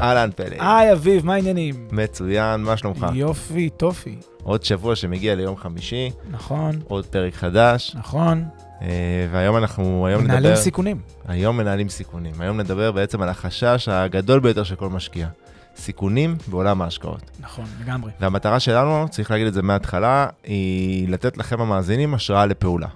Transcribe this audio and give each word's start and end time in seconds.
אהלן 0.00 0.30
פלג. 0.36 0.56
היי 0.60 0.92
אביב, 0.92 1.26
מה 1.26 1.34
העניינים? 1.34 1.88
מצוין, 1.92 2.60
מה 2.60 2.76
שלומך? 2.76 3.06
יופי, 3.14 3.70
טופי. 3.70 4.16
עוד 4.42 4.64
שבוע 4.64 4.96
שמגיע 4.96 5.34
ליום 5.34 5.56
חמישי, 5.56 6.10
נכון, 6.30 6.80
עוד 6.88 7.06
פרק 7.06 7.34
חדש, 7.34 7.96
נכון. 7.98 8.44
אה, 8.82 8.88
והיום 9.32 9.56
אנחנו, 9.56 10.06
היום 10.06 10.24
מנהלים 10.24 10.50
נדבר, 10.50 10.62
סיכונים. 10.62 11.00
היום 11.28 11.56
מנהלים 11.56 11.88
סיכונים. 11.88 12.32
היום 12.38 12.60
נדבר 12.60 12.92
בעצם 12.92 13.22
על 13.22 13.28
החשש 13.28 13.88
הגדול 13.88 14.40
ביותר 14.40 14.64
של 14.64 14.74
כל 14.74 14.88
משקיע. 14.88 15.28
סיכונים 15.76 16.36
בעולם 16.46 16.82
ההשקעות. 16.82 17.30
נכון, 17.40 17.64
לגמרי. 17.82 18.12
והמטרה 18.20 18.60
שלנו, 18.60 19.06
צריך 19.10 19.30
להגיד 19.30 19.46
את 19.46 19.54
זה 19.54 19.62
מההתחלה, 19.62 20.26
היא 20.44 21.08
לתת 21.08 21.38
לכם 21.38 21.60
המאזינים 21.60 22.14
השראה 22.14 22.46
לפעולה. 22.46 22.88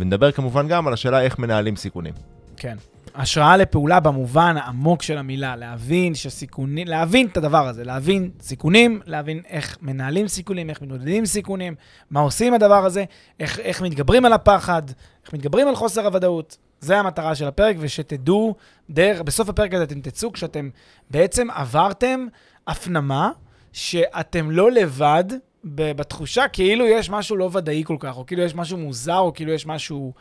ונדבר 0.00 0.32
כמובן 0.32 0.68
גם 0.68 0.86
על 0.86 0.92
השאלה 0.92 1.20
איך 1.20 1.38
מנהלים 1.38 1.76
סיכונים. 1.76 2.14
כן. 2.56 2.76
השראה 3.18 3.56
לפעולה 3.56 4.00
במובן 4.00 4.56
העמוק 4.56 5.02
של 5.02 5.18
המילה, 5.18 5.56
להבין 5.56 6.14
שסיכונים, 6.14 6.88
להבין 6.88 7.26
את 7.26 7.36
הדבר 7.36 7.68
הזה, 7.68 7.84
להבין 7.84 8.30
סיכונים, 8.40 9.00
להבין 9.06 9.42
איך 9.48 9.78
מנהלים 9.82 10.28
סיכונים, 10.28 10.70
איך 10.70 10.82
מתמודדים 10.82 11.26
סיכונים, 11.26 11.74
מה 12.10 12.20
עושים 12.20 12.46
עם 12.46 12.54
הדבר 12.54 12.84
הזה, 12.84 13.04
איך, 13.40 13.58
איך 13.58 13.82
מתגברים 13.82 14.24
על 14.24 14.32
הפחד, 14.32 14.82
איך 15.24 15.32
מתגברים 15.34 15.68
על 15.68 15.74
חוסר 15.74 16.06
הוודאות. 16.06 16.56
זה 16.80 16.98
המטרה 16.98 17.34
של 17.34 17.46
הפרק, 17.46 17.76
ושתדעו, 17.78 18.54
דרך, 18.90 19.22
בסוף 19.22 19.48
הפרק 19.48 19.74
הזה 19.74 19.84
אתם 19.84 20.00
תצאו 20.00 20.32
כשאתם 20.32 20.70
בעצם 21.10 21.50
עברתם 21.50 22.26
הפנמה 22.66 23.30
שאתם 23.72 24.50
לא 24.50 24.70
לבד 24.70 25.24
בתחושה 25.64 26.48
כאילו 26.48 26.86
יש 26.86 27.10
משהו 27.10 27.36
לא 27.36 27.50
ודאי 27.52 27.82
כל 27.86 27.96
כך, 28.00 28.16
או 28.16 28.26
כאילו 28.26 28.42
יש 28.42 28.54
משהו 28.54 28.78
מוזר, 28.78 29.18
או 29.18 29.34
כאילו 29.34 29.52
יש 29.52 29.66
משהו 29.66 30.12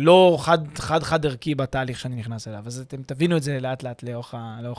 לא 0.00 0.36
חד, 0.40 0.58
חד 0.78 1.02
חד 1.02 1.26
ערכי 1.26 1.54
בתהליך 1.54 1.98
שאני 1.98 2.16
נכנס 2.16 2.48
אליו. 2.48 2.62
אז 2.66 2.84
אתם 2.88 3.02
תבינו 3.06 3.36
את 3.36 3.42
זה 3.42 3.60
לאט 3.60 3.82
לאט 3.82 4.02
לאורך, 4.02 4.34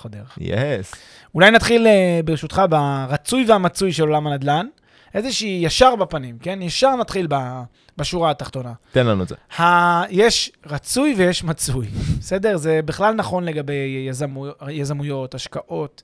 הדרך. 0.05 0.37
יס. 0.41 0.93
אולי 1.35 1.51
נתחיל 1.51 1.87
אה, 1.87 2.19
ברשותך 2.25 2.61
ברצוי 2.69 3.45
והמצוי 3.47 3.93
של 3.93 4.03
עולם 4.03 4.27
הנדל"ן. 4.27 4.67
איזושהי 5.13 5.59
ישר 5.63 5.95
בפנים, 5.95 6.37
כן? 6.37 6.61
ישר 6.61 6.95
נתחיל 6.95 7.27
ב, 7.29 7.35
בשורה 7.97 8.31
התחתונה. 8.31 8.73
תן 8.91 9.07
לנו 9.07 9.23
את 9.23 9.27
זה. 9.27 9.35
ה... 9.59 10.03
יש 10.09 10.51
רצוי 10.65 11.13
ויש 11.17 11.43
מצוי, 11.43 11.87
בסדר? 12.19 12.57
זה 12.57 12.79
בכלל 12.85 13.13
נכון 13.13 13.43
לגבי 13.43 14.05
יזמו... 14.09 14.45
יזמויות, 14.69 15.35
השקעות. 15.35 16.03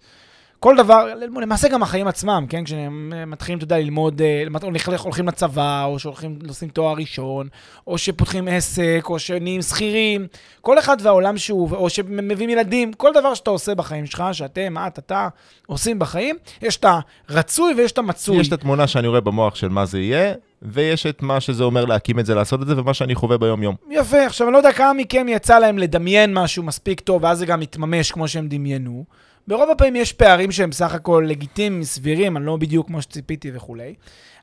כל 0.63 0.75
דבר, 0.77 1.07
למעשה 1.41 1.67
גם 1.67 1.83
החיים 1.83 2.07
עצמם, 2.07 2.45
כן? 2.49 2.63
כשמתחילים, 2.63 3.57
אתה 3.57 3.63
יודע, 3.63 3.79
ללמוד, 3.79 4.21
אה, 4.21 4.43
או 4.63 4.67
הולכים- 4.67 4.93
הולכים 5.03 5.27
לצבא, 5.27 5.83
או 5.85 5.99
שהולכים, 5.99 6.39
עושים 6.47 6.69
תואר 6.69 6.93
ראשון, 6.93 7.47
או 7.87 7.97
שפותחים 7.97 8.47
עסק, 8.47 9.01
או 9.09 9.19
שנהיים 9.19 9.61
שכירים, 9.61 10.27
כל 10.61 10.79
אחד 10.79 10.97
והעולם 11.01 11.37
שהוא, 11.37 11.75
או 11.75 11.89
שמביאים 11.89 12.49
ילדים, 12.49 12.93
כל 12.93 13.11
דבר 13.13 13.33
שאתה 13.33 13.49
עושה 13.49 13.75
בחיים 13.75 14.05
שלך, 14.05 14.23
שאתם, 14.31 14.75
את, 14.87 14.99
אתה, 14.99 15.27
עושים 15.67 15.99
בחיים, 15.99 16.35
יש 16.61 16.77
את 16.77 16.85
הרצוי 17.29 17.73
ויש 17.73 17.91
את 17.91 17.97
המצוי. 17.97 18.37
יש 18.37 18.47
את 18.47 18.53
התמונה 18.53 18.87
שאני 18.87 19.07
רואה 19.07 19.21
במוח 19.21 19.55
של 19.55 19.69
מה 19.69 19.85
זה 19.85 19.99
יהיה, 19.99 20.33
ויש 20.61 21.05
את 21.05 21.21
מה 21.21 21.39
שזה 21.39 21.63
אומר 21.63 21.85
להקים 21.85 22.19
את 22.19 22.25
זה, 22.25 22.35
לעשות 22.35 22.61
את 22.61 22.67
זה, 22.67 22.81
ומה 22.81 22.93
שאני 22.93 23.15
חווה 23.15 23.37
ביום-יום. 23.37 23.75
יפה, 23.89 24.25
עכשיו 24.25 24.47
אני 24.47 24.53
לא 24.53 24.57
יודע 24.57 24.71
כמה 24.71 24.93
מכם 24.93 25.27
יצא 25.29 25.59
להם 25.59 25.77
לדמיין 25.77 26.33
משהו 26.33 26.63
מספיק 26.63 26.99
טוב, 26.99 27.23
ואז 27.23 27.37
זה 27.37 27.45
גם 27.45 27.59
מתממש 27.59 28.11
כמו 28.11 28.27
שהם 28.27 28.47
דמיינו. 28.47 29.05
ברוב 29.47 29.69
הפעמים 29.69 29.95
יש 29.95 30.13
פערים 30.13 30.51
שהם 30.51 30.69
בסך 30.69 30.93
הכל 30.93 31.25
לגיטימיים, 31.27 31.83
סבירים, 31.83 32.37
אני 32.37 32.45
לא 32.45 32.57
בדיוק 32.57 32.87
כמו 32.87 33.01
שציפיתי 33.01 33.51
וכולי. 33.53 33.95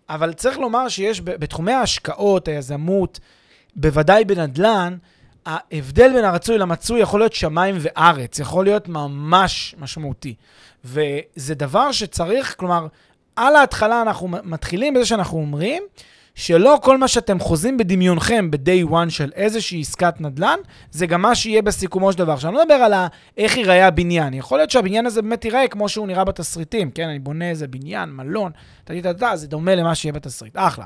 אבל 0.09 0.33
צריך 0.33 0.59
לומר 0.59 0.89
שיש 0.89 1.21
בתחומי 1.21 1.73
ההשקעות, 1.73 2.49
היזמות, 2.49 3.21
בוודאי 3.77 4.25
בנדל"ן, 4.25 4.97
ההבדל 5.47 6.13
בין 6.13 6.25
הרצוי 6.25 6.59
למצוי 6.59 7.01
יכול 7.01 7.21
להיות 7.21 7.33
שמיים 7.33 7.77
וארץ, 7.81 8.39
יכול 8.39 8.65
להיות 8.65 8.89
ממש 8.89 9.75
משמעותי. 9.79 10.35
וזה 10.85 11.55
דבר 11.55 11.93
שצריך, 11.93 12.55
כלומר, 12.59 12.87
על 13.37 13.57
ההתחלה 13.57 14.03
אנחנו 14.03 14.29
מתחילים 14.29 14.95
בזה 14.95 15.07
שאנחנו 15.07 15.39
אומרים 15.39 15.83
שלא 16.41 16.79
כל 16.83 16.99
מה 16.99 17.09
שאתם 17.09 17.39
חוזים 17.39 17.77
בדמיונכם 17.77 18.51
ב-day 18.51 18.91
one 18.91 19.11
של 19.11 19.31
איזושהי 19.35 19.81
עסקת 19.81 20.21
נדל"ן, 20.21 20.59
זה 20.91 21.07
גם 21.07 21.23
מה 21.23 21.35
שיהיה 21.35 21.63
בסיכומו 21.63 22.13
של 22.13 22.19
דבר. 22.19 22.33
עכשיו, 22.33 22.51
אני 22.51 22.57
לא 22.57 22.65
מדבר 22.65 22.75
על 22.75 22.95
איך 23.37 23.57
ייראה 23.57 23.87
הבניין. 23.87 24.35
יכול 24.35 24.59
להיות 24.59 24.71
שהבניין 24.71 25.07
הזה 25.07 25.23
באמת 25.23 25.45
ייראה 25.45 25.69
כמו 25.69 25.89
שהוא 25.89 26.07
נראה 26.07 26.25
בתסריטים, 26.25 26.91
כן? 26.91 27.09
אני 27.09 27.19
בונה 27.19 27.51
איזה 27.51 27.69
בניין, 27.69 28.11
מלון, 28.11 28.53
טה-טה-טה, 28.85 29.37
זה 29.37 29.47
דומה 29.49 29.75
למה 29.75 29.95
שיהיה 29.95 30.13
בתסריט. 30.13 30.57
אחלה. 30.57 30.85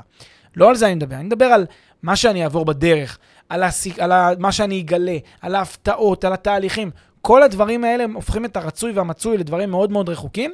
לא 0.55 0.69
על 0.69 0.75
זה 0.75 0.85
אני 0.85 0.95
מדבר, 0.95 1.15
אני 1.15 1.23
מדבר 1.23 1.45
על 1.45 1.65
מה 2.03 2.15
שאני 2.15 2.43
אעבור 2.43 2.65
בדרך, 2.65 3.17
על, 3.49 3.63
הסיק, 3.63 3.99
על 3.99 4.11
ה, 4.11 4.29
מה 4.39 4.51
שאני 4.51 4.81
אגלה, 4.81 5.17
על 5.41 5.55
ההפתעות, 5.55 6.25
על 6.25 6.33
התהליכים. 6.33 6.91
כל 7.27 7.43
הדברים 7.43 7.83
האלה 7.83 8.05
הופכים 8.13 8.45
את 8.45 8.57
הרצוי 8.57 8.91
והמצוי 8.91 9.37
לדברים 9.37 9.69
מאוד 9.71 9.91
מאוד 9.91 10.09
רחוקים, 10.09 10.53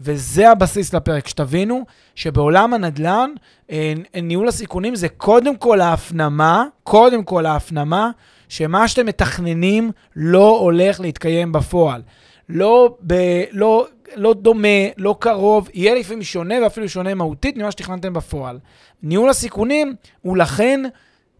וזה 0.00 0.50
הבסיס 0.50 0.94
לפרק, 0.94 1.28
שתבינו 1.28 1.84
שבעולם 2.14 2.74
הנדל"ן, 2.74 3.30
אה, 3.70 3.92
ניהול 4.22 4.48
הסיכונים 4.48 4.94
זה 4.94 5.08
קודם 5.08 5.56
כל 5.56 5.80
ההפנמה, 5.80 6.64
קודם 6.84 7.24
כל 7.24 7.46
ההפנמה, 7.46 8.10
שמה 8.48 8.88
שאתם 8.88 9.06
מתכננים 9.06 9.90
לא 10.16 10.58
הולך 10.58 11.00
להתקיים 11.00 11.52
בפועל. 11.52 12.02
לא, 12.48 12.96
ב, 13.06 13.14
לא, 13.52 13.86
לא 14.14 14.34
דומה, 14.34 14.88
לא 14.96 15.16
קרוב, 15.18 15.68
יהיה 15.74 15.94
לפעמים 15.94 16.22
שונה 16.22 16.54
ואפילו 16.62 16.88
שונה 16.88 17.14
מהותית 17.14 17.56
ממה 17.56 17.70
שתכננתם 17.70 18.12
בפועל. 18.12 18.58
ניהול 19.02 19.30
הסיכונים 19.30 19.94
הוא 20.20 20.36
לכן 20.36 20.82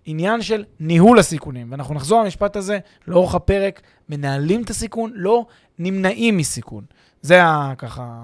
עניין 0.05 0.43
של 0.43 0.65
ניהול 0.81 1.19
הסיכונים. 1.19 1.67
ואנחנו 1.71 1.95
נחזור 1.95 2.23
למשפט 2.23 2.57
הזה 2.57 2.79
לאורך 3.09 3.35
הפרק, 3.35 3.81
מנהלים 4.09 4.63
את 4.63 4.71
הסיכון, 4.71 5.13
לא 5.15 5.47
נמנעים 5.79 6.37
מסיכון. 6.37 6.85
זה 7.23 7.43
ה- 7.45 7.73
ככה, 7.79 8.23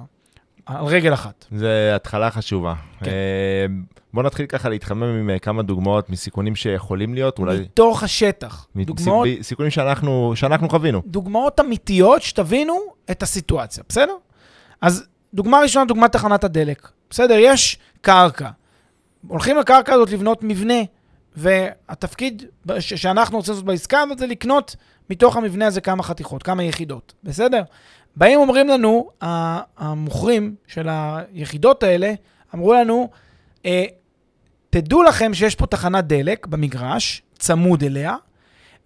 על 0.66 0.84
רגל 0.84 1.14
אחת. 1.14 1.44
זה 1.56 1.92
התחלה 1.96 2.30
חשובה. 2.30 2.74
כן. 3.00 3.10
אה, 3.10 3.66
בוא 4.14 4.22
נתחיל 4.22 4.46
ככה 4.46 4.68
להתחמם 4.68 5.02
עם 5.02 5.30
אה, 5.30 5.38
כמה 5.38 5.62
דוגמאות 5.62 6.10
מסיכונים 6.10 6.56
שיכולים 6.56 7.14
להיות, 7.14 7.38
אולי... 7.38 7.60
מתוך 7.60 8.02
השטח. 8.02 8.66
מ- 8.74 8.82
דוגמאות, 8.84 9.26
סיכ- 9.28 9.42
סיכונים 9.42 9.70
שאנחנו, 9.70 10.32
שאנחנו 10.34 10.68
חווינו. 10.68 11.02
דוגמאות 11.06 11.60
אמיתיות 11.60 12.22
שתבינו 12.22 12.78
את 13.10 13.22
הסיטואציה, 13.22 13.84
בסדר? 13.88 14.12
אז 14.80 15.06
דוגמה 15.34 15.58
ראשונה, 15.60 15.84
דוגמת 15.84 16.12
תחנת 16.12 16.44
הדלק. 16.44 16.88
בסדר, 17.10 17.34
יש 17.38 17.78
קרקע. 18.00 18.48
הולכים 19.28 19.56
לקרקע 19.56 19.94
הזאת 19.94 20.10
לבנות 20.10 20.38
מבנה, 20.42 20.74
והתפקיד 21.36 22.42
שאנחנו 22.80 23.36
רוצים 23.36 23.52
לעשות 23.52 23.64
בעסקה 23.66 24.00
הזאת 24.00 24.18
זה 24.18 24.26
לקנות 24.26 24.76
מתוך 25.10 25.36
המבנה 25.36 25.66
הזה 25.66 25.80
כמה 25.80 26.02
חתיכות, 26.02 26.42
כמה 26.42 26.62
יחידות, 26.64 27.14
בסדר? 27.24 27.62
באים 28.16 28.38
אומרים 28.38 28.68
לנו, 28.68 29.08
המוכרים 29.78 30.54
של 30.66 30.88
היחידות 30.90 31.82
האלה, 31.82 32.12
אמרו 32.54 32.74
לנו, 32.74 33.08
אה, 33.66 33.84
תדעו 34.70 35.02
לכם 35.02 35.34
שיש 35.34 35.54
פה 35.54 35.66
תחנת 35.66 36.04
דלק 36.04 36.46
במגרש, 36.46 37.22
צמוד 37.38 37.82
אליה, 37.84 38.16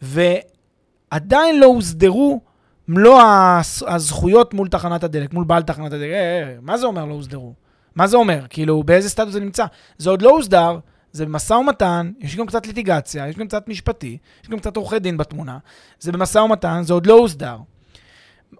ועדיין 0.02 1.60
לא 1.60 1.66
הוסדרו 1.66 2.40
מלוא 2.88 3.20
הז- 3.22 3.84
הזכויות 3.86 4.54
מול 4.54 4.68
תחנת 4.68 5.04
הדלק, 5.04 5.34
מול 5.34 5.44
בעל 5.44 5.62
תחנת 5.62 5.92
הדלק. 5.92 6.10
אה, 6.10 6.42
אה, 6.42 6.54
מה 6.60 6.78
זה 6.78 6.86
אומר 6.86 7.04
לא 7.04 7.14
הוסדרו? 7.14 7.52
מה 7.94 8.06
זה 8.06 8.16
אומר? 8.16 8.46
כאילו, 8.50 8.82
באיזה 8.82 9.08
סטטוס 9.08 9.32
זה 9.32 9.40
נמצא? 9.40 9.64
זה 9.98 10.10
עוד 10.10 10.22
לא 10.22 10.30
הוסדר, 10.30 10.78
זה 11.12 11.26
במשא 11.26 11.54
ומתן, 11.54 12.12
יש 12.18 12.36
גם 12.36 12.46
קצת 12.46 12.66
ליטיגציה, 12.66 13.28
יש 13.28 13.36
גם 13.36 13.46
קצת 13.46 13.68
משפטי, 13.68 14.18
יש 14.42 14.48
גם 14.48 14.58
קצת 14.58 14.76
עורכי 14.76 14.98
דין 14.98 15.16
בתמונה. 15.16 15.58
זה 16.00 16.12
במשא 16.12 16.38
ומתן, 16.38 16.82
זה 16.84 16.92
עוד 16.92 17.06
לא 17.06 17.14
הוסדר. 17.14 17.56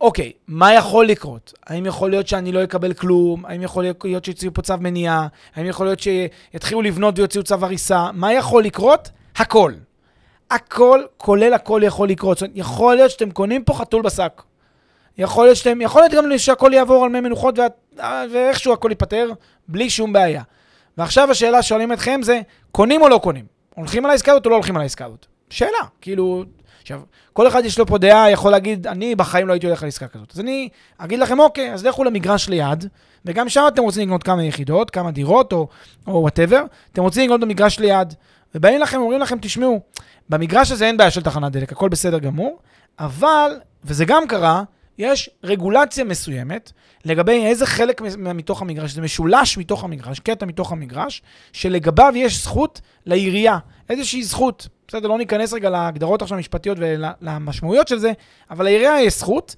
אוקיי, 0.01 0.33
מה 0.49 0.75
יכול 0.75 1.07
לקרות? 1.07 1.53
האם 1.67 1.87
יכול 1.87 2.11
להיות 2.11 2.29
שאני 2.29 2.53
לא 2.53 2.65
אקבל 2.65 2.93
כלום? 2.93 3.47
האם 3.47 3.63
יכול 3.63 3.85
להיות 4.05 4.25
שיוציאו 4.25 4.55
פה 4.55 4.63
צו 4.63 4.75
מניעה? 4.81 5.27
האם 5.55 5.67
יכול 5.67 5.87
להיות 5.87 6.01
שיתחילו 6.01 6.83
לבנות 6.83 7.19
ויוציאו 7.19 7.45
צו 7.45 7.55
הריסה? 7.55 8.11
מה 8.13 8.33
יכול 8.33 8.65
לקרות? 8.65 9.11
הכל. 9.37 9.73
הכל, 10.51 11.03
כולל 11.17 11.55
הכל 11.55 11.81
יכול 11.85 12.09
לקרות. 12.09 12.39
זאת 12.39 12.43
אומרת, 12.43 12.57
יכול 12.57 12.95
להיות 12.95 13.11
שאתם 13.11 13.31
קונים 13.31 13.65
פה 13.65 13.75
חתול 13.75 14.03
בשק. 14.03 14.43
יכול 15.19 15.45
להיות, 15.45 15.57
שאתם, 15.57 15.81
יכול 15.81 16.03
להיות 16.03 16.13
גם 16.13 16.39
שהכל 16.39 16.71
יעבור 16.75 17.05
על 17.05 17.11
מי 17.11 17.21
מנוחות 17.21 17.59
ואיכשהו 18.33 18.73
הכל 18.73 18.89
ייפתר 18.91 19.31
בלי 19.69 19.91
שום 19.91 20.13
בעיה. 20.13 20.43
ועכשיו 20.99 21.31
השאלה 21.31 21.63
שואלים 21.63 21.93
אתכם 21.93 22.21
זה, 22.23 22.41
קונים 22.73 23.03
או 23.03 23.09
לא 23.09 23.21
קונים? 23.23 23.45
הולכים 23.75 24.05
על 24.05 24.11
העסקה 24.11 24.33
הזאת 24.33 24.47
או 24.47 24.51
לא 24.51 24.55
הולכים 24.55 24.77
על 24.77 24.83
העסקה 24.83 25.05
הזאת? 25.05 25.27
שאלה, 25.51 25.79
כאילו, 26.01 26.45
עכשיו, 26.83 27.01
כל 27.33 27.49
אחד 27.49 27.65
יש 27.65 27.79
לו 27.79 27.87
פה 27.87 27.99
דעה, 27.99 28.31
יכול 28.31 28.53
להגיד, 28.53 28.87
אני 28.87 29.15
בחיים 29.15 29.49
לא 29.49 29.53
הייתי 29.53 29.67
הולך 29.67 29.83
על 29.83 29.89
עסקה 29.89 30.09
כזאת. 30.09 30.33
אז 30.35 30.41
אני 30.41 30.69
אגיד 30.99 31.19
לכם, 31.19 31.41
אוקיי, 31.41 31.73
אז 31.73 31.87
לכו 31.87 32.05
למגרש 32.05 32.49
ליד, 32.49 32.89
וגם 33.25 33.49
שם 33.49 33.65
אתם 33.69 33.83
רוצים 33.83 34.09
לקנות 34.09 34.23
כמה 34.23 34.45
יחידות, 34.45 34.91
כמה 34.91 35.11
דירות, 35.11 35.53
או 35.53 35.69
וואטאבר, 36.07 36.65
אתם 36.93 37.03
רוצים 37.03 37.25
לקנות 37.25 37.41
במגרש 37.41 37.79
ליד, 37.79 38.15
ובאים 38.55 38.81
לכם, 38.81 39.01
אומרים 39.01 39.21
לכם, 39.21 39.39
תשמעו, 39.41 39.81
במגרש 40.29 40.73
הזה 40.73 40.87
אין 40.87 40.97
בעיה 40.97 41.11
של 41.11 41.23
תחנת 41.23 41.53
דלק, 41.53 41.73
הכל 41.73 41.89
בסדר 41.89 42.19
גמור, 42.19 42.59
אבל, 42.99 43.53
וזה 43.85 44.05
גם 44.05 44.27
קרה, 44.27 44.63
יש 44.99 45.31
רגולציה 45.45 46.05
מסוימת 46.05 46.73
לגבי 47.05 47.47
איזה 47.47 47.67
חלק 47.67 48.01
מתוך 48.19 48.63
המגרש, 48.63 48.93
זה 48.93 49.01
משולש 49.01 49.59
מתוך 49.59 49.85
המגרש, 49.85 50.21
קטע 50.21 50.47
מתוך 50.47 50.73
המגרש, 50.73 51.23
שלגביו 51.53 52.13
יש 52.17 52.43
זכות 52.43 52.81
לעירייה, 53.07 53.59
איזושהי 53.91 54.23
זכות. 54.23 54.69
בסדר, 54.89 55.09
לא 55.09 55.19
ניכנס 55.19 55.53
רגע 55.53 55.71
להגדרות 55.71 56.23
עכשיו 56.23 56.37
המשפטיות 56.37 56.79
ולמשמעויות 56.81 57.89
של 57.89 57.99
זה, 57.99 58.13
אבל 58.51 58.65
לעירייה 58.65 59.01
יש 59.01 59.19
זכות, 59.19 59.57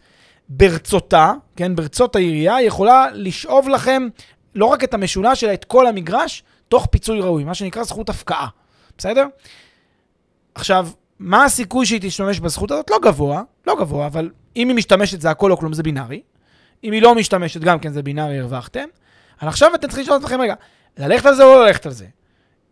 ברצותה, 0.48 1.32
כן, 1.56 1.76
ברצות 1.76 2.16
העירייה, 2.16 2.62
יכולה 2.62 3.06
לשאוב 3.12 3.68
לכם 3.68 4.08
לא 4.54 4.66
רק 4.66 4.84
את 4.84 4.94
המשולש, 4.94 5.44
אלא 5.44 5.52
את 5.54 5.64
כל 5.64 5.86
המגרש, 5.86 6.42
תוך 6.68 6.86
פיצוי 6.90 7.20
ראוי, 7.20 7.44
מה 7.44 7.54
שנקרא 7.54 7.82
זכות 7.82 8.08
הפקעה, 8.08 8.48
בסדר? 8.98 9.26
עכשיו, 10.54 10.88
מה 11.24 11.44
הסיכוי 11.44 11.86
שהיא 11.86 12.00
תשתמש 12.02 12.40
בזכות 12.40 12.70
הזאת? 12.70 12.90
לא 12.90 12.98
גבוה, 13.02 13.42
לא 13.66 13.76
גבוה, 13.80 14.06
אבל 14.06 14.30
אם 14.56 14.68
היא 14.68 14.76
משתמשת 14.76 15.20
זה 15.20 15.30
הכל 15.30 15.52
או 15.52 15.56
כלום, 15.56 15.72
זה 15.72 15.82
בינארי. 15.82 16.22
אם 16.84 16.92
היא 16.92 17.02
לא 17.02 17.14
משתמשת 17.14 17.60
גם 17.60 17.78
כן 17.78 17.92
זה 17.92 18.02
בינארי, 18.02 18.38
הרווחתם. 18.38 18.84
אבל 19.40 19.48
עכשיו 19.48 19.74
אתם 19.74 19.88
צריכים 19.88 20.02
לשאול 20.02 20.16
את 20.16 20.22
עצמכם, 20.22 20.40
רגע, 20.40 20.54
ללכת 20.98 21.26
על 21.26 21.34
זה 21.34 21.44
או 21.44 21.48
לא 21.48 21.66
ללכת 21.66 21.86
על 21.86 21.92
זה? 21.92 22.06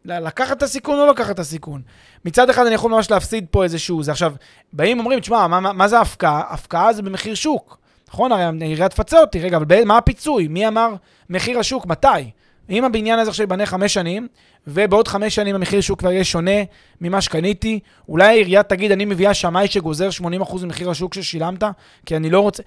לקחת 0.04 0.56
את 0.56 0.62
הסיכון 0.62 0.99
או 0.99 1.06
לא 1.06 1.12
לקחת 1.12 1.31
את 1.31 1.38
הסיכון. 1.38 1.82
מצד 2.25 2.50
אחד 2.50 2.66
אני 2.66 2.75
יכול 2.75 2.90
ממש 2.90 3.10
להפסיד 3.10 3.46
פה 3.50 3.64
איזשהו, 3.64 4.02
זה 4.02 4.10
עכשיו, 4.10 4.32
באים 4.72 4.98
ואומרים, 4.98 5.20
תשמע, 5.20 5.46
מה, 5.46 5.60
מה, 5.60 5.72
מה 5.72 5.88
זה 5.88 6.00
הפקעה? 6.00 6.43
הפקעה 6.48 6.93
זה 6.93 7.02
במחיר 7.02 7.34
שוק. 7.34 7.78
נכון? 8.08 8.32
הרי 8.32 8.43
העירייה 8.43 8.88
תפצה 8.88 9.20
אותי, 9.20 9.40
רגע, 9.40 9.56
אבל 9.56 9.84
מה 9.84 9.98
הפיצוי? 9.98 10.48
מי 10.48 10.69
אמר 10.69 10.94
מחיר 11.31 11.58
השוק? 11.58 11.87
מתי? 11.87 12.31
אם 12.70 12.84
הבניין 12.84 13.18
הזה 13.18 13.30
עכשיו 13.30 13.42
ייבנה 13.42 13.66
חמש 13.66 13.94
שנים, 13.94 14.28
ובעוד 14.66 15.08
חמש 15.08 15.34
שנים 15.34 15.54
המחיר 15.54 15.80
שוק 15.80 15.98
כבר 15.98 16.12
יהיה 16.12 16.24
שונה 16.24 16.62
ממה 17.00 17.20
שקניתי, 17.20 17.80
אולי 18.08 18.26
העירייה 18.26 18.62
תגיד, 18.62 18.92
אני 18.92 19.04
מביאה 19.04 19.34
שמאי 19.34 19.66
שגוזר 19.66 20.08
80% 20.42 20.64
ממחיר 20.64 20.90
השוק 20.90 21.14
ששילמת, 21.14 21.64
כי 22.06 22.16
אני 22.16 22.30
לא 22.30 22.40
רוצה... 22.40 22.62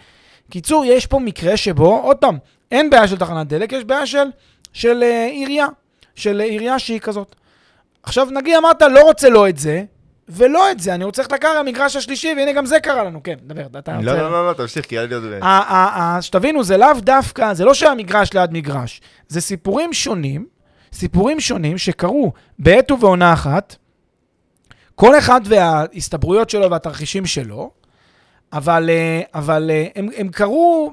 קיצור, 0.51 0.86
יש 0.86 1.06
פה 1.06 1.19
מקרה 1.19 1.57
שבו, 1.57 2.00
עוד 2.00 2.18
פעם, 2.18 2.38
אין 2.71 2.89
בעיה 2.89 3.07
של 3.07 3.18
תחנת 3.18 3.47
דלק, 3.47 3.71
יש 3.71 3.83
בעיה 3.83 4.06
של, 4.06 4.27
של 4.74 5.03
uh, 5.03 5.31
עירייה, 5.31 5.68
של 6.15 6.42
uh, 6.42 6.50
עירייה 6.50 6.80
שהיא 6.80 7.00
כזאת. 7.00 7.36
עכשיו, 8.03 8.27
נגיד 8.31 8.56
אמרת, 8.56 8.81
לא 8.81 9.01
רוצה 9.01 9.30
לא 9.30 9.50
את 9.50 9.57
זה, 9.57 9.83
ולא 10.30 10.72
את 10.72 10.80
זה, 10.80 10.95
אני 10.95 11.04
רוצה 11.04 11.22
ללכת 11.22 11.33
לקרקע 11.33 11.60
המגרש 11.60 11.95
השלישי, 11.95 12.33
והנה 12.38 12.54
גם 12.54 12.66
זה 12.66 12.80
קרה 12.80 13.04
לנו, 13.04 13.24
כן, 13.24 13.36
דבר, 13.42 13.80
אתה 13.80 13.92
לא, 13.92 13.98
רוצה... 13.98 14.13
לא, 14.13 14.31
לא, 14.31 14.48
לא, 14.48 14.54
תמשיך, 14.54 14.86
כי 14.86 14.98
היה 14.98 15.07
לי 15.07 15.16
עוד... 15.16 15.24
שתבינו, 16.22 16.63
זה 16.63 16.77
לאו 16.77 16.94
דווקא, 17.00 17.54
זה 17.54 17.66
לא 17.66 17.74
שהמגרש 17.74 18.33
ליד 18.33 18.51
מגרש, 18.54 19.01
זה 19.27 19.42
סיפורים 19.42 19.94
שונים, 19.94 20.45
סיפורים 20.94 21.39
שונים 21.39 21.77
שקרו 21.77 22.33
בעת 22.60 22.92
ובעונה 22.92 23.33
אחת, 23.33 23.75
כל 24.95 25.18
אחד 25.18 25.42
וההסתברויות 25.45 26.50
שלו 26.50 26.71
והתרחישים 26.71 27.25
שלו, 27.25 27.71
אבל, 28.54 28.89
אה, 28.89 29.21
אבל 29.33 29.71
אה, 29.74 29.86
הם, 29.95 30.10
הם 30.18 30.30
קרו 30.30 30.92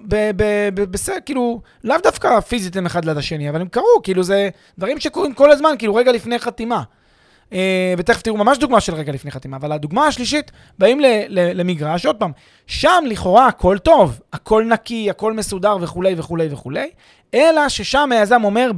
בסדר, 0.91 1.17
כאילו, 1.25 1.61
לאו 1.85 1.97
דווקא 2.03 2.41
פיזית 2.41 2.77
הם 2.77 2.87
אחד 2.87 3.05
ליד 3.05 3.17
השני, 3.17 3.51
אבל 3.51 3.61
הם 3.61 3.69
קרו, 3.69 4.01
כאילו 4.03 4.23
זה 4.23 4.49
דברים 4.79 5.01
שקורים 5.01 5.35
כל 5.35 5.51
הזמן, 5.51 5.71
כאילו 5.79 5.95
רגע 5.95 6.13
לפני 6.13 6.39
חתימה. 6.39 6.83
אה, 7.53 7.95
ותכף 7.99 8.23
תראו 8.23 8.37
ממש 8.37 8.59
דוגמה 8.59 8.81
של 8.81 8.95
רגע 8.95 9.13
לפני 9.13 9.31
חתימה, 9.31 9.57
אבל 9.57 9.73
הדוגמה 9.73 10.07
השלישית, 10.07 10.51
באים 10.79 11.01
למגרש, 11.29 12.07
עוד 12.07 12.17
פעם, 12.17 12.33
שם 12.67 13.05
לכאורה 13.07 13.47
הכל 13.47 13.79
טוב, 13.79 14.21
הכל 14.33 14.65
נקי, 14.65 15.11
הכל 15.11 15.33
מסודר 15.33 15.77
וכולי 15.81 16.15
וכולי 16.17 16.49
וכולי, 16.51 16.91
אלא 17.35 17.69
ששם 17.69 18.13
היזם 18.13 18.45
אומר, 18.45 18.71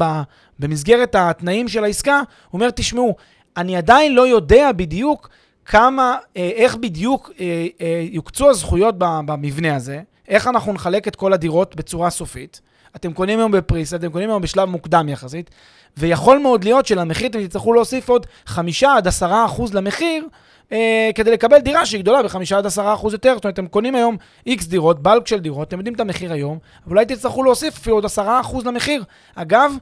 במסגרת 0.59 1.15
התנאים 1.15 1.69
של 1.69 1.85
העסקה, 1.85 2.19
הוא 2.19 2.59
אומר, 2.59 2.71
תשמעו, 2.71 3.17
אני 3.57 3.77
עדיין 3.77 4.15
לא 4.15 4.27
יודע 4.27 4.73
בדיוק 4.73 5.29
כמה, 5.65 6.17
אה, 6.37 6.51
איך 6.55 6.77
בדיוק 6.77 7.31
אה, 7.41 7.67
יוקצו 8.11 8.51
הזכויות 8.51 8.95
במבנה 8.99 9.77
הזה, 9.77 10.01
איך 10.29 10.49
אנחנו 10.49 10.73
נחלק 10.73 11.09
את 11.09 11.17
כל 11.17 11.33
הדירות 11.33 11.77
בצורה 11.77 12.11
סופית. 12.11 12.61
אתם 12.97 13.13
קונים 13.13 13.39
היום 13.39 13.53
בפריס, 13.53 13.95
אתם 13.95 14.11
קונים 14.11 14.31
היום 14.31 14.43
בשלב 14.43 14.69
מוקדם 14.69 15.09
יחסית, 15.09 15.51
ויכול 15.97 16.39
מאוד 16.39 16.65
להיות 16.65 16.87
שלמחיר 16.87 17.29
אתם 17.29 17.47
תצטרכו 17.47 17.73
להוסיף 17.73 18.09
עוד 18.09 18.27
5 18.47 18.85
עד 18.85 19.07
10 19.07 19.45
אחוז 19.47 19.75
למחיר, 19.75 20.27
אה, 20.73 21.11
כדי 21.15 21.31
לקבל 21.31 21.59
דירה 21.59 21.87
שהיא 21.87 22.01
גדולה 22.01 22.23
ב-5 22.23 22.57
עד 22.57 22.67
10 22.67 22.95
אחוז 22.95 23.13
יותר. 23.13 23.35
זאת 23.35 23.45
אומרת, 23.45 23.55
אתם 23.55 23.67
קונים 23.67 23.95
היום 23.95 24.17
X 24.49 24.69
דירות, 24.69 25.03
בלק 25.03 25.27
של 25.27 25.41
דירות, 25.41 25.69
אתם 25.69 25.77
יודעים 25.79 25.95
את 25.95 26.01
המחיר 26.01 26.33
היום, 26.33 26.59
אבל 26.87 26.97
אולי 26.97 27.07
תצטרכו 27.07 27.43
להוסיף 27.43 27.77
אפילו 27.77 27.97
עוד 27.97 28.05
10 28.05 28.41
אחוז 28.41 28.67
למחיר. 28.67 29.05
אגב, 29.35 29.73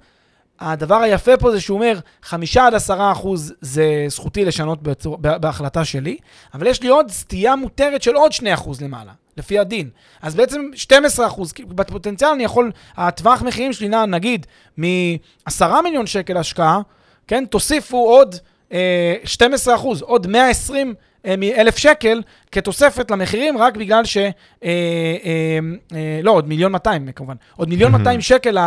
הדבר 0.61 0.97
היפה 0.97 1.37
פה 1.37 1.51
זה 1.51 1.61
שהוא 1.61 1.75
אומר, 1.75 1.99
5 2.23 2.57
עד 2.57 2.75
10 2.75 3.13
אחוז 3.13 3.53
זה 3.61 4.05
זכותי 4.09 4.45
לשנות 4.45 4.83
בצור, 4.83 5.17
בהחלטה 5.17 5.85
שלי, 5.85 6.17
אבל 6.55 6.67
יש 6.67 6.83
לי 6.83 6.89
עוד 6.89 7.11
סטייה 7.11 7.57
מותרת 7.57 8.03
של 8.03 8.15
עוד 8.15 8.33
2 8.33 8.55
אחוז 8.55 8.81
למעלה. 8.81 9.13
לפי 9.37 9.59
הדין. 9.59 9.91
אז 10.23 10.35
בעצם 10.35 10.61
12 10.75 11.27
אחוז, 11.27 11.53
בפוטנציאל 11.69 12.31
אני 12.31 12.45
יכול, 12.45 12.73
הטווח 12.97 13.43
מחירים 13.43 13.73
שלי 13.73 13.89
נע 13.89 14.07
נגיד 14.07 14.47
מ-10 14.79 15.83
מיליון 15.85 16.07
שקל 16.07 16.37
השקעה, 16.37 16.81
כן, 17.27 17.45
תוסיפו 17.45 17.97
עוד 17.97 18.37
אה, 18.73 19.15
12 19.25 19.75
אחוז, 19.75 20.03
עוד 20.03 20.27
120 20.27 20.95
אה, 21.27 21.35
אלף 21.57 21.77
שקל 21.77 22.23
כתוספת 22.53 23.11
למחירים, 23.11 23.59
רק 23.59 23.77
בגלל 23.77 24.05
ש... 24.05 24.17
אה, 24.17 24.31
אה, 24.65 25.59
אה, 25.95 26.21
לא, 26.23 26.31
עוד 26.31 26.49
מיליון 26.49 26.73
200 26.73 27.13
כמובן, 27.13 27.35
עוד 27.57 27.69
מיליון 27.69 27.93
200 27.93 28.21
שקל 28.21 28.59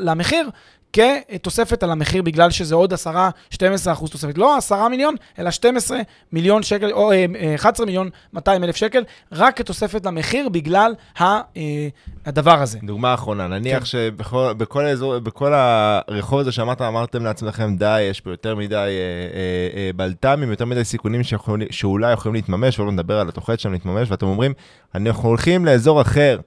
למחיר, 0.00 0.48
כתוספת 0.94 1.82
על 1.82 1.90
המחיר, 1.90 2.22
בגלל 2.22 2.50
שזה 2.50 2.74
עוד 2.74 2.92
10-12 2.92 2.96
אחוז 3.92 4.10
תוספת. 4.10 4.38
לא 4.38 4.56
10 4.56 4.88
מיליון, 4.88 5.14
אלא 5.38 5.50
12 5.50 5.98
מיליון 6.32 6.62
שקל, 6.62 6.92
או 6.92 7.10
11 7.54 7.84
אה, 7.84 7.86
מיליון 7.86 8.10
200 8.32 8.64
אלף 8.64 8.76
שקל, 8.76 9.02
רק 9.32 9.56
כתוספת 9.56 10.06
למחיר 10.06 10.48
בגלל 10.48 10.94
אה, 11.20 11.40
הדבר 12.26 12.62
הזה. 12.62 12.78
דוגמה 12.82 13.14
אחרונה, 13.14 13.46
נניח 13.46 13.78
כן. 13.78 13.84
שבכל 13.84 14.84
האזור, 14.84 15.18
בכל 15.18 15.52
הרחוב 15.54 16.38
הזה 16.38 16.52
שאמרת, 16.52 16.82
אמרתם 16.82 17.24
לעצמכם, 17.24 17.76
די, 17.76 18.00
יש 18.00 18.20
פה 18.20 18.30
יותר 18.30 18.56
מדי 18.56 18.76
אה, 19.34 19.90
בלת"מים, 19.96 20.50
יותר 20.50 20.64
מדי 20.64 20.84
סיכונים 20.84 21.20
שאולי 21.70 22.12
יכולים 22.12 22.34
להתממש, 22.34 22.78
ולא 22.78 22.92
נדבר 22.92 23.20
על 23.20 23.28
התוחלת 23.28 23.60
שלהם 23.60 23.72
להתממש, 23.72 24.10
ואתם 24.10 24.26
אומרים, 24.26 24.52
אנחנו 24.94 25.28
הולכים 25.28 25.64
לאזור 25.64 26.00
אחר. 26.00 26.38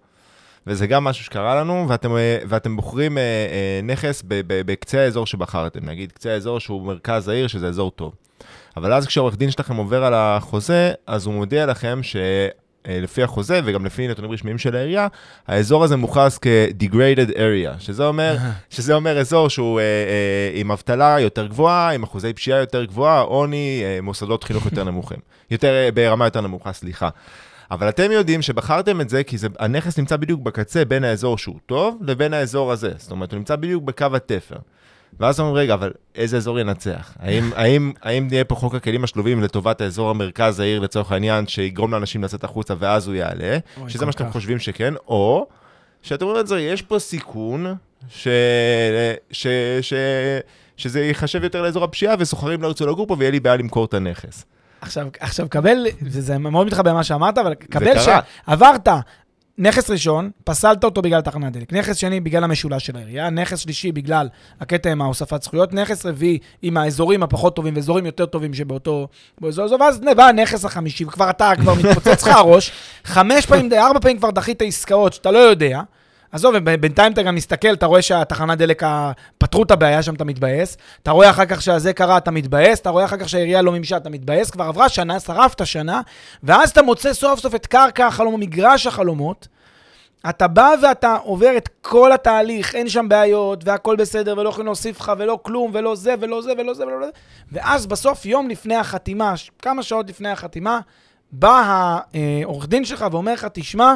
וזה 0.68 0.88
גם 0.88 1.04
משהו 1.04 1.26
שקרה 1.26 1.56
לנו, 1.56 1.86
ואתם, 1.90 2.18
אה, 2.18 2.38
ואתם 2.48 2.76
בוחרים 2.76 3.18
אה, 3.18 3.24
אה, 3.24 3.80
נכס 3.84 4.24
בקצה 4.48 5.00
האזור 5.00 5.26
שבחרתם, 5.26 5.86
נגיד 5.86 6.12
קצה 6.12 6.32
האזור 6.32 6.60
שהוא 6.60 6.82
מרכז 6.82 7.28
העיר, 7.28 7.48
שזה 7.48 7.68
אזור 7.68 7.92
טוב. 7.92 8.14
אבל 8.78 8.94
אז 8.94 9.08
כשעורך 9.08 9.38
דין 9.38 9.52
שלכם 9.52 9.76
עובר 9.76 10.04
על 10.04 10.14
החוזה, 10.14 10.92
אז 11.08 11.26
הוא 11.26 11.34
מודיע 11.34 11.66
לכם 11.66 12.00
ש... 12.04 12.16
לפי 12.90 13.24
החוזה 13.24 13.62
וגם 13.66 13.86
לפי 13.86 14.08
נתונים 14.08 14.32
רשמיים 14.32 14.58
של 14.58 14.76
העירייה, 14.76 15.08
האזור 15.48 15.84
הזה 15.84 15.96
מוכרז 15.96 16.38
כ-degraded 16.38 17.32
area, 17.36 17.80
שזה 17.80 18.06
אומר, 18.06 18.38
שזה 18.70 18.94
אומר 18.94 19.20
אזור 19.20 19.50
שהוא 19.50 19.80
אה, 19.80 19.84
אה, 19.84 20.60
עם 20.60 20.72
אבטלה 20.72 21.20
יותר 21.20 21.48
גבוהה, 21.48 21.94
עם 21.94 22.04
אחוזי 22.04 22.34
פשיעה 22.34 22.60
יותר 22.60 22.86
גבוהה, 22.86 23.20
עוני, 23.20 23.82
אה, 23.84 24.02
מוסדות 24.02 24.44
חינוך 24.44 24.66
יותר 24.66 24.84
נמוכים. 24.84 25.18
יותר, 25.52 25.90
ברמה 25.94 26.26
יותר 26.26 26.42
נמוכה, 26.42 26.74
סליחה. 26.74 27.10
אבל 27.72 27.90
אתם 27.90 28.12
יודעים 28.12 28.42
שבחרתם 28.42 29.02
את 29.02 29.10
זה 29.10 29.24
כי 29.24 29.38
זה, 29.38 29.48
הנכס 29.60 30.00
נמצא 30.00 30.18
בדיוק 30.18 30.42
בקצה 30.42 30.86
בין 30.86 31.04
האזור 31.04 31.38
שהוא 31.38 31.56
טוב 31.66 32.00
לבין 32.02 32.34
האזור 32.34 32.72
הזה. 32.72 32.92
זאת 32.98 33.12
אומרת, 33.12 33.32
הוא 33.32 33.38
נמצא 33.38 33.56
בדיוק 33.56 33.84
בקו 33.84 34.06
התפר. 34.14 34.56
ואז 35.20 35.40
אומרים, 35.40 35.56
רגע, 35.56 35.74
אבל 35.74 35.92
איזה 36.16 36.38
אזור 36.38 36.60
ינצח? 36.60 37.14
האם, 37.20 37.50
האם, 37.56 37.92
האם 38.02 38.28
נהיה 38.28 38.44
פה 38.44 38.56
חוק 38.56 38.76
הכלים 38.76 39.04
השלובים 39.04 39.44
לטובת 39.44 39.82
האזור 39.82 40.10
המרכז 40.10 40.60
העיר, 40.60 40.80
לצורך 40.80 41.12
העניין, 41.12 41.48
שיגרום 41.48 41.92
לאנשים 41.92 42.24
לצאת 42.24 42.44
החוצה 42.44 42.74
ואז 42.80 43.08
הוא 43.08 43.16
יעלה, 43.16 43.58
שזה 43.88 44.06
מה 44.06 44.12
שאתם 44.12 44.26
כך. 44.26 44.32
חושבים 44.32 44.60
שכן, 44.60 44.94
או 45.08 45.48
שאתם 46.02 46.26
אומרים 46.26 46.42
את 46.42 46.48
זה, 46.48 46.60
יש 46.60 46.82
פה 46.82 47.00
סיכון 47.00 47.76
ש... 48.10 48.28
ש... 49.32 49.48
ש... 49.82 49.94
שזה 50.78 51.02
ייחשב 51.02 51.44
יותר 51.44 51.62
לאזור 51.62 51.84
הפשיעה 51.84 52.16
וסוחרים 52.20 52.62
לא 52.62 52.68
ירצו 52.68 52.88
לגור 52.88 53.08
פה 53.08 53.16
ויהיה 53.20 53.32
לי 53.32 53.40
בעיה 53.40 53.56
למכור 53.56 53.86
את 53.86 53.94
הנכס. 53.94 54.46
עכשיו, 54.88 55.08
עכשיו, 55.20 55.50
קבל, 55.50 55.86
וזה 56.01 56.38
מאוד 56.38 56.67
מתחבא 56.67 56.89
למה 56.89 57.03
שאמרת, 57.03 57.38
אבל 57.38 57.53
קבל 57.53 58.00
שעברת 58.00 58.88
נכס 59.58 59.89
ראשון, 59.89 60.29
פסלת 60.44 60.84
אותו 60.84 61.01
בגלל 61.01 61.22
תחנת 61.22 61.53
דלק. 61.53 61.74
נכס 61.74 61.96
שני, 61.96 62.20
בגלל 62.20 62.44
המשולש 62.44 62.86
של 62.86 62.96
העירייה. 62.96 63.29
נכס 63.29 63.60
שלישי, 63.60 63.91
בגלל 63.91 64.29
הקטע 64.62 64.91
עם 64.91 65.01
ההוספת 65.01 65.44
זכויות. 65.44 65.74
נכס 65.74 66.06
רביעי, 66.06 66.39
עם 66.62 66.77
האזורים 66.77 67.24
הפחות 67.24 67.56
טובים 67.56 67.75
ואזורים 67.75 68.06
יותר 68.06 68.25
טובים 68.25 68.53
שבאותו... 68.53 69.08
באזור 69.41 69.65
הזה, 69.65 69.75
ואז 69.79 70.00
בא 70.17 70.27
הנכס 70.27 70.65
החמישי, 70.65 71.06
וכבר 71.06 71.29
אתה 71.29 71.51
כבר 71.60 71.74
מתפוצץ 71.74 72.27
לך 72.27 72.36
הראש. 72.36 72.72
חמש 73.13 73.46
פעמים, 73.46 73.74
ארבע 73.74 74.00
פעמים 74.00 74.17
כבר 74.17 74.32
דחית 74.32 74.62
עסקאות 74.62 75.13
שאתה 75.13 75.32
לא 75.32 75.39
יודע. 75.39 75.82
עזוב, 76.38 76.58
בינתיים 76.58 77.13
אתה 77.13 77.22
גם 77.24 77.36
מסתכל, 77.36 77.74
אתה 77.74 77.86
רואה 77.86 78.01
שהתחנת 78.01 78.58
דלק, 78.58 78.84
פתרו 79.38 79.63
את 79.63 79.72
הבעיה 79.72 80.03
שם, 80.03 80.15
אתה 80.15 80.25
מתבאס. 80.25 80.77
אתה 81.03 81.12
רואה 81.12 81.29
אחר 81.29 81.46
כך 81.46 81.62
שזה 81.62 81.94
קרה, 81.94 82.17
אתה 82.17 82.32
מתבאס. 82.32 82.79
אתה 82.79 82.89
רואה 82.89 83.06
אחר 83.06 83.17
כך 83.17 83.29
שהעירייה 83.29 83.62
לא 83.62 83.72
מימשה, 83.72 83.98
אתה 83.98 84.10
מתבאס. 84.10 84.50
כבר 84.50 84.63
עברה 84.63 84.89
שנה, 84.89 85.20
שרפת 85.20 85.65
שנה, 85.65 86.01
ואז 86.44 86.70
אתה 86.70 86.82
מוצא 86.82 87.13
סוף 87.13 87.39
סוף 87.39 87.56
את 87.56 87.65
קרקע 87.65 88.08
החלומות, 88.08 88.39
מגרש 88.39 88.88
החלומות. 88.88 89.48
אתה 90.29 90.48
בא 90.48 90.74
ואתה 90.82 91.17
עובר 91.24 91.58
את 91.58 91.70
כל 91.82 92.12
התהליך, 92.12 92.75
אין 92.75 92.89
שם 92.89 93.10
בעיות, 93.10 93.63
והכל 93.63 93.96
בסדר, 93.96 94.38
ולא 94.38 94.50
יכולים 94.50 94.65
להוסיף 94.65 95.00
לך, 95.00 95.12
ולא 95.17 95.39
כלום, 95.41 95.72
ולא 95.74 95.96
זה, 95.96 96.15
ולא 96.20 96.41
זה, 96.41 96.51
ולא 96.58 96.74
זה, 96.74 96.88
ולא 96.88 97.06
זה. 97.06 97.12
ואז 97.51 97.86
בסוף, 97.86 98.25
יום 98.25 98.50
לפני 98.50 98.75
החתימה, 98.75 99.34
כמה 99.62 99.84
שעות 99.84 100.10
לפני 100.10 100.29
החתימה, 100.29 100.79
בא 101.32 101.62
העורך 102.13 102.67
דין 102.67 102.86
שלך 102.86 103.06
ואומר 103.12 103.34
לך, 103.34 103.48
תשמע, 103.53 103.96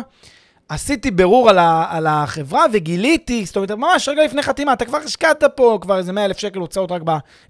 עשיתי 0.72 1.12
בירור 1.12 1.50
על, 1.50 1.60
ה, 1.60 1.86
על 1.90 2.08
החברה 2.08 2.66
וגיליתי, 2.74 3.46
זאת 3.46 3.56
אומרת, 3.56 3.72
ממש 3.72 4.10
רגע 4.10 4.24
לפני 4.26 4.42
חתימה, 4.42 4.74
אתה 4.74 4.86
כבר 4.86 4.98
השקעת 4.98 5.44
פה 5.56 5.78
כבר 5.82 5.98
איזה 5.98 6.14
100 6.14 6.26
אלף 6.26 6.38
שקל 6.38 6.60
הוצאות 6.60 6.92
רק 6.92 7.02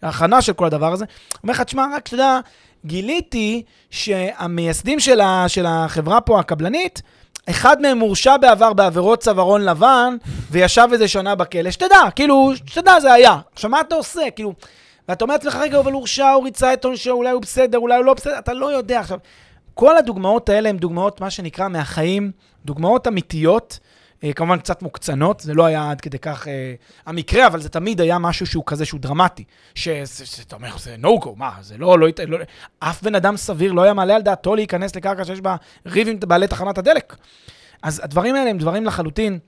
בהכנה 0.01 0.42
של 0.42 0.54
כל 0.54 0.66
הדבר 0.66 0.94
הזה. 0.94 1.06
אומר 1.44 1.54
לך, 1.54 1.62
תשמע, 1.62 1.86
רק 1.96 2.08
שתדע, 2.08 2.40
גיליתי 2.86 3.63
שהמייסדים 3.90 5.00
של, 5.00 5.22
ה, 5.22 5.46
של 5.48 5.66
החברה 5.68 6.22
פה, 6.22 6.40
הקבלנית, 6.40 7.01
אחד 7.50 7.82
מהם 7.82 8.00
הורשע 8.00 8.38
בעבר 8.38 8.74
בעבירות 8.74 9.20
צווארון 9.20 9.66
לבן, 9.66 10.18
וישב 10.51 10.88
איזה 10.94 11.08
שנה 11.08 11.36
בכלא. 11.36 11.72
שתדע, 11.72 12.01
כאילו, 12.16 12.51
שתדע, 12.66 13.00
זה 13.00 13.13
היה. 13.13 13.38
עכשיו, 13.54 13.70
מה 13.70 13.82
אתה 13.82 13.96
עושה? 13.96 14.32
כאילו, 14.36 14.54
ואתה 15.10 15.24
אומר 15.24 15.34
לעצמך, 15.34 15.56
רגע, 15.56 15.80
אבל 15.80 15.92
הורשע, 15.92 16.30
הוא 16.30 16.44
ריצה 16.44 16.74
את 16.74 16.86
עונשו, 16.86 17.12
אולי 17.12 17.32
הוא 17.32 17.42
בסדר, 17.42 17.78
אולי 17.78 17.96
הוא 17.96 18.06
לא 18.06 18.13
בסדר, 18.13 18.40
אתה 18.40 18.54
לא 18.54 18.66
יודע. 18.66 19.00
עכשיו, 19.00 19.18
כל 19.74 19.98
הדוגמאות 19.98 20.50
האלה 20.50 20.70
הן 20.70 20.78
דוגמאות, 20.78 21.22
מה 21.22 21.30
שנקרא, 21.30 21.68
מהחיים, 21.68 22.32
דוגמאות 22.66 23.08
אמיתיות, 23.08 23.80
אה, 24.24 24.34
כמובן 24.34 24.60
קצת 24.60 24.82
מוקצנות, 24.82 25.40
זה 25.40 25.54
לא 25.54 25.66
היה 25.66 25.92
עד 25.92 26.01
כדי 26.01 26.20
כך 26.20 26.48
אה, 26.48 26.74
המקרה, 27.06 27.48
אבל 27.48 27.62
זה 27.62 27.70
תמיד 27.70 28.01
היה 28.01 28.20
משהו 28.20 28.46
שהוא 28.48 28.63
כזה, 28.66 28.86
שהוא 28.86 29.00
דרמטי. 29.00 29.44
שאתה 29.75 30.56
אומר, 30.56 30.78
זה 30.78 30.96
no-go, 31.04 31.30
מה, 31.36 31.51
זה 31.62 31.78
לא, 31.78 32.00
לא, 32.00 32.08
לא, 32.28 32.38
אף 32.80 33.04
בן 33.04 33.16
אדם 33.16 33.38
סביר 33.38 33.72
לא 33.72 33.82
היה 33.82 33.94
מעלה 33.94 34.16
על 34.16 34.22
דעתו 34.22 34.56
להיכנס 34.56 34.96
לקרקע 34.96 35.25
שיש 35.25 35.42
בה 35.42 35.56
ריב 35.86 36.08
עם 36.08 36.20
בעלי 36.20 36.48
תחנת 36.48 36.78
הדלק. 36.78 37.16
אז 37.84 38.01
הדברים 38.04 38.36
האלה 38.36 38.50
הם 38.50 38.58
דברים 38.58 38.86
לחלוטין 38.86 39.40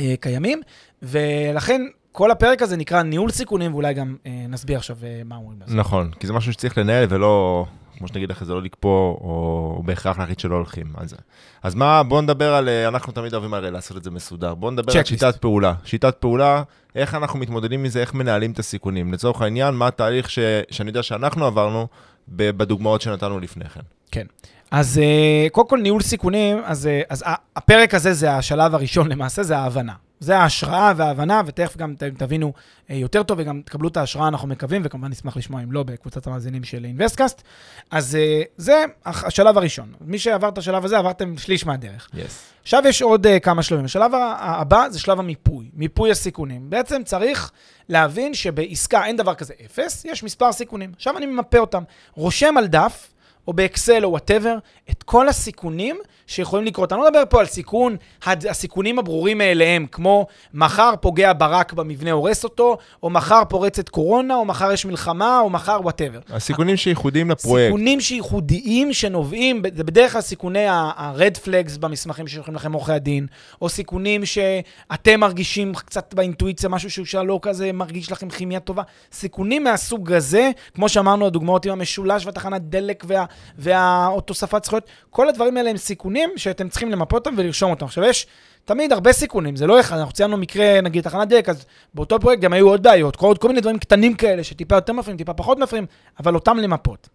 אה, 0.00 0.14
קיימים, 0.20 0.60
ולכן 1.02 1.82
כל 2.12 2.30
הפרק 2.30 2.62
הזה 2.62 2.76
נקרא 2.76 3.02
ניהול 3.02 3.30
סיכונים, 3.30 3.72
ואולי 3.72 3.94
גם 3.94 4.16
אה, 4.26 4.46
נסביר 4.48 4.76
עכשיו 4.76 4.96
אה, 5.02 5.22
מה 5.24 5.36
אומרים 5.36 5.58
לזה. 5.66 5.76
נכון, 5.76 6.10
כי 6.20 6.26
זה 6.26 6.32
משהו 6.32 6.52
שצריך 6.52 6.78
לנהל 6.78 7.06
ולא 7.08 7.66
כמו 7.98 8.08
שנגיד 8.08 8.30
אחרי 8.30 8.46
זה 8.46 8.54
לא 8.54 8.62
לקפוא, 8.62 9.10
או 9.10 9.82
בהכרח 9.84 10.18
להחליט 10.18 10.38
שלא 10.38 10.54
הולכים 10.54 10.86
על 10.96 11.08
זה. 11.08 11.16
אז 11.62 11.74
מה, 11.74 12.02
בואו 12.02 12.20
נדבר 12.20 12.54
על, 12.54 12.68
אה, 12.68 12.88
אנחנו 12.88 13.12
תמיד 13.12 13.34
אוהבים 13.34 13.54
הרי 13.54 13.70
לעשות 13.70 13.96
את 13.96 14.04
זה 14.04 14.10
מסודר. 14.10 14.54
בואו 14.54 14.70
נדבר 14.70 14.98
על 14.98 15.04
שיטת 15.04 15.36
פעולה. 15.36 15.74
שיטת 15.84 16.14
פעולה, 16.20 16.62
איך 16.94 17.14
אנחנו 17.14 17.38
מתמודדים 17.38 17.82
מזה, 17.82 18.00
איך 18.00 18.14
מנהלים 18.14 18.50
את 18.50 18.58
הסיכונים. 18.58 19.12
לצורך 19.12 19.42
העניין, 19.42 19.74
מה 19.74 19.86
התהליך 19.86 20.30
ש, 20.30 20.38
שאני 20.70 20.90
יודע 20.90 21.02
שאנחנו 21.02 21.46
עברנו 21.46 21.86
בדוגמאות 22.28 23.00
שנתנו 23.00 23.40
לפני 23.40 23.64
כן. 23.64 23.80
כן. 24.10 24.26
אז 24.70 24.98
אה, 24.98 25.46
קודם 25.52 25.68
כל 25.68 25.78
ניהול 25.78 26.02
סיכונים, 26.02 26.58
אז, 26.64 26.86
אה, 26.86 27.02
אז 27.08 27.24
הפרק 27.56 27.94
הזה 27.94 28.12
זה 28.12 28.32
השלב 28.32 28.74
הראשון 28.74 29.08
למעשה, 29.12 29.42
זה 29.42 29.58
ההבנה. 29.58 29.92
זה 30.20 30.38
ההשראה 30.38 30.92
וההבנה, 30.96 31.42
ותכף 31.46 31.76
גם 31.76 31.94
תבינו 32.18 32.52
אה, 32.90 32.94
יותר 32.94 33.22
טוב 33.22 33.38
וגם 33.40 33.62
תקבלו 33.64 33.88
את 33.88 33.96
ההשראה, 33.96 34.28
אנחנו 34.28 34.48
מקווים, 34.48 34.82
וכמובן 34.84 35.08
נשמח 35.08 35.36
לשמוע 35.36 35.62
אם 35.62 35.72
לא 35.72 35.82
בקבוצת 35.82 36.26
המאזינים 36.26 36.64
של 36.64 36.84
InvestCast. 36.84 37.42
אז 37.90 38.16
אה, 38.16 38.42
זה 38.56 38.84
השלב 39.06 39.58
הראשון. 39.58 39.92
מי 40.00 40.18
שעבר 40.18 40.48
את 40.48 40.58
השלב 40.58 40.84
הזה, 40.84 40.98
עברתם 40.98 41.38
שליש 41.38 41.66
מהדרך. 41.66 42.08
Yes. 42.14 42.18
עכשיו 42.62 42.82
יש 42.86 43.02
עוד 43.02 43.26
uh, 43.26 43.40
כמה 43.42 43.62
שלבים. 43.62 43.84
השלב 43.84 44.12
הבא 44.38 44.88
זה 44.90 45.00
שלב 45.00 45.18
המיפוי, 45.18 45.70
מיפוי 45.74 46.10
הסיכונים. 46.10 46.70
בעצם 46.70 47.02
צריך 47.04 47.50
להבין 47.88 48.34
שבעסקה 48.34 49.04
אין 49.04 49.16
דבר 49.16 49.34
כזה 49.34 49.54
אפס, 49.64 50.04
יש 50.04 50.22
מספר 50.22 50.52
סיכונים. 50.52 50.92
עכשיו 50.96 51.16
אני 51.16 51.26
ממפה 51.26 51.58
אותם. 51.58 51.82
רושם 52.14 52.54
על 52.58 52.66
דף, 52.66 53.08
או 53.48 53.52
באקסל 53.52 54.04
או 54.04 54.10
whatever, 54.10 54.58
את 54.90 55.02
כל 55.02 55.28
הסיכונים 55.28 55.98
שיכולים 56.28 56.66
לקרות. 56.66 56.92
אני 56.92 57.00
לא 57.00 57.06
מדבר 57.06 57.22
פה 57.28 57.40
על 57.40 57.46
סיכון, 57.46 57.96
הסיכונים 58.26 58.98
הברורים 58.98 59.38
מאליהם, 59.38 59.86
כמו 59.92 60.26
מחר 60.54 60.94
פוגע 61.00 61.32
ברק 61.32 61.72
במבנה, 61.72 62.10
הורס 62.10 62.44
אותו, 62.44 62.76
או 63.02 63.10
מחר 63.10 63.42
פורצת 63.48 63.88
קורונה, 63.88 64.34
או 64.34 64.44
מחר 64.44 64.72
יש 64.72 64.86
מלחמה, 64.86 65.40
או 65.40 65.50
מחר 65.50 65.80
whatever. 65.82 66.18
הסיכונים 66.30 66.76
שייחודיים 66.76 67.30
לפרויקט. 67.30 67.66
סיכונים 67.66 68.00
שייחודיים 68.00 68.92
שנובעים, 68.92 69.62
זה 69.76 69.84
בדרך 69.84 70.12
כלל 70.12 70.20
סיכוני 70.20 70.66
ה-red 70.66 71.36
flags 71.46 71.78
במסמכים 71.80 72.28
ששולחים 72.28 72.54
לכם 72.54 72.72
עורכי 72.72 72.92
הדין, 72.92 73.26
או 73.62 73.68
סיכונים 73.68 74.24
שאתם 74.24 75.20
מרגישים 75.20 75.74
קצת 75.74 76.14
באינטואיציה, 76.14 76.68
משהו 76.68 77.06
שהוא 77.06 77.24
לא 77.24 77.38
כזה 77.42 77.72
מרגיש 77.72 78.12
לכם 78.12 78.28
כימיה 78.30 78.60
טובה. 78.60 78.82
סיכונים 79.12 79.64
מהסוג 79.64 80.12
הזה, 80.12 80.50
כמו 80.74 80.88
שאמרנו, 80.88 81.26
הדוגמאות 81.26 81.66
עם 81.66 81.72
המשולש 81.72 82.26
והתחנת 82.26 82.62
דלק 82.62 83.04
וה, 83.06 83.24
והתוספת 83.58 84.64
זכויות, 84.64 84.86
כל 85.10 85.28
הדברים 85.28 85.56
האלה 85.56 85.70
הם 85.70 85.76
סיכונים. 85.76 86.17
סיכונים 86.18 86.38
שאתם 86.38 86.68
צריכים 86.68 86.90
למפות 86.90 87.26
אותם 87.26 87.38
ולרשום 87.38 87.70
אותם. 87.70 87.84
עכשיו, 87.84 88.04
יש 88.04 88.26
תמיד 88.64 88.92
הרבה 88.92 89.12
סיכונים, 89.12 89.56
זה 89.56 89.66
לא 89.66 89.80
אחד, 89.80 89.98
אנחנו 89.98 90.12
ציינו 90.12 90.36
מקרה, 90.36 90.80
נגיד, 90.80 91.04
תחנת 91.04 91.28
דלק, 91.28 91.48
אז 91.48 91.64
באותו 91.94 92.20
פרויקט 92.20 92.42
גם 92.42 92.52
היו 92.52 92.68
עוד 92.68 92.82
בעיות, 92.82 93.16
כל, 93.16 93.26
עוד 93.26 93.38
כל 93.38 93.48
מיני 93.48 93.60
דברים 93.60 93.78
קטנים 93.78 94.14
כאלה, 94.14 94.44
שטיפה 94.44 94.74
יותר 94.74 94.92
מפריעים, 94.92 95.18
טיפה 95.18 95.34
פחות 95.34 95.58
מפריעים, 95.58 95.86
אבל 96.20 96.34
אותם 96.34 96.56
למפות. 96.56 97.08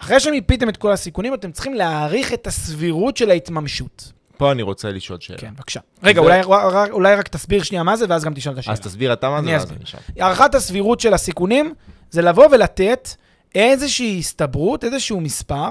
אחרי 0.00 0.20
שמיפיתם 0.20 0.68
את 0.68 0.76
כל 0.76 0.92
הסיכונים, 0.92 1.34
אתם 1.34 1.52
צריכים 1.52 1.74
להעריך 1.74 2.32
את 2.32 2.46
הסבירות 2.46 3.16
של 3.16 3.30
ההתממשות. 3.30 4.12
פה 4.36 4.52
אני 4.52 4.62
רוצה 4.62 4.90
לשאול 4.90 5.18
שאלה. 5.20 5.38
כן, 5.38 5.54
בבקשה. 5.56 5.80
רגע, 6.02 6.20
אולי, 6.20 6.42
אולי, 6.42 6.90
אולי 6.90 7.14
רק 7.16 7.28
תסביר 7.28 7.62
שנייה 7.62 7.82
מה 7.82 7.96
זה, 7.96 8.06
ואז 8.08 8.24
גם 8.24 8.34
תשאל 8.34 8.52
את 8.52 8.58
השאלה. 8.58 8.72
אז 8.72 8.80
תסביר 8.80 9.12
אתה 9.12 9.30
מה 9.30 9.42
זה, 9.42 9.50
ואז 9.50 9.72
אני 9.72 9.84
אשאל. 9.84 10.00
הערכת 10.18 10.54
הסבירות 10.54 11.00
של 11.00 11.14
הסיכונים, 11.14 11.74
זה 12.10 12.22
לבוא 12.22 12.46
ולתת 12.50 13.08
איזושהי 13.54 14.18
הסתברות, 14.18 14.84
איזשהו 14.84 15.20
מספר, 15.20 15.70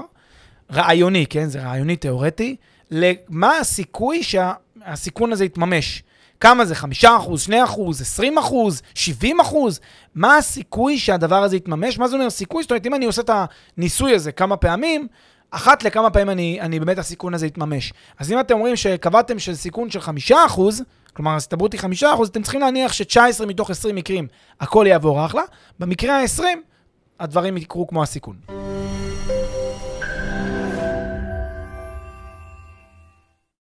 רעיוני, 0.72 1.26
כן? 1.26 1.46
זה 1.46 1.62
רעיוני 1.62 1.96
תיאורטי, 1.96 2.56
למה 2.90 3.58
הסיכוי 3.58 4.22
שהסיכון 4.22 5.32
הזה 5.32 5.44
יתממש. 5.44 6.02
כמה 6.40 6.64
זה? 6.64 6.74
5 6.74 7.04
אחוז, 7.04 7.42
2 7.42 7.64
אחוז, 7.64 8.00
20 8.00 8.38
אחוז, 8.38 8.82
70 8.94 9.40
אחוז? 9.40 9.80
מה 10.14 10.36
הסיכוי 10.36 10.98
שהדבר 10.98 11.42
הזה 11.42 11.56
יתממש? 11.56 11.98
מה 11.98 12.08
זה 12.08 12.16
אומר 12.16 12.30
סיכוי? 12.30 12.62
זאת 12.62 12.70
אומרת, 12.70 12.86
אם 12.86 12.94
אני 12.94 13.06
עושה 13.06 13.22
את 13.22 13.30
הניסוי 13.76 14.14
הזה 14.14 14.32
כמה 14.32 14.56
פעמים, 14.56 15.06
אחת 15.50 15.82
לכמה 15.82 16.10
פעמים 16.10 16.30
אני, 16.30 16.58
אני 16.60 16.80
באמת 16.80 16.98
הסיכון 16.98 17.34
הזה 17.34 17.46
יתממש. 17.46 17.92
אז 18.18 18.32
אם 18.32 18.40
אתם 18.40 18.54
אומרים 18.54 18.76
שקבעתם 18.76 19.38
של 19.38 19.54
סיכון 19.54 19.90
של 19.90 20.00
5 20.00 20.32
אחוז, 20.32 20.82
כלומר 21.12 21.30
ההסתברות 21.30 21.72
היא 21.72 21.80
5 21.80 22.04
אחוז, 22.04 22.28
אתם 22.28 22.42
צריכים 22.42 22.60
להניח 22.60 22.92
ש-19 22.92 23.46
מתוך 23.46 23.70
20 23.70 23.94
מקרים 23.94 24.26
הכל 24.60 24.84
יעבור 24.88 25.26
אחלה. 25.26 25.42
במקרה 25.78 26.20
ה-20, 26.20 26.42
הדברים 27.20 27.56
יקרו 27.56 27.86
כמו 27.86 28.02
הסיכון. 28.02 28.57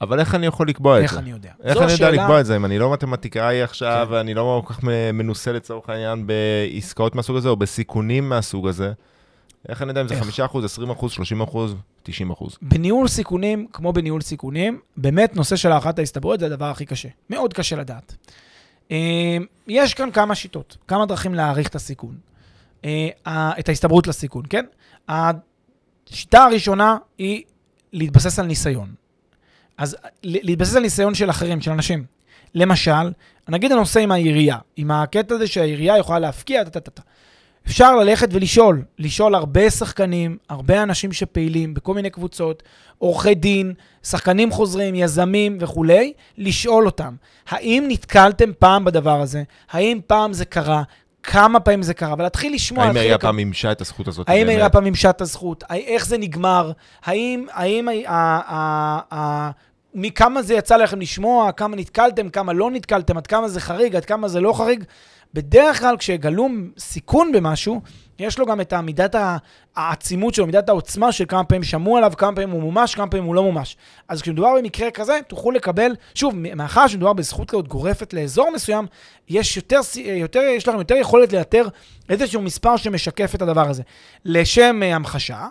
אבל 0.00 0.20
איך 0.20 0.34
אני 0.34 0.46
יכול 0.46 0.68
לקבוע 0.68 0.96
את 0.96 1.00
זה? 1.00 1.04
איך 1.04 1.18
אני 1.18 1.30
יודע? 1.30 1.50
איך 1.62 1.78
אני 1.78 1.92
יודע 1.92 2.10
לקבוע 2.10 2.40
את 2.40 2.46
זה? 2.46 2.56
אם 2.56 2.64
אני 2.64 2.78
לא 2.78 2.92
מתמטיקאי 2.92 3.62
עכשיו, 3.62 4.06
כן. 4.08 4.14
ואני 4.14 4.34
לא 4.34 4.62
כל 4.66 4.74
כך 4.74 4.80
מנוסה 5.12 5.52
לצורך 5.52 5.88
העניין 5.88 6.26
בעסקאות 6.26 7.14
מהסוג 7.14 7.36
הזה, 7.36 7.48
או 7.48 7.56
בסיכונים 7.56 8.28
מהסוג 8.28 8.68
הזה, 8.68 8.92
איך 9.68 9.82
אני 9.82 9.90
יודע 9.90 10.00
אם 10.00 10.08
זה 10.08 10.16
5 10.20 10.40
20 10.40 10.88
30 11.08 11.42
90 12.02 12.30
בניהול 12.62 13.08
סיכונים, 13.08 13.66
כמו 13.72 13.92
בניהול 13.92 14.20
סיכונים, 14.20 14.80
באמת 14.96 15.36
נושא 15.36 15.56
של 15.56 15.72
הערכת 15.72 15.98
ההסתברות 15.98 16.40
זה 16.40 16.46
הדבר 16.46 16.64
הכי 16.64 16.86
קשה. 16.86 17.08
מאוד 17.30 17.54
קשה 17.54 17.76
לדעת. 17.76 18.16
אה, 18.90 19.36
יש 19.68 19.94
כאן 19.94 20.10
כמה 20.10 20.34
שיטות, 20.34 20.76
כמה 20.88 21.06
דרכים 21.06 21.34
להעריך 21.34 21.68
את 21.68 21.74
הסיכון. 21.74 22.14
אה, 22.84 23.08
את 23.58 23.68
ההסתברות 23.68 24.06
לסיכון, 24.06 24.44
כן? 24.50 24.64
השיטה 25.08 26.44
הראשונה 26.44 26.96
היא 27.18 27.42
להתבסס 27.92 28.38
על 28.38 28.46
ניסיון. 28.46 28.99
אז 29.80 29.96
להתבסס 30.22 30.76
על 30.76 30.82
ניסיון 30.82 31.14
של 31.14 31.30
אחרים, 31.30 31.60
של 31.60 31.70
אנשים. 31.70 32.04
למשל, 32.54 33.12
נגיד 33.48 33.72
הנושא 33.72 34.00
עם 34.00 34.12
העירייה, 34.12 34.56
עם 34.76 34.90
הקטע 34.90 35.34
הזה 35.34 35.46
שהעירייה 35.46 35.98
יכולה 35.98 36.18
להפקיע, 36.18 36.64
טה, 36.64 36.80
טה, 36.80 36.90
טה. 36.90 37.02
אפשר 37.66 37.96
ללכת 37.96 38.28
ולשאול, 38.32 38.82
לשאול 38.98 39.34
הרבה 39.34 39.70
שחקנים, 39.70 40.36
הרבה 40.48 40.82
אנשים 40.82 41.12
שפעילים 41.12 41.74
בכל 41.74 41.94
מיני 41.94 42.10
קבוצות, 42.10 42.62
עורכי 42.98 43.34
דין, 43.34 43.72
שחקנים 44.02 44.50
חוזרים, 44.50 44.94
יזמים 44.94 45.58
וכולי, 45.60 46.12
לשאול 46.38 46.86
אותם, 46.86 47.14
האם 47.48 47.84
נתקלתם 47.88 48.50
פעם 48.58 48.84
בדבר 48.84 49.20
הזה? 49.20 49.42
האם 49.70 50.00
פעם 50.06 50.32
זה 50.32 50.44
קרה? 50.44 50.82
כמה 51.22 51.60
פעמים 51.60 51.82
זה 51.82 51.94
קרה? 51.94 52.14
ולהתחיל 52.18 52.54
לשמוע... 52.54 52.84
האם 52.84 52.96
העירייה 52.96 53.18
פעם 53.18 53.36
מימשה 53.36 53.72
את 53.72 53.80
הזכות 53.80 54.08
הזאת? 54.08 54.28
האם? 54.28 54.46
העירייה 54.46 54.68
פעם 54.68 54.84
מימשה 54.84 55.10
את 55.10 55.20
הזכות? 55.20 55.64
איך 55.70 56.06
זה 56.06 56.18
נגמר? 56.18 56.72
האם, 57.04 57.46
מכמה 59.94 60.42
זה 60.42 60.54
יצא 60.54 60.76
לכם 60.76 61.00
לשמוע? 61.00 61.52
כמה 61.52 61.76
נתקלתם? 61.76 62.28
כמה 62.28 62.52
לא 62.52 62.70
נתקלתם? 62.70 63.16
עד 63.16 63.26
כמה 63.26 63.48
זה 63.48 63.60
חריג? 63.60 63.96
עד 63.96 64.04
כמה 64.04 64.28
זה 64.28 64.40
לא 64.40 64.52
חריג? 64.52 64.84
בדרך 65.34 65.80
כלל 65.80 65.96
כשגלום 65.96 66.70
סיכון 66.78 67.32
במשהו, 67.32 67.80
יש 68.18 68.38
לו 68.38 68.46
גם 68.46 68.60
את 68.60 68.72
מידת 68.74 69.14
העצימות 69.76 70.34
שלו, 70.34 70.46
מידת 70.46 70.68
העוצמה 70.68 71.12
של 71.12 71.24
כמה 71.28 71.44
פעמים 71.44 71.62
שמעו 71.62 71.96
עליו, 71.96 72.12
כמה 72.18 72.32
פעמים 72.36 72.50
הוא 72.50 72.62
מומש, 72.62 72.94
כמה 72.94 73.06
פעמים 73.06 73.26
הוא 73.26 73.34
לא 73.34 73.42
מומש. 73.42 73.76
אז 74.08 74.22
כשמדובר 74.22 74.54
במקרה 74.58 74.90
כזה, 74.90 75.18
תוכלו 75.28 75.50
לקבל, 75.50 75.92
שוב, 76.14 76.34
מאחר 76.36 76.86
שמדובר 76.86 77.12
בזכות 77.12 77.50
כזאת 77.50 77.68
גורפת 77.68 78.12
לאזור 78.12 78.50
מסוים, 78.54 78.86
יש 79.28 79.56
יותר, 79.56 79.82
סי- 79.82 80.00
יותר, 80.00 80.40
יש 80.40 80.68
לכם 80.68 80.78
יותר 80.78 80.94
יכולת 80.94 81.32
לאתר 81.32 81.68
איזשהו 82.08 82.42
מספר 82.42 82.76
שמשקף 82.76 83.34
את 83.34 83.42
הדבר 83.42 83.68
הזה. 83.68 83.82
לשם 84.24 84.80
אה, 84.82 84.94
המחשה, 84.96 85.34
אה, 85.34 85.46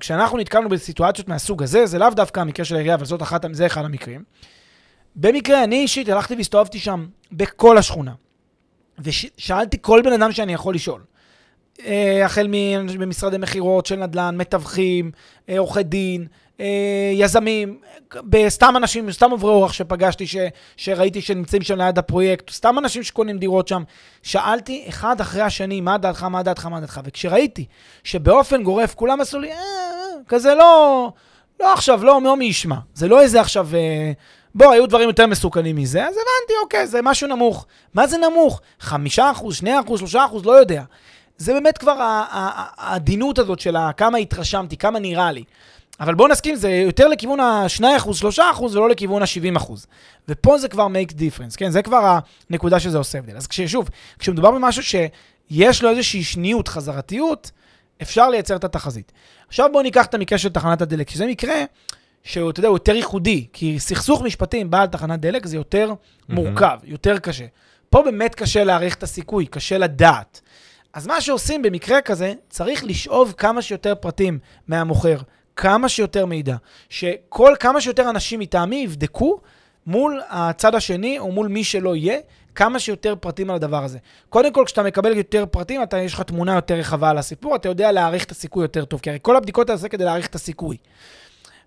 כשאנחנו 0.00 0.38
נתקלנו 0.38 0.68
בסיטואציות 0.68 1.28
מהסוג 1.28 1.62
הזה, 1.62 1.86
זה 1.86 1.98
לאו 1.98 2.10
דווקא 2.10 2.40
המקרה 2.40 2.64
של 2.64 2.74
העירייה, 2.74 2.94
אבל 2.94 3.04
זאת 3.04 3.22
אחת, 3.22 3.44
זה 3.52 3.66
אחד 3.66 3.84
המקרים. 3.84 4.24
במקרה, 5.16 5.64
אני 5.64 5.76
אישית 5.76 6.08
הלכתי 6.08 6.34
והסתובבתי 6.34 6.78
שם 6.78 7.06
בכל 7.32 7.78
השכונה, 7.78 8.12
ושאלתי 8.98 9.76
כל 9.80 10.02
בן 10.04 10.12
אדם 10.12 10.32
שאני 10.32 10.52
יכול 10.52 10.74
לשאול. 10.74 11.00
אה, 11.86 12.24
החל 12.24 12.46
ממשרדי 12.98 13.38
מכירות 13.38 13.86
של 13.86 13.96
נדל"ן, 13.96 14.36
מתווכים, 14.36 15.10
אה, 15.48 15.58
עורכי 15.58 15.82
דין, 15.82 16.22
אה, 16.22 16.26
יזמים, 17.14 17.78
בסתם 18.14 18.76
אנשים, 18.76 19.12
סתם 19.12 19.30
עוברי 19.30 19.50
אורח 19.50 19.72
שפגשתי, 19.72 20.26
ש, 20.26 20.36
שראיתי 20.76 21.20
שנמצאים 21.20 21.62
שם 21.62 21.78
ליד 21.78 21.98
הפרויקט, 21.98 22.50
סתם 22.50 22.78
אנשים 22.78 23.02
שקונים 23.02 23.38
דירות 23.38 23.68
שם. 23.68 23.82
שאלתי 24.22 24.84
אחד 24.88 25.20
אחרי 25.20 25.42
השני, 25.42 25.80
מה 25.80 25.98
דעתך, 25.98 26.22
מה 26.22 26.42
דעתך, 26.42 26.66
מה 26.66 26.80
דעתך, 26.80 27.00
וכשראיתי 27.04 27.64
שבאופן 28.04 28.62
גורף 28.62 28.94
כולם 28.94 29.20
עשו 29.20 29.38
לי, 29.38 29.52
אה, 29.52 29.56
אה, 29.56 30.24
כזה 30.28 30.54
לא, 30.54 31.12
לא 31.60 31.72
עכשיו, 31.72 32.04
לא, 32.04 32.36
מי 32.36 32.44
ישמע. 32.44 32.76
זה 32.94 33.08
לא 33.08 33.20
איזה 33.20 33.40
עכשיו... 33.40 33.68
אה, 33.74 34.12
בוא, 34.54 34.72
היו 34.72 34.86
דברים 34.86 35.08
יותר 35.08 35.26
מסוכנים 35.26 35.76
מזה, 35.76 36.02
אז 36.02 36.14
הבנתי, 36.14 36.52
אוקיי, 36.62 36.86
זה 36.86 37.02
משהו 37.02 37.28
נמוך. 37.28 37.66
מה 37.94 38.06
זה 38.06 38.18
נמוך? 38.18 38.60
חמישה 38.80 39.30
אחוז, 39.30 39.56
שני 39.56 39.80
אחוז, 39.80 39.98
שלושה 40.00 40.24
אחוז, 40.24 40.44
לא 40.44 40.52
יודע. 40.52 40.82
זה 41.38 41.52
באמת 41.52 41.78
כבר 41.78 41.96
העדינות 42.76 43.38
הזאת 43.38 43.60
של 43.60 43.76
כמה 43.96 44.18
התרשמתי, 44.18 44.76
כמה 44.76 44.98
נראה 44.98 45.32
לי. 45.32 45.44
אבל 46.00 46.14
בואו 46.14 46.28
נסכים, 46.28 46.56
זה 46.56 46.70
יותר 46.70 47.08
לכיוון 47.08 47.40
ה-2%, 47.40 47.82
3% 48.38 48.62
ולא 48.62 48.88
לכיוון 48.88 49.22
ה-70%. 49.22 49.72
ופה 50.28 50.58
זה 50.58 50.68
כבר 50.68 50.86
make 50.86 51.12
difference, 51.12 51.56
כן? 51.56 51.70
זה 51.70 51.82
כבר 51.82 52.18
הנקודה 52.50 52.80
שזה 52.80 52.98
עושה 52.98 53.18
הבדל. 53.18 53.36
אז 53.36 53.46
כששוב, 53.46 53.88
כשמדובר 54.18 54.50
במשהו 54.50 54.82
שיש 54.82 55.82
לו 55.82 55.90
איזושהי 55.90 56.24
שניות, 56.24 56.68
חזרתיות, 56.68 57.50
אפשר 58.02 58.30
לייצר 58.30 58.56
את 58.56 58.64
התחזית. 58.64 59.12
עכשיו 59.48 59.68
בואו 59.72 59.82
ניקח 59.82 60.06
את 60.06 60.14
המקרה 60.14 60.38
של 60.38 60.48
תחנת 60.48 60.82
הדלק, 60.82 61.10
שזה 61.10 61.26
מקרה 61.26 61.64
שהוא, 62.22 62.50
אתה 62.50 62.60
יודע, 62.60 62.68
הוא 62.68 62.76
יותר 62.76 62.94
ייחודי, 62.94 63.46
כי 63.52 63.78
סכסוך 63.78 64.22
משפטי 64.22 64.60
עם 64.60 64.70
בעל 64.70 64.86
תחנת 64.86 65.20
דלק 65.20 65.46
זה 65.46 65.56
יותר 65.56 65.92
מורכב, 66.28 66.78
יותר 66.84 67.18
קשה. 67.18 67.44
פה 67.90 68.02
באמת 68.02 68.34
קשה 68.34 68.64
להעריך 68.64 68.94
את 68.94 69.02
הסיכוי, 69.02 69.46
קשה 69.46 69.78
לדעת. 69.78 70.40
אז 70.92 71.06
מה 71.06 71.20
שעושים 71.20 71.62
במקרה 71.62 72.00
כזה, 72.00 72.34
צריך 72.50 72.84
לשאוב 72.84 73.34
כמה 73.36 73.62
שיותר 73.62 73.94
פרטים 73.94 74.38
מהמוכר, 74.68 75.18
כמה 75.60 75.88
שיותר 75.88 76.26
מידע, 76.26 76.56
שכל 76.88 77.54
כמה 77.60 77.80
שיותר 77.80 78.10
אנשים 78.10 78.40
מטעמי 78.40 78.76
יבדקו 78.76 79.40
מול 79.86 80.20
הצד 80.28 80.74
השני 80.74 81.18
או 81.18 81.32
מול 81.32 81.48
מי 81.48 81.64
שלא 81.64 81.96
יהיה, 81.96 82.18
כמה 82.54 82.78
שיותר 82.78 83.14
פרטים 83.20 83.50
על 83.50 83.56
הדבר 83.56 83.84
הזה. 83.84 83.98
קודם 84.28 84.52
כל, 84.52 84.62
כשאתה 84.66 84.82
מקבל 84.82 85.16
יותר 85.16 85.44
פרטים, 85.50 85.82
אתה, 85.82 85.98
יש 85.98 86.14
לך 86.14 86.22
תמונה 86.22 86.54
יותר 86.54 86.74
רחבה 86.74 87.10
על 87.10 87.18
הסיפור, 87.18 87.56
אתה 87.56 87.68
יודע 87.68 87.92
להעריך 87.92 88.24
את 88.24 88.30
הסיכוי 88.30 88.64
יותר 88.64 88.84
טוב, 88.84 89.00
כי 89.00 89.10
הרי 89.10 89.18
כל 89.22 89.36
הבדיקות 89.36 89.70
האלה 89.70 89.76
זה 89.76 89.88
כדי 89.88 90.04
להעריך 90.04 90.26
את 90.26 90.34
הסיכוי. 90.34 90.76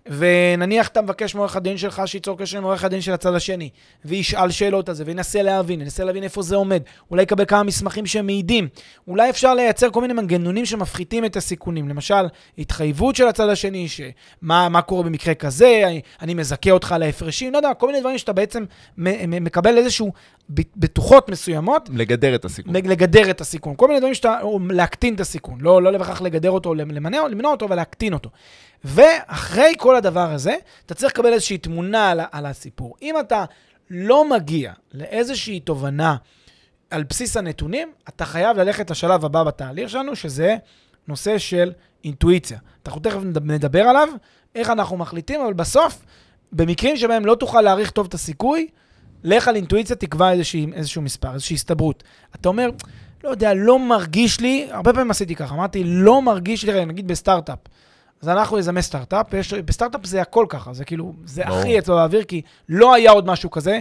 ונניח 0.06 0.88
אתה 0.88 1.02
מבקש 1.02 1.34
מעורך 1.34 1.56
הדין 1.56 1.76
שלך 1.78 2.02
שייצור 2.06 2.38
קשר 2.38 2.58
עם 2.58 2.64
עורך 2.64 2.84
הדין 2.84 3.00
של 3.00 3.12
הצד 3.12 3.34
השני, 3.34 3.70
וישאל 4.04 4.50
שאלות 4.50 4.88
על 4.88 4.94
זה, 4.94 5.04
וינסה 5.06 5.42
להבין, 5.42 5.80
ינסה 5.80 6.04
להבין 6.04 6.22
איפה 6.22 6.42
זה 6.42 6.56
עומד, 6.56 6.82
אולי 7.10 7.22
יקבל 7.22 7.44
כמה 7.44 7.62
מסמכים 7.62 8.06
שמעידים, 8.06 8.68
אולי 9.08 9.30
אפשר 9.30 9.54
לייצר 9.54 9.90
כל 9.90 10.00
מיני 10.00 10.12
מנגנונים 10.12 10.66
שמפחיתים 10.66 11.24
את 11.24 11.36
הסיכונים, 11.36 11.88
למשל, 11.88 12.26
התחייבות 12.58 13.16
של 13.16 13.26
הצד 13.26 13.48
השני, 13.48 13.88
שמה 13.88 14.68
מה 14.68 14.82
קורה 14.82 15.02
במקרה 15.02 15.34
כזה, 15.34 15.82
אני, 15.86 16.00
אני 16.22 16.34
מזכה 16.34 16.70
אותך 16.70 16.92
על 16.92 17.02
ההפרשים, 17.02 17.52
לא 17.52 17.58
יודע, 17.58 17.74
כל 17.74 17.86
מיני 17.86 18.00
דברים 18.00 18.18
שאתה 18.18 18.32
בעצם 18.32 18.64
מקבל 18.96 19.78
איזשהו 19.78 20.12
בטוחות 20.76 21.30
מסוימות, 21.30 21.88
לגדר 21.92 22.34
את 22.34 22.44
הסיכון. 22.44 22.76
לגדר 22.76 23.30
את 23.30 23.40
הסיכון. 23.40 23.74
כל 23.76 23.88
מיני 23.88 24.00
דברים 24.00 24.14
שאתה, 24.14 24.40
או 24.42 24.58
להקטין 24.70 25.14
את 25.14 25.20
הסיכון. 25.20 25.58
לא, 25.60 25.82
לא 25.82 25.98
בהכרח 25.98 26.22
לגדר 26.22 26.50
אותו, 26.50 26.74
למנע, 26.74 27.28
למנוע 27.28 27.52
אותו, 27.52 27.66
אבל 27.66 27.76
להקטין 27.76 28.12
אותו. 28.12 28.30
ואחרי 28.84 29.72
כל 29.78 29.96
הדבר 29.96 30.32
הזה, 30.32 30.56
אתה 30.86 30.94
צריך 30.94 31.12
לקבל 31.12 31.32
איזושהי 31.32 31.58
תמונה 31.58 32.10
על, 32.10 32.20
על 32.32 32.46
הסיפור. 32.46 32.94
אם 33.02 33.14
אתה 33.20 33.44
לא 33.90 34.30
מגיע 34.30 34.72
לאיזושהי 34.94 35.60
תובנה 35.60 36.16
על 36.90 37.02
בסיס 37.02 37.36
הנתונים, 37.36 37.92
אתה 38.08 38.24
חייב 38.24 38.56
ללכת 38.56 38.90
לשלב 38.90 39.24
הבא 39.24 39.44
בתהליך 39.44 39.90
שלנו, 39.90 40.16
שזה 40.16 40.56
נושא 41.08 41.38
של 41.38 41.72
אינטואיציה. 42.04 42.58
אנחנו 42.86 43.00
תכף 43.00 43.18
נד- 43.22 43.50
נדבר 43.50 43.82
עליו, 43.82 44.08
איך 44.54 44.70
אנחנו 44.70 44.96
מחליטים, 44.96 45.40
אבל 45.40 45.52
בסוף, 45.52 46.04
במקרים 46.52 46.96
שבהם 46.96 47.26
לא 47.26 47.34
תוכל 47.34 47.60
להעריך 47.60 47.90
טוב 47.90 48.06
את 48.06 48.14
הסיכוי, 48.14 48.68
לך 49.24 49.48
על 49.48 49.56
אינטואיציה, 49.56 49.96
תקבע 49.96 50.32
איזושהי, 50.32 50.66
איזשהו 50.74 51.02
מספר, 51.02 51.32
איזושהי 51.34 51.54
הסתברות. 51.54 52.02
אתה 52.34 52.48
אומר, 52.48 52.70
לא 53.24 53.28
יודע, 53.28 53.54
לא 53.54 53.78
מרגיש 53.78 54.40
לי, 54.40 54.68
הרבה 54.70 54.92
פעמים 54.92 55.10
עשיתי 55.10 55.34
ככה, 55.34 55.54
אמרתי, 55.54 55.82
לא 55.84 56.22
מרגיש 56.22 56.64
לי, 56.64 56.84
נגיד 56.84 57.08
בסטארט-אפ. 57.08 57.58
אז 58.22 58.28
אנחנו 58.28 58.58
יזמי 58.58 58.82
סטארט-אפ, 58.82 59.26
בסטארט-אפ 59.64 60.06
זה 60.06 60.22
הכל 60.22 60.46
ככה, 60.48 60.72
זה 60.72 60.84
כאילו, 60.84 61.12
זה 61.24 61.42
ברור. 61.44 61.58
הכי 61.58 61.78
אצלו 61.78 61.94
באוויר, 61.94 62.24
כי 62.24 62.42
לא 62.68 62.94
היה 62.94 63.10
עוד 63.10 63.26
משהו 63.26 63.50
כזה, 63.50 63.80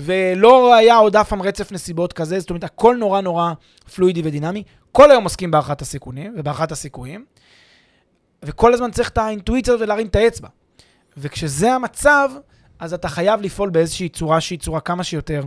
ולא 0.00 0.74
היה 0.74 0.96
עוד 0.96 1.16
אף 1.16 1.28
פעם 1.28 1.42
רצף 1.42 1.72
נסיבות 1.72 2.12
כזה, 2.12 2.40
זאת 2.40 2.50
אומרת, 2.50 2.64
הכל 2.64 2.96
נורא 2.96 3.20
נורא 3.20 3.52
פלואידי 3.94 4.22
ודינמי. 4.24 4.62
כל 4.92 5.10
היום 5.10 5.24
עוסקים 5.24 5.50
בהערכת 5.50 5.82
הסיכונים 5.82 6.34
ובהערכת 6.38 6.72
הסיכויים, 6.72 7.24
וכל 8.42 8.74
הזמן 8.74 8.90
צריך 8.90 9.08
את 9.08 9.18
האינטואיציה 9.18 9.74
הזאת 9.74 9.84
ולהרים 9.84 10.06
את 10.06 10.16
האצבע. 10.16 10.48
וכשזה 11.16 11.72
המצב, 11.72 12.30
אז 12.78 12.94
אתה 12.94 13.08
חייב 13.08 13.40
לפעול 13.40 13.70
באיזושהי 13.70 14.08
צורה 14.08 14.40
שהיא 14.40 14.58
צורה 14.58 14.80
כמה 14.80 15.04
שיותר 15.04 15.42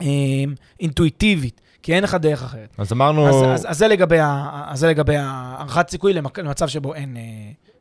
אה, 0.00 0.06
אינטואיטיבית, 0.80 1.60
כי 1.82 1.94
אין 1.94 2.04
לך 2.04 2.14
דרך 2.14 2.42
אחרת. 2.42 2.68
אז 2.78 2.92
אמרנו, 2.92 3.28
אז, 3.28 3.34
אז, 3.34 3.66
אז, 3.66 3.66
אז 3.70 3.78
זה 4.78 4.88
לגבי 4.88 5.16
הערכת 5.16 5.90
סיכוי 5.90 6.12
למצב 6.12 6.68
שבו 6.68 6.94
אין, 6.94 7.16
אה, 7.16 7.22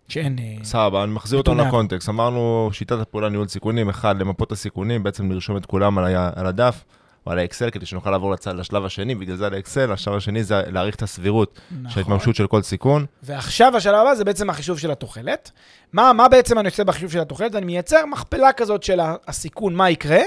שאין... 0.07 0.39
אה, 0.39 0.63
סבבה, 0.63 1.03
אני 1.03 1.11
מחזיר 1.11 1.39
אותנו 1.39 1.55
לקונטקסט. 1.55 2.09
אמרנו, 2.09 2.69
שיטת 2.73 2.99
הפעולה 2.99 3.29
ניהול 3.29 3.47
סיכונים, 3.47 3.89
אחד, 3.89 4.21
למפות 4.21 4.47
את 4.47 4.51
הסיכונים, 4.51 5.03
בעצם 5.03 5.31
לרשום 5.31 5.57
את 5.57 5.65
כולם 5.65 5.97
על 5.97 6.15
ה- 6.15 6.29
על 6.35 6.45
הדף. 6.47 6.83
או 7.27 7.31
על 7.31 7.39
האקסל, 7.39 7.69
כדי 7.69 7.85
שנוכל 7.85 8.11
לעבור 8.11 8.31
לצד, 8.31 8.55
לשלב 8.55 8.85
השני, 8.85 9.15
בגלל 9.15 9.35
זה 9.35 9.45
על 9.47 9.53
האקסל, 9.53 9.91
השלב 9.91 10.13
השני 10.15 10.43
זה 10.43 10.61
להעריך 10.67 10.95
את 10.95 11.01
הסבירות 11.01 11.59
של 11.69 11.75
נכון. 11.83 12.03
ההתממשות 12.03 12.35
של 12.35 12.47
כל 12.47 12.61
סיכון. 12.61 13.05
ועכשיו 13.23 13.77
השלב 13.77 13.95
הבא 13.95 14.15
זה 14.15 14.23
בעצם 14.25 14.49
החישוב 14.49 14.79
של 14.79 14.91
התוחלת. 14.91 15.51
מה, 15.93 16.13
מה 16.13 16.27
בעצם 16.29 16.59
אני 16.59 16.67
עושה 16.67 16.83
בחישוב 16.83 17.11
של 17.11 17.19
התוחלת? 17.19 17.55
אני 17.55 17.65
מייצר 17.65 18.05
מכפלה 18.05 18.53
כזאת 18.53 18.83
של 18.83 18.99
הסיכון, 19.27 19.75
מה 19.75 19.89
יקרה, 19.89 20.21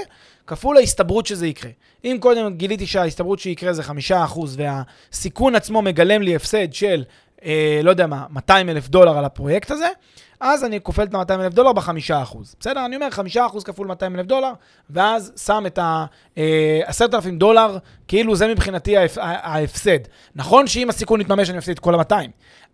כפול 0.47 0.77
ההסתברות 0.77 1.25
שזה 1.25 1.47
יקרה. 1.47 1.71
אם 2.03 2.17
קודם 2.19 2.53
גיליתי 2.55 2.85
שההסתברות 2.85 3.39
שיקרה 3.39 3.73
זה 3.73 3.83
חמישה 3.83 4.23
אחוז, 4.23 4.57
והסיכון 4.59 5.55
עצמו 5.55 5.81
מגלם 5.81 6.21
לי 6.21 6.35
הפסד 6.35 6.73
של, 6.73 7.03
אה, 7.45 7.79
לא 7.83 7.89
יודע 7.89 8.07
מה, 8.07 8.25
200 8.29 8.69
אלף 8.69 8.89
דולר 8.89 9.17
על 9.17 9.25
הפרויקט 9.25 9.71
הזה, 9.71 9.87
אז 10.45 10.63
אני 10.63 10.79
כופל 10.83 11.03
את 11.03 11.13
ה-200 11.13 11.41
אלף 11.41 11.53
דולר 11.53 11.73
בחמישה 11.73 12.21
אחוז. 12.21 12.55
בסדר? 12.59 12.85
אני 12.85 12.95
אומר 12.95 13.09
חמישה 13.09 13.45
אחוז 13.45 13.63
כפול 13.63 13.87
200 13.87 14.15
אלף 14.15 14.25
דולר, 14.25 14.51
ואז 14.89 15.31
שם 15.45 15.63
את 15.67 15.77
ה-10,000 15.77 17.29
דולר, 17.37 17.77
כאילו 18.07 18.35
זה 18.35 18.47
מבחינתי 18.47 18.97
ההפ- 18.97 19.17
ההפסד. 19.21 19.99
נכון 20.35 20.67
שאם 20.67 20.89
הסיכון 20.89 21.21
יתממש 21.21 21.49
אני 21.49 21.57
מפסיד 21.57 21.73
את 21.73 21.79
כל 21.79 21.95
ה-200, 21.95 22.13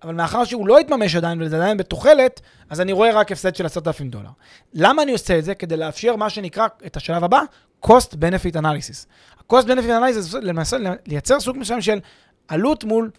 אבל 0.03 0.13
מאחר 0.13 0.43
שהוא 0.45 0.67
לא 0.67 0.79
יתממש 0.79 1.15
עדיין 1.15 1.41
וזה 1.41 1.55
עדיין 1.55 1.77
בתוחלת, 1.77 2.41
אז 2.69 2.81
אני 2.81 2.91
רואה 2.91 3.11
רק 3.11 3.31
הפסד 3.31 3.55
של 3.55 3.65
10,000 3.65 4.09
דולר. 4.09 4.29
למה 4.73 5.03
אני 5.03 5.11
עושה 5.11 5.37
את 5.39 5.43
זה? 5.43 5.55
כדי 5.55 5.77
לאפשר 5.77 6.15
מה 6.15 6.29
שנקרא, 6.29 6.67
את 6.85 6.97
השלב 6.97 7.23
הבא, 7.23 7.41
cost 7.85 8.13
benefit 8.13 8.55
analysis. 8.55 9.05
ה-cost 9.39 9.63
benefit 9.65 9.89
analysis 9.89 10.19
זה 10.19 10.39
למעשה 10.39 10.77
לייצר 11.07 11.39
סוג 11.39 11.57
מסוים 11.57 11.81
של 11.81 11.99
עלות 12.47 12.83
מול 12.83 13.09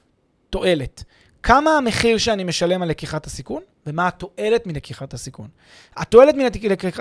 תועלת. 0.50 1.04
כמה 1.42 1.70
המחיר 1.70 2.18
שאני 2.18 2.44
משלם 2.44 2.82
על 2.82 2.88
לקיחת 2.88 3.26
הסיכון, 3.26 3.62
ומה 3.86 4.08
התועלת 4.08 4.66
מלקיחת 4.66 5.14
הסיכון. 5.14 5.48
התועלת 5.96 6.34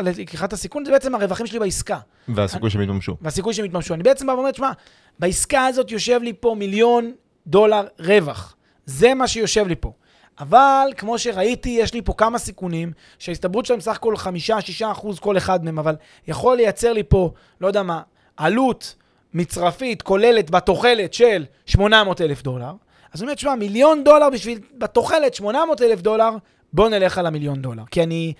מלקיחת 0.03 0.53
הסיכון 0.53 0.85
זה 0.85 0.91
בעצם 0.91 1.15
הרווחים 1.15 1.47
שלי 1.47 1.59
בעסקה. 1.59 1.99
והסיכוי 2.27 2.69
שהם 2.69 2.81
יתממשו. 2.81 3.15
והסיכוי 3.21 3.53
שהם 3.53 3.65
יתממשו. 3.65 3.93
אני 3.93 4.03
בעצם 4.03 4.27
בא 4.27 4.31
ואומר, 4.31 4.49
שמע, 4.53 4.71
בעסקה 5.19 5.65
הזאת 5.65 5.91
יושב 5.91 6.19
לי 6.23 6.33
פה 6.39 6.55
מיליון 6.57 7.13
דולר 7.47 7.87
רווח. 7.99 8.55
זה 8.85 9.13
מה 9.13 9.27
שיושב 9.27 9.67
לי 9.67 9.75
פה. 9.79 9.91
אבל 10.39 10.89
כמו 10.97 11.19
שראיתי, 11.19 11.69
יש 11.69 11.93
לי 11.93 12.01
פה 12.01 12.13
כמה 12.13 12.37
סיכונים, 12.37 12.91
שההסתברות 13.19 13.65
שלהם 13.65 13.79
סך 13.81 13.95
הכל 13.95 14.15
5-6 14.15 14.91
אחוז 14.91 15.19
כל 15.19 15.37
אחד 15.37 15.63
מהם, 15.65 15.79
אבל 15.79 15.95
יכול 16.27 16.57
לייצר 16.57 16.93
לי 16.93 17.03
פה, 17.03 17.31
לא 17.61 17.67
יודע 17.67 17.83
מה, 17.83 18.01
עלות 18.37 18.95
מצרפית 19.33 20.01
כוללת 20.01 20.49
בתוחלת 20.49 21.13
של 21.13 21.45
800 21.65 22.21
אלף 22.21 22.41
דולר. 22.43 22.71
אז 23.13 23.21
אני 23.21 23.27
אומר, 23.27 23.35
תשמע, 23.35 23.55
מיליון 23.55 24.03
דולר 24.03 24.29
בשביל, 24.29 24.59
בתוחלת 24.77 25.33
800 25.33 25.81
אלף 25.81 26.01
דולר, 26.01 26.29
בוא 26.73 26.89
נלך 26.89 27.17
על 27.17 27.25
המיליון 27.25 27.61
דולר. 27.61 27.83
כי 27.91 28.03
אני, 28.03 28.33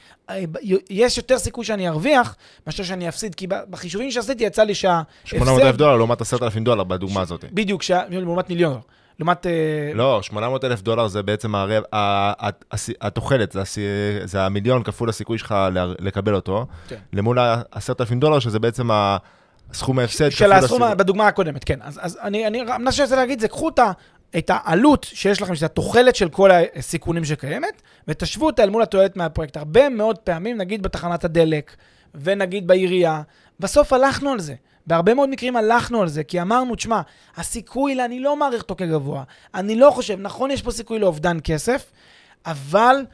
יש 0.89 1.17
יותר 1.17 1.38
סיכוי 1.38 1.65
שאני 1.65 1.88
ארוויח, 1.89 2.36
מאשר 2.67 2.84
שאני 2.84 3.10
אפסיד, 3.10 3.36
כי 3.36 3.47
בחישובים 3.47 4.12
שעשיתי 4.12 4.43
יצא 4.43 4.63
לי 4.63 4.75
שההפסד... 4.75 5.05
800 5.25 5.62
אלף 5.62 5.75
דולר 5.75 5.97
לעומת 5.97 6.21
10,000 6.21 6.63
דולר 6.63 6.84
בדוגמה 6.84 7.21
הזאת. 7.21 7.45
בדיוק, 7.53 7.84
שה, 7.84 8.01
לעומת 8.10 8.49
מיליון 8.49 8.71
דולר. 8.71 8.84
לעומת... 9.19 9.45
אה, 9.45 9.51
לא, 9.93 10.21
800 10.21 10.63
אלף 10.63 10.82
דולר 10.82 11.08
זה 11.08 11.23
בעצם 11.23 11.53
התוחלת, 13.01 13.51
זה, 13.51 14.19
זה 14.23 14.41
המיליון 14.41 14.84
כפול 14.84 15.10
הסיכוי 15.10 15.38
שלך 15.38 15.55
לקבל 15.99 16.36
אותו, 16.36 16.65
כן. 16.88 16.95
למול 17.13 17.39
ה-10,000 17.39 18.15
דולר, 18.19 18.39
שזה 18.39 18.60
בעצם 18.60 18.89
הסכום 19.71 19.99
ההפסד. 19.99 20.29
של 20.29 20.51
הסכום. 20.51 20.82
בדוגמה 20.97 21.27
הקודמת, 21.27 21.63
כן. 21.63 21.79
אז, 21.82 21.99
אז 22.01 22.19
אני, 22.21 22.47
אני, 22.47 22.63
מה 22.79 22.91
שאני 22.91 23.03
רוצה 23.03 23.15
להגיד 23.15 23.39
זה, 23.39 23.47
קחו 23.47 23.69
את 23.69 23.79
העלות 24.50 25.04
שיש 25.04 25.42
לכם, 25.42 25.56
שזה 25.56 25.65
התוחלת 25.65 26.15
של 26.15 26.30
כל 26.30 26.50
הסיכונים 26.76 27.26
שקיימת, 27.26 27.82
ותשוו 28.08 28.46
אותה 28.46 28.63
אל 28.63 28.70
מול 28.70 28.82
התועלת 28.84 29.18
מהפרויקט. 29.18 29.58
הרבה 29.58 29.89
מאוד 29.89 30.18
פעמים, 30.18 30.58
נגיד 30.58 30.84
בתחנת 30.84 31.24
הדלק, 31.24 31.76
ונגיד 32.15 32.68
בעירייה, 32.68 33.22
בסוף 33.60 33.94
הלכנו 33.94 34.32
על 34.32 34.39
זה. 34.39 34.54
בהרבה 34.88 35.13
מאוד 35.13 35.30
מקרים 35.30 35.56
הלכנו 35.56 36.02
על 36.02 36.08
זה, 36.08 36.24
כי 36.24 36.42
אמרנו, 36.42 36.76
תשמע, 36.76 37.02
הסיכוי, 37.38 38.06
אני 38.06 38.20
לא 38.20 38.36
מעריך 38.36 38.62
אותו 38.62 38.76
כגבוה. 38.76 39.24
אני 39.56 39.76
לא 39.76 39.92
חושב, 39.92 40.18
נכון, 40.20 40.52
יש 40.52 40.62
פה 40.62 40.72
סיכוי 40.72 41.00
לאובדן 41.00 41.38
כסף, 41.44 41.92
אבל 42.46 43.06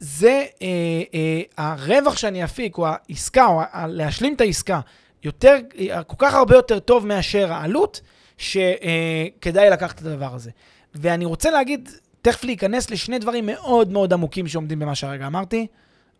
זה 0.00 0.44
אה, 0.62 0.66
אה, 1.14 1.42
הרווח 1.56 2.16
שאני 2.16 2.44
אפיק, 2.44 2.78
או 2.78 2.86
העסקה, 2.86 3.46
או 3.46 3.60
ה- 3.60 3.86
להשלים 3.86 4.34
את 4.34 4.40
העסקה, 4.40 4.80
יותר, 5.24 5.56
אה, 5.78 6.02
כל 6.02 6.16
כך 6.18 6.34
הרבה 6.34 6.54
יותר 6.56 6.78
טוב 6.78 7.06
מאשר 7.06 7.52
העלות, 7.52 8.00
שכדאי 8.38 9.64
אה, 9.64 9.70
לקחת 9.70 10.00
את 10.00 10.06
הדבר 10.06 10.34
הזה. 10.34 10.50
ואני 10.94 11.24
רוצה 11.24 11.50
להגיד, 11.50 11.88
תכף 12.22 12.44
להיכנס 12.44 12.90
לשני 12.90 13.18
דברים 13.18 13.46
מאוד 13.46 13.92
מאוד 13.92 14.12
עמוקים 14.12 14.48
שעומדים 14.48 14.78
במה 14.78 14.94
שהרגע 14.94 15.26
אמרתי, 15.26 15.66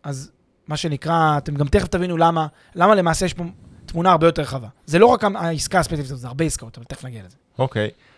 אז 0.03 0.31
מה 0.67 0.77
שנקרא, 0.77 1.37
אתם 1.37 1.55
גם 1.55 1.67
תכף 1.67 1.87
תבינו 1.87 2.17
למה, 2.17 2.47
למה 2.75 2.95
למעשה 2.95 3.25
יש 3.25 3.33
פה 3.33 3.43
תמונה 3.85 4.11
הרבה 4.11 4.27
יותר 4.27 4.41
רחבה. 4.41 4.67
זה 4.85 4.99
לא 4.99 5.05
רק 5.05 5.23
העסקה 5.35 5.79
הספציפית 5.79 6.05
זה 6.05 6.27
הרבה 6.27 6.45
עסקאות, 6.45 6.77
אבל 6.77 6.85
תכף 6.85 7.05
נגיע 7.05 7.23
לזה. 7.25 7.37
אוקיי. 7.59 7.89
Okay. 7.93 8.13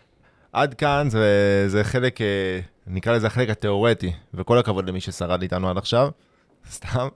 עד 0.53 0.73
כאן 0.73 1.07
זה, 1.09 1.65
זה 1.67 1.83
חלק, 1.83 2.21
אה, 2.21 2.59
נקרא 2.87 3.13
לזה 3.15 3.27
החלק 3.27 3.49
התיאורטי, 3.49 4.13
וכל 4.33 4.57
הכבוד 4.57 4.89
למי 4.89 5.01
ששרד 5.01 5.41
איתנו 5.41 5.69
עד 5.69 5.77
עכשיו, 5.77 6.09
סתם. 6.75 7.07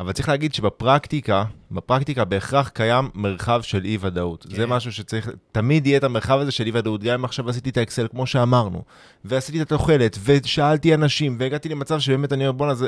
אבל 0.00 0.12
צריך 0.12 0.28
להגיד 0.28 0.54
שבפרקטיקה, 0.54 1.44
בפרקטיקה 1.70 2.24
בהכרח 2.24 2.68
קיים 2.68 3.08
מרחב 3.14 3.62
של 3.62 3.84
אי-ודאות. 3.84 4.46
כן. 4.48 4.56
זה 4.56 4.66
משהו 4.66 4.92
שצריך, 4.92 5.30
תמיד 5.52 5.86
יהיה 5.86 5.98
את 5.98 6.04
המרחב 6.04 6.38
הזה 6.38 6.52
של 6.52 6.66
אי-ודאות. 6.66 7.02
גם 7.02 7.14
אם 7.14 7.24
עכשיו 7.24 7.50
עשיתי 7.50 7.70
את 7.70 7.76
האקסל, 7.76 8.08
כמו 8.08 8.26
שאמרנו, 8.26 8.82
ועשיתי 9.24 9.62
את 9.62 9.72
התוחלת, 9.72 10.18
ושאלתי 10.24 10.94
אנשים, 10.94 11.36
והגעתי 11.40 11.68
למצב 11.68 12.00
שבאמת 12.00 12.32
אני 12.32 12.46
אומר, 12.46 12.52
בואנה, 12.52 12.74
זה 12.74 12.86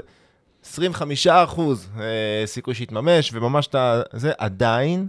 25 0.65 1.27
אחוז 1.27 1.89
אה, 2.01 2.47
סיכוי 2.47 2.75
שיתממש, 2.75 3.31
וממש 3.33 3.67
אתה... 3.67 4.03
זה 4.13 4.33
עדיין, 4.39 5.09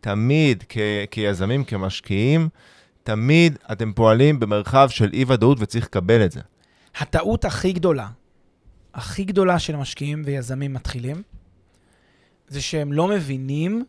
תמיד 0.00 0.64
כ, 0.68 0.78
כיזמים, 1.10 1.64
כמשקיעים, 1.64 2.48
תמיד 3.02 3.58
אתם 3.72 3.92
פועלים 3.92 4.40
במרחב 4.40 4.88
של 4.90 5.10
אי-ודאות 5.12 5.58
וצריך 5.60 5.84
לקבל 5.84 6.24
את 6.24 6.32
זה. 6.32 6.40
הטעות 6.98 7.44
הכי 7.44 7.72
גדולה, 7.72 8.06
הכי 8.96 9.24
גדולה 9.24 9.58
של 9.58 9.76
משקיעים 9.76 10.22
ויזמים 10.24 10.72
מתחילים, 10.72 11.22
זה 12.48 12.60
שהם 12.60 12.92
לא 12.92 13.08
מבינים 13.08 13.84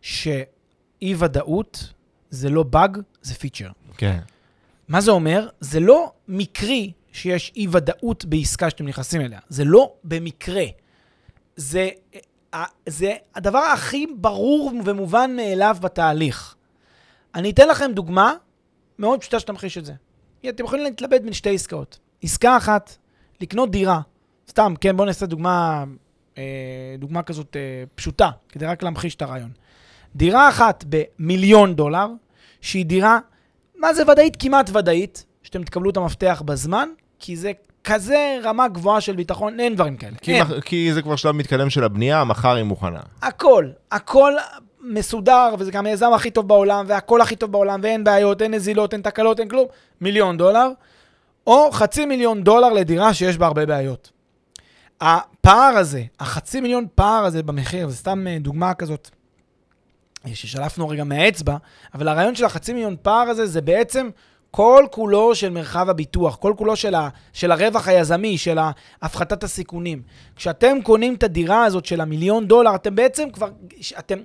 שאי-ודאות 0.00 1.92
זה 2.30 2.50
לא 2.50 2.62
באג, 2.62 2.98
זה 3.22 3.34
פיצ'ר. 3.34 3.70
כן. 3.96 4.18
מה 4.88 5.00
זה 5.00 5.10
אומר? 5.10 5.48
זה 5.60 5.80
לא 5.80 6.12
מקרי 6.28 6.92
שיש 7.12 7.52
אי-ודאות 7.56 8.24
בעסקה 8.24 8.70
שאתם 8.70 8.86
נכנסים 8.86 9.20
אליה. 9.20 9.40
זה 9.48 9.64
לא 9.64 9.94
במקרה. 10.04 10.64
זה, 11.56 11.88
אה, 12.54 12.64
זה 12.86 13.14
הדבר 13.34 13.58
הכי 13.58 14.06
ברור 14.16 14.72
ומובן 14.84 15.36
מאליו 15.36 15.76
בתהליך. 15.80 16.54
אני 17.34 17.50
אתן 17.50 17.68
לכם 17.68 17.90
דוגמה 17.94 18.34
מאוד 18.98 19.20
פשוטה 19.20 19.40
שתמחיש 19.40 19.78
את 19.78 19.84
זה. 19.84 19.92
אתם 20.48 20.64
יכולים 20.64 20.84
להתלבט 20.84 21.20
בין 21.20 21.32
שתי 21.32 21.54
עסקאות. 21.54 21.98
עסקה 22.22 22.56
אחת, 22.56 22.96
לקנות 23.40 23.70
דירה. 23.70 24.00
סתם, 24.50 24.74
כן, 24.80 24.96
בואו 24.96 25.06
נעשה 25.06 25.26
דוגמה, 25.26 25.84
אה, 26.38 26.42
דוגמה 26.98 27.22
כזאת 27.22 27.56
אה, 27.56 27.84
פשוטה, 27.94 28.30
כדי 28.48 28.66
רק 28.66 28.82
להמחיש 28.82 29.14
את 29.14 29.22
הרעיון. 29.22 29.50
דירה 30.16 30.48
אחת 30.48 30.84
במיליון 30.88 31.74
דולר, 31.74 32.06
שהיא 32.60 32.86
דירה, 32.86 33.18
מה 33.78 33.94
זה 33.94 34.02
ודאית? 34.10 34.36
כמעט 34.38 34.70
ודאית, 34.76 35.24
שאתם 35.42 35.62
תקבלו 35.62 35.90
את 35.90 35.96
המפתח 35.96 36.42
בזמן, 36.44 36.88
כי 37.18 37.36
זה 37.36 37.52
כזה 37.84 38.38
רמה 38.42 38.68
גבוהה 38.68 39.00
של 39.00 39.16
ביטחון, 39.16 39.60
אין 39.60 39.74
דברים 39.74 39.96
כאלה. 39.96 40.16
כי, 40.22 40.40
מח... 40.40 40.60
כי 40.60 40.92
זה 40.94 41.02
כבר 41.02 41.16
שלב 41.16 41.34
מתקדם 41.34 41.70
של 41.70 41.84
הבנייה, 41.84 42.24
מחר 42.24 42.54
היא 42.54 42.64
מוכנה. 42.64 43.00
הכל, 43.22 43.68
הכל 43.90 44.32
מסודר, 44.80 45.54
וזה 45.58 45.70
גם 45.70 45.86
היזם 45.86 46.12
הכי 46.12 46.30
טוב 46.30 46.48
בעולם, 46.48 46.84
והכל 46.88 47.20
הכי 47.20 47.36
טוב 47.36 47.52
בעולם, 47.52 47.80
ואין 47.82 48.04
בעיות, 48.04 48.42
אין 48.42 48.54
נזילות, 48.54 48.92
אין 48.92 49.02
תקלות, 49.02 49.40
אין 49.40 49.48
כלום, 49.48 49.66
מיליון 50.00 50.36
דולר, 50.36 50.68
או 51.46 51.70
חצי 51.72 52.06
מיליון 52.06 52.42
דולר 52.42 52.68
לדירה 52.68 53.14
שיש 53.14 53.38
בה 53.38 53.46
הרבה 53.46 53.66
בעיות. 53.66 54.19
הפער 55.00 55.76
הזה, 55.76 56.02
החצי 56.20 56.60
מיליון 56.60 56.86
פער 56.94 57.24
הזה 57.24 57.42
במחיר, 57.42 57.88
זה 57.88 57.96
סתם 57.96 58.26
אה, 58.26 58.38
דוגמה 58.40 58.74
כזאת 58.74 59.10
ששלפנו 60.26 60.88
רגע 60.88 61.04
מהאצבע, 61.04 61.56
אבל 61.94 62.08
הרעיון 62.08 62.34
של 62.34 62.44
החצי 62.44 62.72
מיליון 62.72 62.96
פער 63.02 63.28
הזה 63.28 63.46
זה 63.46 63.60
בעצם 63.60 64.08
כל 64.50 64.84
כולו 64.90 65.34
של 65.34 65.50
מרחב 65.50 65.88
הביטוח, 65.88 66.36
כל 66.36 66.54
כולו 66.56 66.76
של, 66.76 66.94
ה, 66.94 67.08
של 67.32 67.52
הרווח 67.52 67.88
היזמי, 67.88 68.38
של 68.38 68.58
הפחתת 69.02 69.44
הסיכונים. 69.44 70.02
כשאתם 70.36 70.76
קונים 70.82 71.14
את 71.14 71.22
הדירה 71.22 71.64
הזאת 71.64 71.86
של 71.86 72.00
המיליון 72.00 72.46
דולר, 72.46 72.74
אתם 72.74 72.94
בעצם 72.94 73.30
כבר, 73.30 73.48
אתם... 73.98 74.18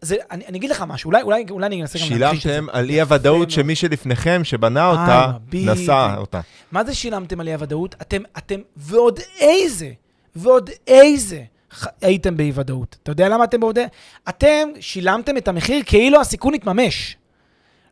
זה, 0.00 0.16
אני, 0.30 0.46
אני 0.46 0.58
אגיד 0.58 0.70
לך 0.70 0.84
משהו, 0.88 1.08
אולי, 1.08 1.22
אולי, 1.22 1.44
אולי 1.50 1.66
אני 1.66 1.82
אנסה 1.82 1.98
גם 1.98 2.18
להמחיש 2.18 2.38
את 2.38 2.42
זה. 2.42 2.48
שילמתם 2.50 2.78
על 2.78 2.90
אי-הוודאות 2.90 3.50
שמי 3.50 3.74
שלפניכם, 3.74 4.40
שבנה 4.44 4.88
אותה, 4.88 5.32
נשא 5.52 6.14
אותה. 6.18 6.40
מה 6.72 6.84
זה 6.84 6.94
שילמתם 6.94 7.40
על 7.40 7.48
אי-הוודאות? 7.48 7.94
אתם, 8.02 8.22
אתם, 8.38 8.60
ועוד 8.76 9.20
איזה, 9.40 9.90
ועוד 10.36 10.70
איזה 10.86 11.42
הייתם 12.00 12.36
באי-ודאות. 12.36 12.96
אתה 13.02 13.12
יודע 13.12 13.28
למה 13.28 13.44
אתם 13.44 13.60
בעוד... 13.60 13.78
אתם 14.28 14.68
שילמתם 14.80 15.36
את 15.36 15.48
המחיר 15.48 15.82
כאילו 15.86 16.20
הסיכון 16.20 16.54
יתממש. 16.54 17.16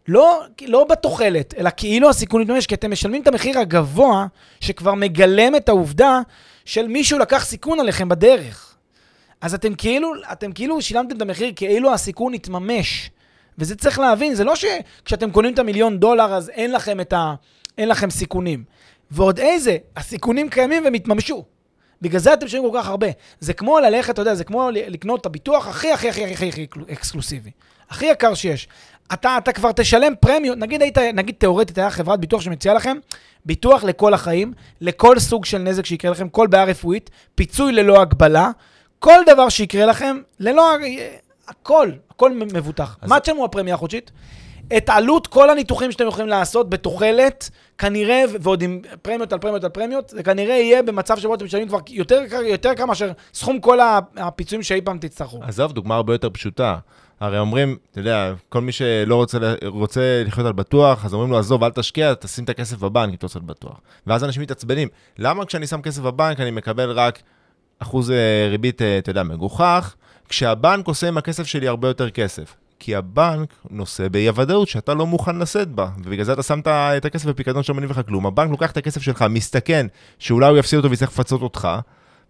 לא, 0.09 0.42
לא 0.66 0.85
בתוחלת, 0.85 1.54
אלא 1.59 1.70
כאילו 1.76 2.11
הסיכון 2.11 2.42
יתממש, 2.42 2.66
כי 2.66 2.74
אתם 2.74 2.90
משלמים 2.90 3.22
את 3.22 3.26
המחיר 3.26 3.59
הגבוה, 3.59 4.26
שכבר 4.61 4.94
מגלם 4.94 5.57
את 5.57 5.68
העובדה 5.68 6.20
של 6.64 6.88
מישהו 6.88 7.18
לקח 7.18 7.44
סיכון 7.44 7.80
עליכם 7.80 8.09
בדרך. 8.09 8.76
אז 9.40 9.54
אתם 9.54 9.74
כאילו, 9.74 10.12
אתם 10.33 10.52
כאילו 10.52 10.83
שילמתם 10.83 11.16
את 11.16 11.22
המחיר 11.22 11.52
כאילו 11.57 11.92
הסיכון 11.92 12.35
יתממש. 12.35 13.11
וזה 13.59 13.76
צריך 13.76 13.98
להבין, 13.98 14.35
זה 14.35 14.44
לא 14.44 14.54
שכשאתם 14.57 15.30
קונים 15.30 15.54
את 15.54 15.59
המיליון 15.59 15.98
דולר 15.98 16.35
אז 16.35 16.48
אין 16.48 16.72
לכם 16.72 16.98
ה... 17.12 17.35
אין 17.78 17.88
לכם 17.88 18.11
סיכונים. 18.11 18.64
ועוד 19.11 19.38
איזה, 19.38 19.76
הסיכונים 19.96 20.48
קיימים 20.48 20.85
והם 20.85 20.94
יתממשו. 20.94 21.44
בגלל 22.05 22.21
זה 22.21 22.35
אתם 22.35 22.47
משלמים 22.47 22.71
כל 22.71 22.79
כך 22.79 22.88
הרבה. 22.88 23.07
זה 23.40 23.53
כמו 23.53 23.81
ללכת, 23.81 24.11
אתה 24.11 24.23
יודע, 24.23 24.35
זה 24.35 24.45
כמו 24.45 24.69
לקנות 24.73 25.21
את 25.21 25.27
הביטוח 25.27 25.69
הכי 25.69 25.93
הכי 25.93 26.09
הכי 26.09 26.33
הכי 26.33 26.49
הכי 26.49 26.67
אקסקלוסיבי. 26.93 27.51
הכי 27.90 28.07
יקר 28.07 28.35
שיש. 28.35 28.69
אתה, 29.12 29.38
אתה 29.38 29.53
כבר 29.53 29.73
תשלם 29.73 30.12
פרמיות, 30.21 30.59
נגיד 30.59 30.83
היית, 30.83 30.99
נגיד 30.99 31.35
תאורטית, 31.38 31.79
היה 31.79 31.90
חברת 31.90 32.21
ביטוח 32.21 32.40
שמציעה 32.40 32.75
לכם 32.75 32.97
ביטוח 33.45 33.85
לכל 33.85 34.14
החיים, 34.14 34.53
לכל 34.81 35.19
סוג 35.19 35.45
של 35.45 35.59
נזק 35.59 35.87
שיקרה 35.87 36.11
לכם, 36.11 36.29
כל 36.29 36.47
בעיה 36.47 36.64
רפואית, 36.64 37.11
פיצוי 37.35 37.73
ללא 37.73 38.01
הגבלה, 38.01 38.51
כל 38.99 39.21
דבר 39.27 39.49
שיקרה 39.49 39.87
לכם, 39.87 40.21
ללא... 40.40 40.77
הכל, 41.49 41.90
הכל 42.11 42.33
מבוטח. 42.33 42.97
אז... 43.01 43.09
מה 43.09 43.21
תשלמו 43.21 43.45
הפרמיה 43.45 43.75
החודשית? 43.75 44.11
את 44.77 44.88
עלות 44.88 45.27
כל 45.27 45.50
הניתוחים 45.50 45.92
שאתם 45.92 46.07
יכולים 46.07 46.29
לעשות 46.29 46.70
בתוחלת, 46.70 47.50
כנראה, 47.79 48.22
ועוד 48.40 48.62
עם 48.62 48.81
פרמיות 49.03 49.33
על 49.33 49.38
פרמיות 49.38 49.64
על 49.64 49.70
פרמיות, 49.70 50.09
זה 50.09 50.22
כנראה 50.22 50.55
יהיה 50.55 50.83
במצב 50.83 51.18
שבו 51.18 51.35
אתם 51.35 51.44
משלמים 51.44 51.68
כבר 51.68 51.79
יותר 51.88 52.20
יותר 52.44 52.70
יקר 52.72 52.87
מאשר 52.87 53.12
סכום 53.35 53.61
כל 53.61 53.79
הפיצויים 54.16 54.62
שאי 54.62 54.81
פעם 54.81 54.98
תצטרכו. 54.98 55.40
עזוב, 55.42 55.72
דוגמה 55.72 55.94
הרבה 55.94 56.14
יותר 56.14 56.31
פשוטה. 56.31 56.79
הרי 57.20 57.38
אומרים, 57.38 57.77
אתה 57.90 58.00
יודע, 58.00 58.33
כל 58.48 58.61
מי 58.61 58.72
שלא 58.72 59.14
רוצה, 59.14 59.38
רוצה 59.66 60.22
לחיות 60.27 60.46
על 60.46 60.53
בטוח, 60.53 61.05
אז 61.05 61.14
אומרים 61.14 61.31
לו, 61.31 61.38
עזוב, 61.38 61.64
אל 61.64 61.70
תשקיע, 61.70 62.14
תשים 62.14 62.44
את 62.44 62.48
הכסף 62.48 62.77
בבנק 62.77 63.09
אם 63.09 63.14
אתה 63.14 63.27
רוצה 63.27 63.38
על 63.38 63.44
בטוח. 63.44 63.81
ואז 64.07 64.24
אנשים 64.24 64.42
מתעצבנים. 64.42 64.88
למה 65.18 65.44
כשאני 65.44 65.66
שם 65.66 65.83
כסף 65.83 66.03
בבנק 66.03 66.40
אני 66.40 66.50
מקבל 66.50 66.90
רק 66.90 67.22
אחוז 67.79 68.11
אה, 68.11 68.48
ריבית, 68.50 68.83
אה, 68.83 68.98
אתה 68.98 69.11
יודע, 69.11 69.22
מגוחך, 69.22 69.94
כשהבנק 70.29 70.87
עושה 70.87 71.09
עם 71.09 71.18
הכסף 71.18 71.46
שלי 71.46 71.68
הרבה 71.68 71.88
יותר 71.88 72.11
כסף? 72.11 72.55
כי 72.85 72.97
הבנק 72.97 73.55
נושא 73.70 74.09
באי-הוודאות 74.09 74.68
שאתה 74.68 74.94
לא 74.94 75.07
מוכן 75.07 75.37
לשאת 75.37 75.68
בה, 75.68 75.88
ובגלל 76.05 76.25
זה 76.25 76.33
אתה 76.33 76.42
שם 76.42 76.61
את 76.66 77.05
הכסף 77.05 77.27
בפיקדון 77.27 77.62
שלא 77.62 77.75
מניב 77.75 77.90
לך 77.90 78.01
כלום. 78.07 78.27
הבנק 78.27 78.51
לוקח 78.51 78.70
את 78.70 78.77
הכסף 78.77 79.03
שלך, 79.03 79.25
מסתכן 79.31 79.87
שאולי 80.18 80.49
הוא 80.49 80.59
יפסיד 80.59 80.77
אותו 80.77 80.90
ויצטרך 80.90 81.09
לפצות 81.09 81.42
אותך, 81.42 81.68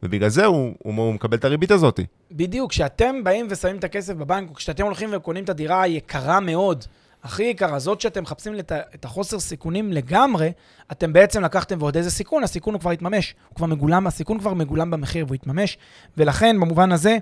ובגלל 0.03 0.29
זה 0.29 0.45
הוא, 0.45 0.75
הוא, 0.79 0.95
הוא 0.97 1.15
מקבל 1.15 1.37
את 1.37 1.45
הריבית 1.45 1.71
הזאת. 1.71 2.01
בדיוק, 2.33 2.71
כשאתם 2.71 3.25
באים 3.25 3.47
ושמים 3.51 3.77
את 3.77 3.85
הכסף 3.85 4.15
בבנק, 4.15 4.49
או 4.51 4.55
כשאתם 4.55 4.85
הולכים 4.85 5.11
וקונים 5.13 5.45
את 5.45 5.49
הדירה 5.49 5.83
היקרה 5.83 6.41
מאוד, 6.41 6.85
הכי 7.25 7.43
יקרה, 7.43 7.79
זאת 7.79 8.01
שאתם 8.01 8.23
מחפשים 8.23 8.55
ה- 8.73 8.81
את 8.95 9.05
החוסר 9.05 9.41
סיכונים 9.41 9.93
לגמרי, 9.93 10.53
אתם 10.93 11.13
בעצם 11.13 11.43
לקחתם 11.43 11.77
ועוד 11.81 11.97
איזה 11.97 12.11
סיכון, 12.11 12.45
הסיכון 12.45 12.75
הוא 12.75 12.81
כבר 12.81 12.91
התממש. 12.91 13.35
הוא 13.49 13.57
כבר 13.57 13.67
מגולם, 13.67 14.07
הסיכון 14.07 14.39
כבר 14.39 14.55
מגולם 14.55 14.91
במחיר 14.91 15.25
והוא 15.27 15.35
התממש. 15.35 15.79
ולכן, 16.17 16.61
במובן 16.61 16.93
הזה, 16.93 17.19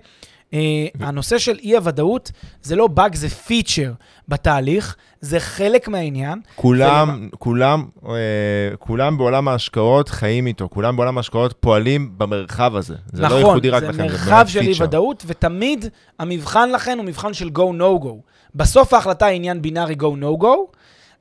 הנושא 1.00 1.38
של 1.38 1.58
אי-הוודאות 1.62 2.32
זה 2.62 2.76
לא 2.76 2.86
באג, 2.86 3.14
זה 3.14 3.28
פיצ'ר 3.28 3.92
בתהליך, 4.28 4.96
זה 5.20 5.40
חלק 5.40 5.88
מהעניין. 5.88 6.40
כולם, 6.56 7.28
כולם, 7.38 7.84
אה, 8.08 8.14
כולם 8.78 9.18
בעולם 9.18 9.48
ההשקעות 9.48 10.08
חיים 10.08 10.46
איתו, 10.46 10.68
כולם 10.68 10.96
בעולם 10.96 11.16
ההשקעות 11.16 11.54
פועלים 11.60 12.12
במרחב 12.16 12.76
הזה. 12.76 12.94
זה 13.12 13.22
נכון, 13.22 13.40
לא 13.40 13.46
ייחודי 13.46 13.70
רק 13.70 13.82
זה 13.82 13.88
לכם, 13.88 14.02
מרחב 14.02 14.30
באמת 14.30 14.48
של 14.48 14.60
feature. 14.60 14.64
אי-ודאות, 14.64 15.24
ותמיד 15.26 15.84
המבחן 16.18 16.70
לכן 16.70 16.98
הוא 16.98 17.06
מבחן 17.06 17.34
של 17.34 17.48
go 17.48 17.72
no 17.78 18.04
go. 18.04 18.14
בסוף 18.54 18.94
ההחלטה 18.94 19.26
היא 19.26 19.36
עניין 19.36 19.62
בינארי 19.62 19.94
go 19.94 20.22
no 20.22 20.42
go, 20.42 20.48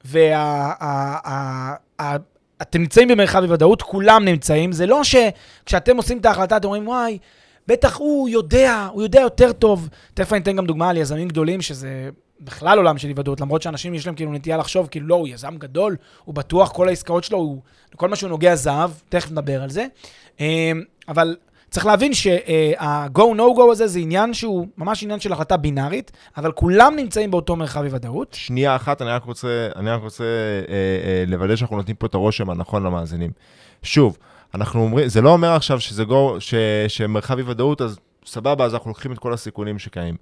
ואתם 0.05 2.79
נמצאים 2.79 3.07
במרחב 3.07 3.43
אי-ודאות, 3.43 3.81
כולם 3.81 4.25
נמצאים. 4.25 4.71
זה 4.71 4.85
לא 4.85 5.01
שכשאתם 5.03 5.97
עושים 5.97 6.17
את 6.17 6.25
ההחלטה 6.25 6.57
אתם 6.57 6.67
אומרים, 6.67 6.87
וואי, 6.87 7.17
בטח 7.67 7.97
הוא 7.97 8.29
יודע, 8.29 8.87
הוא 8.91 9.03
יודע 9.03 9.19
יותר 9.19 9.51
טוב. 9.51 9.89
תכף 10.13 10.33
אני 10.33 10.41
אתן 10.41 10.55
גם 10.55 10.65
דוגמה 10.65 10.89
על 10.89 10.97
יזמים 10.97 11.27
גדולים, 11.27 11.61
שזה 11.61 12.09
בכלל 12.41 12.77
עולם 12.77 12.97
של 12.97 13.07
אי-ודאות, 13.07 13.41
למרות 13.41 13.61
שאנשים 13.61 13.93
יש 13.93 14.05
להם 14.05 14.15
כאילו 14.15 14.31
נטייה 14.33 14.57
לחשוב, 14.57 14.87
כאילו 14.87 15.07
לא, 15.07 15.15
הוא 15.15 15.27
יזם 15.27 15.57
גדול, 15.57 15.95
הוא 16.25 16.35
בטוח, 16.35 16.71
כל 16.71 16.87
העסקאות 16.87 17.23
שלו, 17.23 17.37
הוא, 17.37 17.61
כל 17.95 18.09
מה 18.09 18.15
שהוא 18.15 18.29
נוגע 18.29 18.55
זהב, 18.55 18.91
תכף 19.09 19.31
נדבר 19.31 19.63
על 19.63 19.69
זה. 19.69 19.85
אה, 20.39 20.71
אבל 21.07 21.35
צריך 21.69 21.85
להבין 21.85 22.13
שה-go 22.13 23.21
no 23.35 23.57
go 23.57 23.71
הזה 23.71 23.87
זה 23.87 23.99
עניין 23.99 24.33
שהוא 24.33 24.67
ממש 24.77 25.03
עניין 25.03 25.19
של 25.19 25.33
החלטה 25.33 25.57
בינארית, 25.57 26.11
אבל 26.37 26.51
כולם 26.51 26.93
נמצאים 26.95 27.31
באותו 27.31 27.55
מרחב 27.55 27.83
אי-ודאות. 27.83 28.33
שנייה 28.33 28.75
אחת, 28.75 29.01
אני 29.01 29.09
רק 29.09 29.23
רוצה, 29.23 29.69
אני 29.75 29.89
רק 29.89 30.01
רוצה 30.01 30.23
אה, 30.23 30.69
אה, 30.69 31.23
לוודא 31.27 31.55
שאנחנו 31.55 31.77
נותנים 31.77 31.95
פה 31.95 32.07
את 32.07 32.13
הרושם 32.13 32.49
הנכון 32.49 32.83
למאזינים. 32.83 33.31
שוב, 33.83 34.17
אנחנו 34.55 34.81
אומרים, 34.81 35.07
זה 35.07 35.21
לא 35.21 35.29
אומר 35.29 35.51
עכשיו 35.55 35.79
שזה 35.79 36.03
גו, 36.03 36.35
ש, 36.39 36.53
שמרחב 36.87 37.37
אי-ודאות, 37.37 37.81
אז 37.81 37.99
סבבה, 38.25 38.65
אז 38.65 38.73
אנחנו 38.73 38.89
לוקחים 38.89 39.11
את 39.11 39.19
כל 39.19 39.33
הסיכונים 39.33 39.79
שקיימים. 39.79 40.15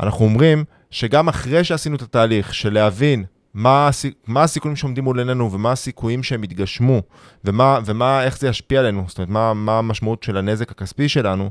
אנחנו 0.00 0.24
אומרים 0.24 0.64
שגם 0.90 1.28
אחרי 1.28 1.64
שעשינו 1.64 1.96
את 1.96 2.02
התהליך 2.02 2.54
של 2.54 2.72
להבין 2.72 3.24
מה, 3.54 3.90
מה 4.26 4.42
הסיכונים 4.42 4.76
שעומדים 4.76 5.04
מול 5.04 5.18
עינינו 5.18 5.52
ומה 5.52 5.72
הסיכויים 5.72 6.22
שהם 6.22 6.44
יתגשמו, 6.44 7.02
ומה, 7.44 7.78
ומה, 7.84 8.24
איך 8.24 8.38
זה 8.38 8.48
ישפיע 8.48 8.80
עלינו, 8.80 9.04
זאת 9.08 9.18
אומרת, 9.18 9.28
מה, 9.30 9.54
מה 9.54 9.78
המשמעות 9.78 10.22
של 10.22 10.36
הנזק 10.36 10.70
הכספי 10.70 11.08
שלנו, 11.08 11.50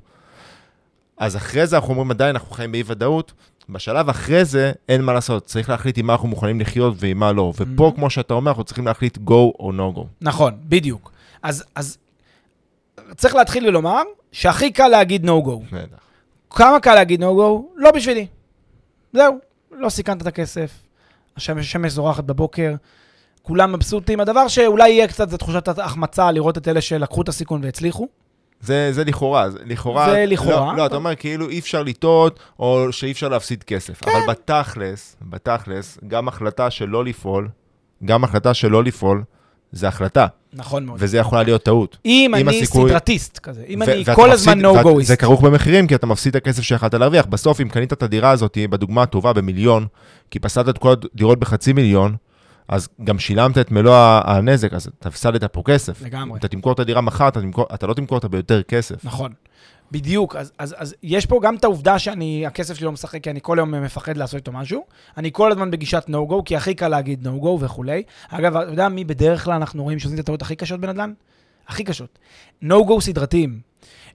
אז 1.17 1.35
אחרי 1.35 1.67
זה 1.67 1.75
אנחנו 1.75 1.89
אומרים, 1.89 2.11
עדיין 2.11 2.35
אנחנו 2.35 2.51
חיים 2.51 2.71
באי-ודאות, 2.71 3.33
בשלב 3.69 4.09
אחרי 4.09 4.45
זה 4.45 4.71
אין 4.89 5.01
מה 5.01 5.13
לעשות, 5.13 5.45
צריך 5.45 5.69
להחליט 5.69 5.97
עם 5.97 6.07
מה 6.07 6.13
אנחנו 6.13 6.27
מוכנים 6.27 6.59
לחיות 6.59 6.93
ועם 6.97 7.19
מה 7.19 7.31
לא. 7.31 7.53
ופה, 7.57 7.89
Mhm. 7.93 7.95
כמו 7.95 8.09
שאתה 8.09 8.33
אומר, 8.33 8.51
אנחנו 8.51 8.63
צריכים 8.63 8.85
להחליט 8.85 9.17
go 9.17 9.31
או 9.31 9.71
no 9.77 9.97
go. 9.97 10.01
נכון, 10.21 10.53
בדיוק. 10.65 11.11
אז, 11.43 11.63
אז 11.75 11.97
צריך 13.15 13.35
להתחיל 13.35 13.67
ולומר 13.67 14.01
שהכי 14.31 14.71
קל 14.71 14.87
להגיד 14.87 15.25
no 15.25 15.45
go. 15.45 15.75
כמה 16.49 16.79
קל 16.79 16.95
להגיד 16.95 17.21
no 17.21 17.25
go? 17.25 17.61
לא 17.75 17.91
בשבילי. 17.91 18.27
זהו, 19.13 19.37
לא 19.71 19.89
סיכנת 19.89 20.21
את 20.21 20.27
הכסף, 20.27 20.71
השמש, 21.37 21.91
זורחת 21.91 22.23
בבוקר, 22.23 22.75
כולם 23.41 23.73
מבסוטים. 23.73 24.19
הדבר 24.19 24.47
שאולי 24.47 24.89
יהיה 24.89 25.07
קצת 25.07 25.29
זה 25.29 25.37
תחושת 25.37 25.67
החמצה 25.67 26.31
לראות 26.31 26.57
את 26.57 26.67
אלה 26.67 26.81
שלקחו 26.81 27.21
את 27.21 27.29
הסיכון 27.29 27.63
והצליחו. 27.63 28.07
זה, 28.61 28.89
זה 28.91 29.03
לכאורה, 29.03 29.49
זה 29.49 29.59
לכאורה... 29.65 30.09
זה 30.09 30.25
לכאורה. 30.27 30.71
לא, 30.71 30.77
לא, 30.77 30.85
אתה 30.85 30.95
אומר 30.95 31.15
כאילו 31.15 31.49
אי 31.49 31.59
אפשר 31.59 31.83
לטעות, 31.83 32.39
או 32.59 32.87
שאי 32.91 33.11
אפשר 33.11 33.29
להפסיד 33.29 33.63
כסף. 33.63 34.03
כן. 34.03 34.11
אבל 34.11 34.33
בתכלס, 34.33 35.15
בתכלס, 35.21 35.97
גם 36.07 36.27
החלטה 36.27 36.69
של 36.69 36.85
לא 36.85 37.05
לפעול, 37.05 37.49
גם 38.05 38.23
החלטה 38.23 38.53
של 38.53 38.67
לא 38.67 38.83
לפעול, 38.83 39.23
זה 39.73 39.87
החלטה, 39.87 40.27
נכון 40.53 40.85
מאוד. 40.85 40.97
וזה 41.01 41.17
יכולה 41.17 41.43
להיות 41.43 41.63
טעות. 41.63 41.97
אם 42.05 42.35
אם 42.39 42.49
אני 42.49 42.57
הסיכוי- 42.61 42.89
סדרטיסט 42.89 43.39
כזה, 43.39 43.63
אם 43.69 43.81
ו- 43.87 43.91
אני 43.91 44.05
כל 44.15 44.31
הזמן 44.31 44.65
ואת- 44.65 44.85
no-goist. 44.85 45.03
זה 45.03 45.15
כרוך 45.15 45.41
במחירים, 45.41 45.87
כי 45.87 45.95
אתה 45.95 46.07
מפסיד 46.07 46.35
את 46.35 46.41
הכסף 46.41 46.61
שיכולת 46.63 46.93
להרוויח. 46.93 47.25
בסוף, 47.25 47.61
אם 47.61 47.69
קנית 47.69 47.93
את 47.93 48.03
הדירה 48.03 48.29
הזאת, 48.31 48.57
בדוגמה 48.69 49.03
הטובה, 49.03 49.33
במיליון, 49.33 49.85
כי 50.31 50.39
פסדת 50.39 50.69
את 50.69 50.77
כל 50.77 50.93
הדירות 51.13 51.39
בחצי 51.39 51.73
מיליון, 51.73 52.15
אז 52.67 52.87
גם 53.03 53.19
שילמת 53.19 53.57
את 53.57 53.71
מלוא 53.71 53.95
הנזק, 54.23 54.73
אז 54.73 54.89
אתה 54.99 55.09
הפסדת 55.09 55.43
פה 55.43 55.61
כסף. 55.65 56.01
לגמרי. 56.01 56.39
אתה 56.39 56.47
תמכור 56.47 56.73
את 56.73 56.79
הדירה 56.79 57.01
מחר, 57.01 57.27
אתה, 57.27 57.41
תמכור, 57.41 57.65
אתה 57.73 57.87
לא 57.87 57.93
תמכור 57.93 58.17
אותה 58.17 58.27
ביותר 58.27 58.61
כסף. 58.63 59.05
נכון. 59.05 59.31
בדיוק, 59.93 60.35
אז, 60.35 60.51
אז, 60.57 60.75
אז 60.77 60.95
יש 61.03 61.25
פה 61.25 61.39
גם 61.43 61.55
את 61.55 61.63
העובדה 61.63 61.99
שאני, 61.99 62.45
הכסף 62.47 62.73
שלי 62.73 62.85
לא 62.85 62.91
משחק, 62.91 63.23
כי 63.23 63.29
אני 63.29 63.39
כל 63.41 63.55
יום 63.59 63.71
מפחד 63.71 64.17
לעשות 64.17 64.35
איתו 64.35 64.51
משהו. 64.51 64.83
אני 65.17 65.29
כל 65.33 65.51
הזמן 65.51 65.71
בגישת 65.71 66.03
no-go, 66.09 66.43
כי 66.45 66.55
הכי 66.55 66.73
קל 66.73 66.87
להגיד 66.87 67.27
no-go 67.27 67.47
וכולי. 67.59 68.03
אגב, 68.29 68.57
אתה 68.57 68.71
יודע 68.71 68.89
מי 68.89 69.03
בדרך 69.03 69.43
כלל 69.43 69.53
אנחנו 69.53 69.83
רואים 69.83 69.99
שעושים 69.99 70.15
את 70.15 70.23
הטעויות 70.23 70.41
הכי 70.41 70.55
קשות 70.55 70.79
בנדל"ן? 70.79 71.13
הכי 71.67 71.83
קשות. 71.83 72.19
no-go 72.63 73.01
סדרתיים. 73.01 73.59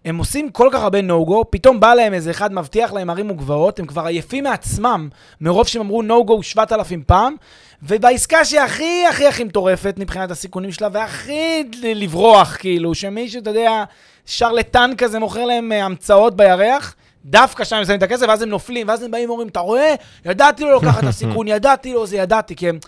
הם 0.04 0.18
עושים 0.18 0.50
כל 0.50 0.68
כך 0.72 0.82
הרבה 0.82 1.00
no-go, 1.00 1.44
פתאום 1.50 1.80
בא 1.80 1.94
להם 1.94 2.14
איזה 2.14 2.30
אחד, 2.30 2.52
מבטיח 2.52 2.92
להם 2.92 3.10
ערים 3.10 3.30
וגבעות, 3.30 3.78
הם 3.78 3.86
כבר 3.86 4.06
עייפים 4.06 4.44
מעצמם, 4.44 5.08
מרוב 5.40 5.66
שהם 5.66 5.82
אמרו 5.82 6.02
no-go 6.02 6.42
7,000 6.42 7.02
פעם, 7.06 7.34
ובעסקה 7.82 8.44
שהכי 8.44 9.06
הכי 9.10 9.26
הכי 9.26 9.44
מטורפת 9.44 9.94
מבחינת 9.98 10.30
הסיכונים 10.30 10.72
שלה, 10.72 10.88
והכי 10.92 11.64
לברוח, 11.82 12.56
כאילו, 12.56 12.94
שמישהו, 12.94 13.40
אתה 13.40 13.50
יודע, 13.50 13.84
שרלטן 14.28 14.90
כזה 14.98 15.18
מוכר 15.18 15.44
להם 15.44 15.72
אה, 15.72 15.84
המצאות 15.84 16.36
בירח, 16.36 16.94
דווקא 17.24 17.64
שם 17.64 17.76
הם 17.76 17.84
שמים 17.84 17.98
את 17.98 18.02
הכסף, 18.02 18.26
ואז 18.28 18.42
הם 18.42 18.48
נופלים, 18.48 18.88
ואז 18.88 19.02
הם 19.02 19.10
באים 19.10 19.28
ואומרים, 19.28 19.48
אתה 19.48 19.60
רואה? 19.60 19.94
ידעתי 20.24 20.64
לא 20.64 20.76
לקחת 20.76 20.98
את 20.98 21.08
הסיכון, 21.14 21.48
ידעתי 21.48 21.92
לא, 21.92 22.06
זה 22.06 22.16
ידעתי, 22.16 22.56
כי 22.56 22.68
הם 22.68 22.78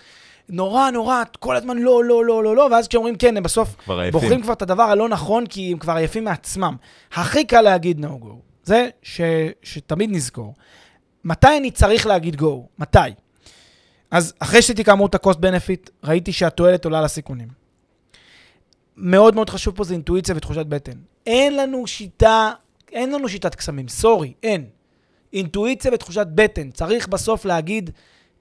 נורא 0.49 0.91
נורא, 0.91 1.23
כל 1.39 1.57
הזמן 1.57 1.79
לא, 1.79 2.05
לא, 2.05 2.25
לא, 2.25 2.45
לא, 2.45 2.57
לא, 2.57 2.69
ואז 2.73 2.89
כשאומרים 2.89 3.17
כן, 3.17 3.37
הם 3.37 3.43
בסוף 3.43 3.77
כבר. 3.85 4.11
בוחרים 4.11 4.43
כבר 4.43 4.53
את 4.53 4.63
הדבר 4.63 4.83
הלא 4.83 5.09
נכון, 5.09 5.47
כי 5.47 5.73
הם 5.73 5.79
כבר 5.79 5.93
עייפים 5.93 6.25
מעצמם. 6.25 6.77
הכי 7.13 7.45
קל 7.45 7.61
להגיד 7.61 8.05
no 8.05 8.09
go. 8.25 8.35
זה 8.65 8.89
ש, 9.03 9.21
שתמיד 9.63 10.11
נזכור. 10.13 10.55
מתי 11.25 11.57
אני 11.57 11.71
צריך 11.71 12.07
להגיד 12.07 12.41
go? 12.41 12.55
מתי? 12.79 12.99
אז 14.11 14.35
אחרי 14.39 14.63
שעשיתי 14.63 14.85
כאמור 14.85 15.07
את 15.07 15.15
ה-cost 15.15 15.37
benefit, 15.37 15.91
ראיתי 16.05 16.33
שהתועלת 16.33 16.85
עולה 16.85 17.01
לסיכונים. 17.01 17.60
מאוד 19.01 19.35
מאוד 19.35 19.51
חשוב 19.51 19.77
פה 19.77 19.85
זה 19.85 19.95
אינטואיציה 19.95 20.35
ותחושת 20.37 20.67
בטן. 20.67 20.93
אין 21.27 21.57
לנו 21.57 21.87
שיטה, 21.87 22.51
אין 22.93 23.13
לנו 23.13 23.29
שיטת 23.29 23.55
קסמים, 23.55 23.89
סורי, 23.89 24.33
אין. 24.43 24.65
אינטואיציה 25.33 25.91
ותחושת 25.95 26.27
בטן. 26.35 26.71
צריך 26.71 27.09
בסוף 27.09 27.45
להגיד, 27.45 27.91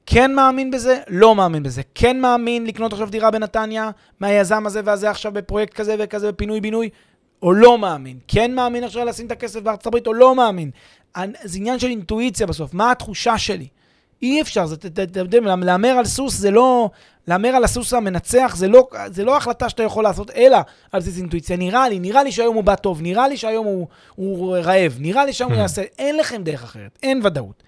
כן 0.05 0.35
מאמין 0.35 0.71
בזה, 0.71 0.99
לא 1.07 1.35
מאמין 1.35 1.63
בזה. 1.63 1.81
כן 1.95 2.21
מאמין 2.21 2.65
לקנות 2.65 2.93
עכשיו 2.93 3.09
דירה 3.09 3.31
בנתניה 3.31 3.91
מהיזם 4.19 4.65
הזה 4.65 4.81
והזה 4.85 5.09
עכשיו 5.09 5.31
בפרויקט 5.31 5.73
כזה 5.73 5.95
וכזה 5.99 6.31
בפינוי-בינוי, 6.31 6.89
או 7.41 7.53
לא 7.53 7.77
מאמין. 7.77 8.19
כן 8.27 8.55
מאמין 8.55 8.83
עכשיו 8.83 9.05
לשים 9.05 9.25
את 9.25 9.31
הכסף 9.31 9.61
בארצות 9.61 9.87
הברית, 9.87 10.07
או 10.07 10.13
לא 10.13 10.35
מאמין. 10.35 10.71
זה 11.43 11.57
עניין 11.57 11.79
של 11.79 11.87
אינטואיציה 11.87 12.47
בסוף, 12.47 12.73
מה 12.73 12.91
התחושה 12.91 13.37
שלי? 13.37 13.67
אי 14.21 14.41
אפשר, 14.41 14.65
זה, 14.65 14.75
אתה 14.75 15.03
אתה 15.03 15.19
יודע, 15.19 15.39
להמר 15.55 15.89
על 15.89 16.05
סוס 16.05 16.33
זה 16.33 16.51
לא, 16.51 16.89
להמר 17.27 17.49
על 17.49 17.63
הסוס 17.63 17.93
המנצח 17.93 18.53
זה 18.55 18.67
לא, 18.67 18.87
זה 19.11 19.23
לא 19.23 19.37
החלטה 19.37 19.69
שאתה 19.69 19.83
יכול 19.83 20.03
לעשות, 20.03 20.31
אלא 20.31 20.57
על 20.91 21.01
בסיס 21.01 21.17
אינטואיציה. 21.17 21.57
נראה 21.57 21.89
לי, 21.89 21.99
נראה 21.99 22.23
לי 22.23 22.31
שהיום 22.31 22.55
הוא 22.55 22.63
בא 22.63 22.75
טוב, 22.75 23.01
נראה 23.01 23.27
לי 23.27 23.37
שהיום 23.37 23.65
הוא, 23.65 23.87
הוא 24.15 24.57
רעב, 24.57 24.97
נראה 24.99 25.25
לי 25.25 25.33
שהיום 25.33 25.51
הוא 25.51 25.61
יעשה, 25.61 25.81
אין 25.99 26.17
לכם 26.17 26.43
דרך 26.43 26.63
אחרת, 26.63 26.99
אין 27.03 27.21
ודאות. 27.25 27.63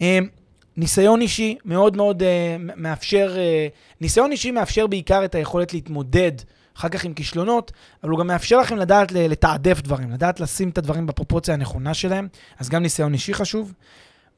אמ, 0.00 0.28
ניסיון 0.76 1.20
אישי 1.20 1.56
מאוד 1.64 1.96
מאוד 1.96 2.22
אה, 2.22 2.56
מאפשר, 2.58 3.34
אה, 3.38 3.66
ניסיון 4.00 4.32
אישי 4.32 4.50
מאפשר 4.50 4.86
בעיקר 4.86 5.24
את 5.24 5.34
היכולת 5.34 5.74
להתמודד 5.74 6.32
אחר 6.76 6.88
כך 6.88 7.04
עם 7.04 7.14
כישלונות, 7.14 7.72
אבל 8.02 8.10
הוא 8.10 8.18
גם 8.18 8.26
מאפשר 8.26 8.58
לכם 8.58 8.76
לדעת 8.76 9.12
לתעדף 9.12 9.80
דברים, 9.80 10.10
לדעת 10.10 10.40
לשים 10.40 10.68
את 10.68 10.78
הדברים 10.78 11.06
בפרופורציה 11.06 11.54
הנכונה 11.54 11.94
שלהם, 11.94 12.28
אז 12.58 12.68
גם 12.68 12.82
ניסיון 12.82 13.12
אישי 13.12 13.34
חשוב. 13.34 13.72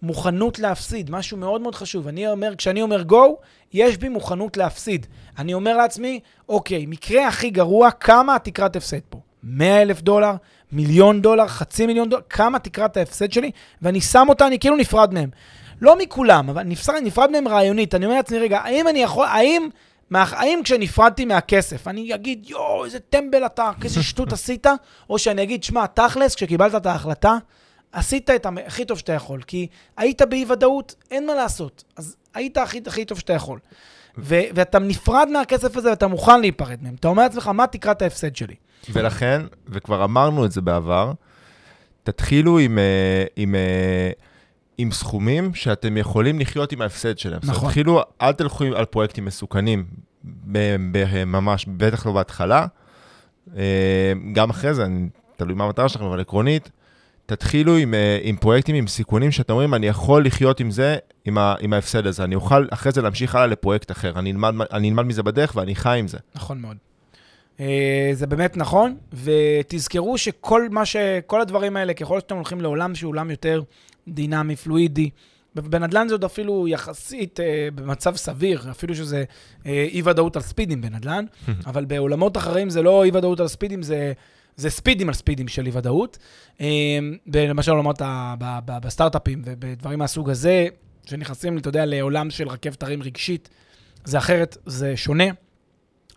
מוכנות 0.02 0.58
להפסיד, 0.58 1.10
משהו 1.10 1.36
מאוד 1.36 1.60
מאוד 1.60 1.74
חשוב. 1.74 2.08
אני 2.08 2.28
אומר, 2.28 2.54
כשאני 2.54 2.82
אומר 2.82 3.02
go, 3.10 3.44
יש 3.72 3.96
בי 3.96 4.08
מוכנות 4.08 4.56
להפסיד. 4.56 5.06
אני 5.38 5.54
אומר 5.54 5.76
לעצמי, 5.76 6.20
אוקיי, 6.48 6.86
מקרה 6.86 7.28
הכי 7.28 7.50
גרוע, 7.50 7.90
כמה 7.90 8.34
התקרת 8.34 8.76
הפסד 8.76 9.00
פה? 9.10 9.20
100 9.42 9.82
אלף 9.82 10.00
דולר, 10.00 10.32
מיליון 10.72 11.22
דולר, 11.22 11.46
חצי 11.46 11.86
מיליון 11.86 12.08
דולר, 12.08 12.22
כמה 12.30 12.58
תקרת 12.58 12.96
ההפסד 12.96 13.32
שלי? 13.32 13.50
ואני 13.82 14.00
שם 14.00 14.26
אותה, 14.28 14.46
אני 14.46 14.58
כאילו 14.58 14.76
נפרד 14.76 15.14
מהם. 15.14 15.30
לא 15.80 15.98
מכולם, 15.98 16.50
אבל 16.50 16.62
נפרד, 16.62 17.00
נפרד 17.02 17.30
מהם 17.30 17.48
רעיונית. 17.48 17.94
אני 17.94 18.06
אומר 18.06 18.16
לעצמי, 18.16 18.38
רגע, 18.38 18.58
האם 18.58 18.88
אני 18.88 19.02
יכול, 19.02 19.26
האם, 19.26 19.68
מה, 20.10 20.24
האם 20.30 20.60
כשנפרדתי 20.64 21.24
מהכסף, 21.24 21.88
אני 21.88 22.14
אגיד, 22.14 22.46
יואו, 22.48 22.84
איזה 22.84 22.98
טמבל 23.00 23.46
אתה, 23.46 23.70
איזה 23.84 24.02
שטות 24.02 24.32
עשית, 24.32 24.66
או 25.10 25.18
שאני 25.18 25.42
אגיד, 25.42 25.64
שמע, 25.64 25.86
תכלס, 25.86 26.34
כשקיבלת 26.34 26.74
את 26.74 26.86
ההחלטה, 26.86 27.38
עשית 27.92 28.30
את 28.30 28.46
המ- 28.46 28.58
הכי 28.66 28.84
טוב 28.84 28.98
שאתה 28.98 29.12
יכול, 29.12 29.42
כי 29.42 29.66
היית 29.96 30.22
באי-ודאות, 30.22 30.94
אין 31.10 31.26
מה 31.26 31.34
לעשות. 31.34 31.84
אז 31.96 32.16
היית 32.34 32.56
הכי, 32.56 32.80
הכי 32.86 33.04
טוב 33.04 33.18
שאתה 33.18 33.32
יכול. 33.32 33.58
ו- 34.18 34.40
ואתה 34.54 34.78
נפרד 34.78 35.28
מהכסף 35.32 35.76
הזה 35.76 35.90
ואתה 35.90 36.06
מוכן 36.06 36.40
להיפרד 36.40 36.78
מהם. 36.82 36.94
אתה 37.00 37.08
אומר 37.08 37.22
לעצמך, 37.22 37.46
מה 37.48 37.66
תקרת 37.66 38.02
ההפסד 38.02 38.36
שלי? 38.36 38.54
ולכן, 38.92 39.42
וכבר 39.68 40.04
אמרנו 40.04 40.44
את 40.44 40.52
זה 40.52 40.60
בעבר, 40.60 41.12
תתחילו 42.02 42.58
עם, 42.58 42.78
אה, 42.78 43.24
עם, 43.36 43.54
אה, 43.54 44.10
עם 44.78 44.92
סכומים 44.92 45.54
שאתם 45.54 45.96
יכולים 45.96 46.40
לחיות 46.40 46.72
עם 46.72 46.82
ההפסד 46.82 47.18
שלהם. 47.18 47.40
נכון. 47.42 47.68
תתחילו, 47.68 48.00
אל 48.22 48.32
תלכו 48.32 48.64
על 48.64 48.84
פרויקטים 48.84 49.24
מסוכנים, 49.24 49.84
ממש, 51.26 51.66
בטח 51.76 52.06
לא 52.06 52.12
בהתחלה. 52.12 52.66
אה, 53.56 54.12
גם 54.32 54.50
אחרי 54.50 54.74
זה, 54.74 54.84
אני- 54.84 55.08
תלוי 55.36 55.54
מה 55.54 55.64
המטרה 55.64 55.88
שלכם, 55.88 56.04
אבל 56.04 56.20
עקרונית, 56.20 56.70
תתחילו 57.28 57.76
עם, 57.76 57.94
אה, 57.94 58.18
עם 58.22 58.36
פרויקטים 58.36 58.74
עם 58.74 58.86
סיכונים 58.86 59.30
שאתם 59.30 59.52
אומרים, 59.52 59.74
אני 59.74 59.86
יכול 59.86 60.26
לחיות 60.26 60.60
עם 60.60 60.70
זה, 60.70 60.96
עם, 61.24 61.38
ה, 61.38 61.54
עם 61.60 61.72
ההפסד 61.72 62.06
הזה. 62.06 62.24
אני 62.24 62.34
אוכל 62.34 62.66
אחרי 62.70 62.92
זה 62.92 63.02
להמשיך 63.02 63.34
הלאה 63.34 63.46
לפרויקט 63.46 63.90
אחר. 63.90 64.18
אני 64.18 64.32
אלמד, 64.32 64.54
אני 64.72 64.88
אלמד 64.88 65.02
מזה 65.02 65.22
בדרך 65.22 65.56
ואני 65.56 65.74
חי 65.74 65.98
עם 65.98 66.08
זה. 66.08 66.18
נכון 66.34 66.60
מאוד. 66.60 66.76
אה, 67.60 68.10
זה 68.12 68.26
באמת 68.26 68.56
נכון, 68.56 68.96
ותזכרו 69.24 70.18
שכל 70.18 70.68
מה 70.70 70.86
ש... 70.86 70.96
כל 71.26 71.40
הדברים 71.40 71.76
האלה, 71.76 71.94
ככל 71.94 72.20
שאתם 72.20 72.36
הולכים 72.36 72.60
לעולם 72.60 72.94
שהוא 72.94 73.10
עולם 73.10 73.30
יותר 73.30 73.62
דינמי, 74.08 74.56
fluid 74.56 74.95
י, 74.95 75.10
בנדל"ן 75.54 76.08
זה 76.08 76.14
עוד 76.14 76.24
אפילו 76.24 76.68
יחסית 76.68 77.40
אה, 77.40 77.68
במצב 77.74 78.16
סביר, 78.16 78.70
אפילו 78.70 78.94
שזה 78.94 79.24
אי-ודאות 79.66 80.36
על 80.36 80.42
speed 80.42 80.69
ים 80.69 80.80
בנדל"ן, 80.80 81.24
אבל 81.66 81.84
בעולמות 81.84 82.36
אחרים 82.36 82.70
זה 82.70 82.82
לא 82.82 83.04
אי-ודאות 83.04 83.40
על 83.40 83.48
speed 83.48 83.70
ים, 83.70 83.82
זה, 83.82 84.12
זה 84.58 84.70
ספידים 84.70 85.08
על 85.08 85.14
ספידים 85.14 85.48
של 85.48 85.66
אי-ודאות. 85.66 86.18
אה, 86.60 86.98
למשל 87.26 87.70
עולמות 87.70 88.00
ה, 88.00 88.34
ב, 88.38 88.58
ב, 88.64 88.78
בסטארט-אפים 88.82 89.42
ובדברים 89.44 89.98
מהסוג 89.98 90.30
הזה, 90.30 90.66
שנכנסים, 91.06 91.58
אתה 91.58 91.68
יודע, 91.68 91.86
לעולם 91.86 92.30
של 92.30 92.48
רכבת 92.48 92.82
הרים 92.82 93.02
רגשית, 93.02 93.48
זה 94.04 94.18
אחרת, 94.18 94.56
זה 94.66 94.96
שונה. 94.96 95.24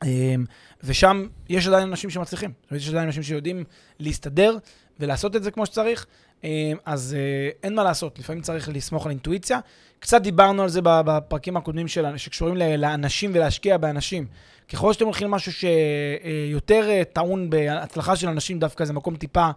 אמ, 0.06 0.46
ושם 0.84 1.28
יש 1.50 1.68
עדיין 1.68 1.88
אנשים 1.88 2.10
שמצליחים. 2.10 2.52
יש 2.72 2.90
עדיין 2.90 3.06
אנשים 3.06 3.24
שיודעים 3.24 3.64
להסתדר 4.00 4.58
ולעשות 5.00 5.36
את 5.36 5.44
זה 5.44 5.52
כמו 5.52 5.66
שצריך. 5.66 6.06
אמ, 6.44 6.78
אז 6.86 7.16
אה, 7.20 7.50
אין 7.64 7.76
מה 7.76 7.84
לעשות, 7.84 8.20
לפעמים 8.20 8.42
צריך 8.42 8.70
לסמוך 8.74 9.06
על 9.06 9.12
אינטואיציה. 9.12 9.60
קצת 10.00 10.22
דיברנו 10.22 10.64
על 10.64 10.70
זה 10.70 10.80
בפרקים 10.84 11.58
הקודמים 11.58 11.88
של, 11.88 12.18
שקשורים 12.18 12.56
לאנשים 12.58 13.32
ולהשקיע 13.34 13.78
באנשים. 13.78 14.26
ככל 14.74 14.94
שאתם 14.94 15.06
הולכים 15.06 15.28
למשהו 15.28 15.52
שיותר 15.54 16.90
אה, 16.90 17.04
טעון 17.14 17.50
בהצלחה 17.50 18.16
של 18.16 18.28
אנשים, 18.28 18.60
דווקא 18.60 18.86
זה 18.86 18.94
מקום 18.94 19.16
טיפה 19.16 19.50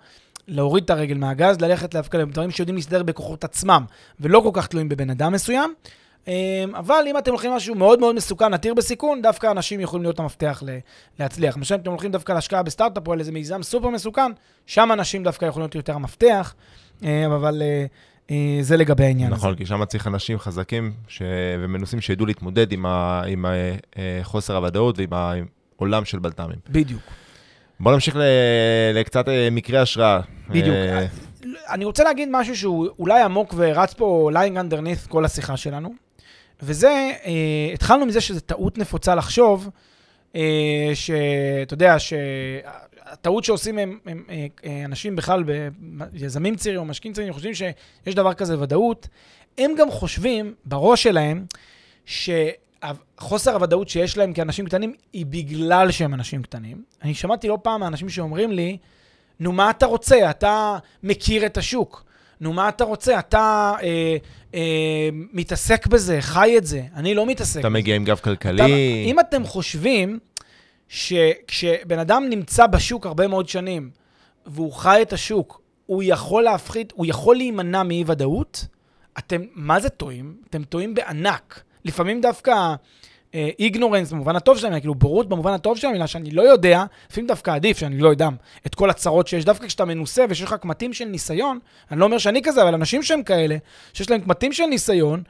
להוריד 0.48 0.84
את 0.84 0.90
הרגל 0.90 1.18
מהגז, 1.18 1.60
ללכת 1.60 1.94
דווקא 1.94 2.16
לדברים 2.16 2.50
שיודעים 2.50 2.76
להסתדר 2.76 3.02
בכוחות 3.02 3.44
עצמם, 3.44 3.84
ולא 4.20 4.40
כל 4.40 4.50
כך 4.52 4.66
תלויים 4.66 4.88
בבן 4.88 5.10
אדם 5.10 5.32
מסוים. 5.32 5.74
אמ, 6.28 6.74
אבל 6.74 7.04
אם 7.06 7.18
אתם 7.18 7.30
הולכים 7.30 7.52
למשהו 7.52 7.74
מאוד 7.74 8.00
מאוד 8.00 8.14
מסוכן, 8.14 8.54
עתיר 8.54 8.74
בסיכון, 8.74 9.22
דווקא 9.22 9.50
אנשים 9.50 9.80
יכולים 9.80 10.02
להיות 10.02 10.20
המפתח 10.20 10.62
להצליח. 11.18 11.56
למשל, 11.56 11.74
אם 11.74 11.80
אתם 11.80 11.90
הולכים 11.90 12.10
דווקא 12.12 12.32
להשקעה 12.32 12.62
בסטארט-אפ 12.62 13.06
או 13.06 13.12
על 13.12 13.18
איזה 13.18 13.32
מיזם 13.32 13.62
סופר 13.62 13.88
מסוכן, 13.88 14.32
שם 14.66 14.92
אנשים 14.92 15.24
דווקא 15.24 15.44
יכולים 15.44 15.62
להיות 15.62 15.74
יותר 15.74 15.94
המפתח, 15.94 16.54
אמ, 17.02 17.08
אבל 17.36 17.62
אה, 17.62 17.86
אה, 18.30 18.58
זה 18.60 18.76
לגבי 18.76 19.04
העניין 19.04 19.32
הזה. 19.32 19.36
נכון, 19.40 19.54
כי 19.54 19.66
שם 19.66 19.84
צריך 19.84 20.06
אנשים 20.06 20.38
חזקים 20.38 20.92
ש... 21.08 21.22
ומנוסים 21.60 22.00
שידעו 22.00 22.26
להתמודד 22.26 22.72
עם, 22.72 22.86
ה... 22.86 23.22
עם 23.26 23.44
ה... 23.44 23.52
אה, 23.98 24.20
חוסר 24.22 24.56
הוודאות 24.56 24.98
ועם 24.98 25.12
העולם 25.78 26.04
של 26.04 26.18
בלת"מים. 26.18 26.58
בדיוק. 26.68 27.02
בואו 27.80 27.94
נמשיך 27.94 28.16
ל... 28.16 28.22
לקצת 28.94 29.24
מקרי 29.52 29.78
השראה. 29.78 30.20
בדיוק. 30.48 30.76
אני 31.68 31.84
רוצה 31.84 32.04
להגיד 32.04 32.28
משהו 32.32 32.56
שהוא 32.56 32.88
אולי 32.98 33.22
עמוק 33.22 33.54
ורץ 33.56 33.94
פה 33.94 34.30
lying 34.32 34.56
underneath 34.56 34.98
כל 35.08 35.24
השיחה 35.24 35.56
שלנו, 35.56 36.03
וזה, 36.62 37.12
אה, 37.24 37.70
התחלנו 37.74 38.06
מזה 38.06 38.20
שזו 38.20 38.40
טעות 38.40 38.78
נפוצה 38.78 39.14
לחשוב, 39.14 39.68
אה, 40.36 40.90
שאתה 40.94 41.74
יודע, 41.74 41.96
שהטעות 41.98 43.44
שעושים 43.44 43.78
הם, 43.78 43.98
הם, 44.06 44.24
אה, 44.30 44.46
אה, 44.64 44.84
אנשים 44.84 45.16
בכלל, 45.16 45.42
ב- 45.46 45.68
יזמים 46.14 46.56
צעירים 46.56 46.80
או 46.80 46.84
משקיעים 46.84 47.14
צעירים, 47.14 47.32
חושבים 47.32 47.54
שיש 47.54 48.14
דבר 48.14 48.34
כזה 48.34 48.60
ודאות. 48.60 49.08
הם 49.58 49.70
גם 49.78 49.90
חושבים 49.90 50.54
בראש 50.64 51.02
שלהם 51.02 51.44
שחוסר 52.06 53.54
הוודאות 53.54 53.88
שיש 53.88 54.16
להם 54.16 54.32
כאנשים 54.32 54.66
קטנים 54.66 54.94
היא 55.12 55.26
בגלל 55.26 55.90
שהם 55.90 56.14
אנשים 56.14 56.42
קטנים. 56.42 56.82
אני 57.02 57.14
שמעתי 57.14 57.48
לא 57.48 57.58
פעם 57.62 57.80
מאנשים 57.80 58.08
שאומרים 58.08 58.52
לי, 58.52 58.76
נו, 59.40 59.52
מה 59.52 59.70
אתה 59.70 59.86
רוצה? 59.86 60.30
אתה 60.30 60.78
מכיר 61.02 61.46
את 61.46 61.56
השוק. 61.56 62.04
נו, 62.40 62.52
מה 62.52 62.68
אתה 62.68 62.84
רוצה? 62.84 63.18
אתה 63.18 63.72
אה, 63.82 64.16
מתעסק 65.32 65.86
בזה, 65.86 66.20
חי 66.20 66.54
את 66.58 66.66
זה. 66.66 66.82
אני 66.94 67.14
לא 67.14 67.26
מתעסק 67.26 67.60
אתה. 67.60 67.68
מגיע 67.68 67.96
עם 67.96 68.04
גב 68.04 68.16
אתה, 68.20 68.22
כלכלי. 68.22 69.04
אם 69.06 69.20
אתם 69.20 69.44
חושבים 69.44 70.18
שכשבן 70.88 71.98
אדם 71.98 72.26
נמצא 72.30 72.66
בשוק 72.66 73.06
הרבה 73.06 73.26
מאוד 73.26 73.48
שנים, 73.48 73.90
והוא 74.46 74.72
חי 74.72 74.98
את 75.02 75.12
השוק, 75.12 75.60
הוא 75.86 76.02
יכול 76.06 76.42
להפחית, 76.42 76.92
הוא 76.96 77.06
יכול 77.06 77.36
להימנע 77.36 77.82
מאי-ודאות, 77.82 78.66
אתם, 79.18 79.42
מה 79.54 79.80
זה 79.80 79.88
טועים? 79.88 80.36
אתם 80.50 80.64
טועים 80.64 80.94
בענק. 80.94 81.62
לפעמים 81.84 82.20
דווקא 82.20 82.74
איגנורנס 83.58 84.12
במובן 84.12 84.36
הטוב 84.36 84.58
של 84.58 84.66
המילה, 84.66 84.80
כאילו 84.80 84.94
בורות 84.94 85.28
במובן 85.28 85.52
הטוב 85.52 85.78
של 85.78 85.86
המילה, 85.86 86.06
שאני 86.06 86.30
לא 86.30 86.42
יודע, 86.42 86.84
לפעמים 87.10 87.26
דווקא 87.26 87.50
עדיף 87.50 87.78
שאני 87.78 87.98
לא 87.98 88.08
יודע 88.08 88.28
את 88.66 88.74
כל 88.74 88.90
הצרות 88.90 89.28
שיש, 89.28 89.44
דווקא 89.44 89.66
כשאתה 89.66 89.84
מנוסה 89.84 90.24
ושיש 90.28 90.44
לך 90.44 90.54
קמטים 90.60 90.92
של 90.92 91.04
ניסיון, 91.04 91.58
אני 91.90 92.00
לא 92.00 92.04
אומר 92.04 92.18
שאני 92.18 92.42
כזה, 92.42 92.62
אבל 92.62 92.74
אנשים 92.74 93.02
שהם 93.02 93.22
כאלה, 93.22 93.56
שיש 93.92 94.10
להם 94.10 94.20
קמטים 94.20 94.52
של 94.52 94.66
ניסיון, 94.66 95.22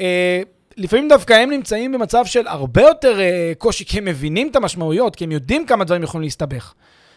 אה, 0.00 0.42
לפעמים 0.76 1.08
דווקא 1.08 1.32
הם 1.32 1.50
נמצאים 1.50 1.92
במצב 1.92 2.24
של 2.26 2.46
הרבה 2.46 2.82
יותר 2.82 3.20
אה, 3.20 3.52
קושי, 3.58 3.84
כי 3.84 3.98
הם 3.98 4.04
מבינים 4.04 4.48
את 4.48 4.56
המשמעויות, 4.56 5.16
כי 5.16 5.24
הם 5.24 5.32
יודעים 5.32 5.66
כמה 5.66 5.84
דברים 5.84 6.02
יכולים 6.02 6.22
להסתבך. 6.22 6.74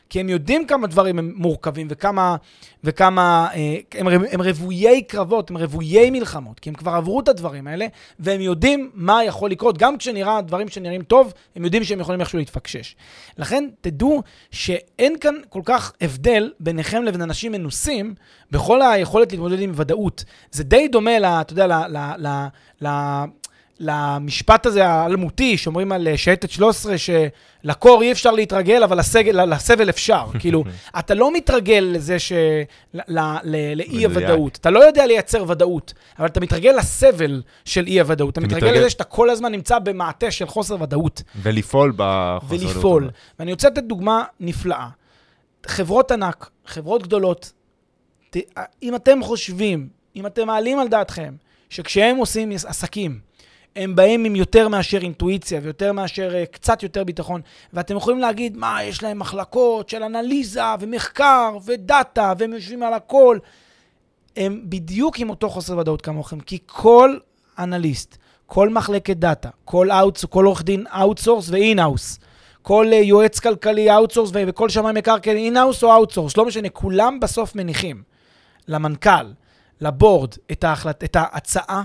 כי 0.10 0.20
הם 0.20 0.30
יודעים 0.30 0.68
כמה 0.68 0.88
דברים 0.88 1.20
הם 1.20 1.34
מורכבים 1.36 1.88
וכמה, 1.90 2.36
וכמה 2.84 3.48
אה, 3.54 3.78
הם, 4.00 4.08
הם 4.32 4.42
רוויי 4.42 5.02
קרבות, 5.02 5.50
הם 5.50 5.58
רוויי 5.58 6.10
מלחמות, 6.10 6.60
כי 6.60 6.70
הם 6.70 6.76
כבר 6.76 6.92
עברו 6.92 7.20
את 7.20 7.28
הדברים 7.28 7.68
האלה, 7.68 7.88
והם 8.20 8.42
יודעים 8.42 8.92
מה 8.94 9.24
יכול 9.24 9.52
לקרות. 9.52 9.78
גם 9.78 9.98
כשנראה 9.98 10.42
דברים 10.42 10.70
שנראים 10.70 11.02
טוב, 11.02 11.34
הם 11.56 11.66
יודעים 11.66 11.84
שהם 11.84 12.00
יכולים 12.00 12.22
איכשהו 12.22 12.40
להתפקשש. 12.40 12.96
לכן, 13.38 13.70
תדעו 13.82 14.22
שאין 14.52 15.18
כאן 15.20 15.36
כל 15.50 15.62
כך 15.66 15.94
הבדל 16.02 16.52
ביניכם 16.60 17.04
לבין 17.04 17.22
אנשים 17.22 17.52
מנוסים 17.52 18.16
בכל 18.52 18.82
היכולת 18.82 19.32
להתמודד 19.32 19.60
עם 19.60 19.72
ודאות. 19.76 20.24
זה 20.52 20.64
די 20.64 20.88
דומה, 20.88 21.20
ל, 21.20 21.26
אתה 21.26 21.54
יודע, 21.54 21.68
ל... 21.68 21.74
ל, 21.74 21.98
ל, 22.18 22.48
ל 22.82 22.88
למשפט 23.80 24.66
הזה 24.66 24.88
האלמותי, 24.88 25.58
שאומרים 25.58 25.92
על 25.92 26.08
אה, 26.08 26.18
שייטת 26.18 26.52
13, 26.52 26.96
שלקור 26.98 28.02
אי 28.02 28.12
אפשר 28.12 28.32
להתרגל, 28.32 28.84
אבל 28.84 29.00
לסגל, 29.00 29.46
לסבל 29.46 29.90
אפשר. 29.90 30.26
כאילו, 30.40 30.64
אתה 31.00 31.14
לא 31.14 31.34
מתרגל 31.34 31.90
לזה 31.94 32.20
ש... 32.20 32.32
לאי-הוודאות. 32.94 34.56
אתה 34.56 34.70
לא 34.70 34.80
יודע 34.80 35.06
לייצר 35.06 35.46
ודאות, 35.48 35.94
אבל 36.20 36.28
אתה 36.28 36.40
מתרגל 36.40 36.76
לסבל 36.78 37.42
של 37.66 37.88
אי-הוודאות. 37.88 38.38
אתה 38.38 38.48
אתה 38.48 38.56
מתרגל 38.56 38.80
לזה 38.80 38.90
שאתה 38.90 39.04
כל 39.04 39.30
הזמן 39.30 39.52
נמצא 39.52 39.80
במעטה 39.80 40.32
של 40.32 40.48
חוסר 40.48 40.82
ודאות. 40.82 41.24
ולפעול 41.42 41.94
בחוסר 41.96 42.66
ולפעול. 42.66 43.04
ודאות. 43.04 43.16
ואני 43.40 43.52
רוצה 43.52 43.70
לתת 43.70 43.84
דוגמה 43.84 44.24
נפלאה. 44.40 44.88
חברות 45.66 46.12
ענק, 46.12 46.50
חברות 46.66 47.04
גדולות, 47.04 47.54
אם 48.84 48.96
אתם 48.96 49.24
חושבים, 49.24 49.90
אם 50.16 50.26
אתם 50.26 50.48
מעלים 50.48 50.80
על 50.80 50.88
דעתכם, 50.88 51.34
שכשהם 51.70 52.18
עושים 52.18 52.52
עסקים, 52.52 53.20
הם 53.78 53.96
באים 53.96 54.26
עם 54.26 54.36
יותר 54.36 54.68
מאשר 54.68 54.98
אינטואיציה 55.02 55.60
ויותר 55.64 55.92
מאשר 55.92 56.32
uh, 56.32 56.46
קצת 56.46 56.84
יותר 56.84 57.04
ביטחון, 57.04 57.42
ואתם 57.74 57.96
יכולים 57.96 58.20
להגיד, 58.20 58.58
מה, 58.58 58.84
יש 58.84 59.04
להם 59.04 59.20
מחלקות 59.20 59.90
של 59.90 60.04
אנליזה 60.04 60.62
ומחקר 60.80 61.58
ו 61.66 61.77
data, 61.77 62.34
והם 62.38 62.54
יושבים 62.54 62.84
על 62.84 62.94
הכל. 62.94 63.38
הם 64.38 64.62
בדיוק 64.64 65.20
עם 65.20 65.30
אותו 65.30 65.50
חוסר 65.50 65.78
ודאות 65.78 66.02
כמוכם, 66.02 66.40
כי 66.40 66.58
כל 66.66 67.18
אנליסט, 67.60 68.18
כל 68.46 68.70
מחלקת 68.70 69.18
data, 69.18 69.50
כל, 69.66 69.92
outs, 69.92 70.26
כל 70.26 70.46
עורך 70.46 70.64
דין 70.64 70.86
outsource 70.88 71.50
ו 71.50 71.57
in-house, 71.57 72.20
כל 72.62 72.88
uh, 72.92 72.96
יועץ 72.96 73.40
כלכלי 73.40 73.94
outsource 73.96 74.32
וכל 74.34 74.70
שמאי 74.70 74.94
מקרקעין 74.94 75.38
in-house 75.38 75.84
או 75.84 75.94
outsource, 75.94 76.38
לא 76.38 76.46
משנה, 76.46 76.70
כולם 76.70 77.20
בסוף 77.20 77.56
מניחים 77.56 78.04
למנכ"ל, 78.68 79.32
ל 79.82 79.89
board, 79.89 80.34
את, 80.52 80.64
ההחלט, 80.64 81.04
את 81.04 81.16
ההצעה. 81.16 81.84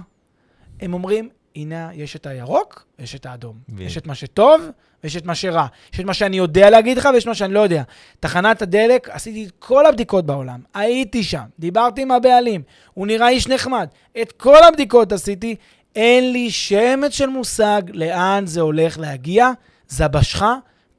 הם 0.81 0.95
אומרים, 0.95 1.29
הנה, 1.57 1.91
יש 1.95 2.17
את 2.17 2.27
הירוק, 2.27 2.87
יש 2.99 3.15
את 3.15 3.27
האדום. 3.27 3.57
ו- 3.69 3.83
יש 3.83 3.97
את 3.99 4.07
מה 4.07 4.15
שטוב, 4.15 4.63
ויש 5.05 5.17
את 5.17 5.25
מה 5.25 5.35
שרע. 5.35 5.67
יש 5.93 6.01
את 6.01 6.05
מה 6.05 6.15
שאני 6.15 6.37
יודע 6.37 6.71
להגיד 6.71 6.99
לך, 6.99 7.09
ויש 7.15 7.27
מה 7.27 7.35
שאני 7.35 7.55
לא 7.55 7.61
יודע. 7.61 7.83
תחנת 8.21 8.63
הדלק, 8.63 9.09
עשיתי 9.09 9.45
את 9.45 9.53
כל 9.59 9.87
הבדיקות 9.87 10.27
בעולם. 10.27 10.61
הייתי 10.75 11.23
שם, 11.23 11.43
דיברתי 11.59 12.03
עם 12.03 12.11
הבעלים, 12.11 12.63
הוא 12.95 13.07
נראה 13.07 13.29
איש 13.29 13.49
נחמד. 13.49 13.89
את 14.23 14.33
כל 14.33 14.65
הבדיקות 14.65 15.13
עשיתי, 15.13 15.57
אין 15.97 16.33
לי 16.33 16.51
שמץ 16.51 17.13
של 17.13 17.27
מושג 17.27 17.83
לאן 17.93 18.47
זה 18.47 18.61
הולך 18.61 18.99
להגיע. 18.99 19.51
זבשך, 19.89 20.45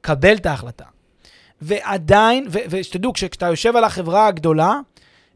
קבל 0.00 0.36
את 0.36 0.46
ההחלטה. 0.46 0.84
ועדיין, 1.60 2.46
ו- 2.50 2.58
ושתדעו, 2.68 3.12
כשאתה 3.12 3.46
יושב 3.46 3.76
על 3.76 3.84
החברה 3.84 4.26
הגדולה, 4.26 4.78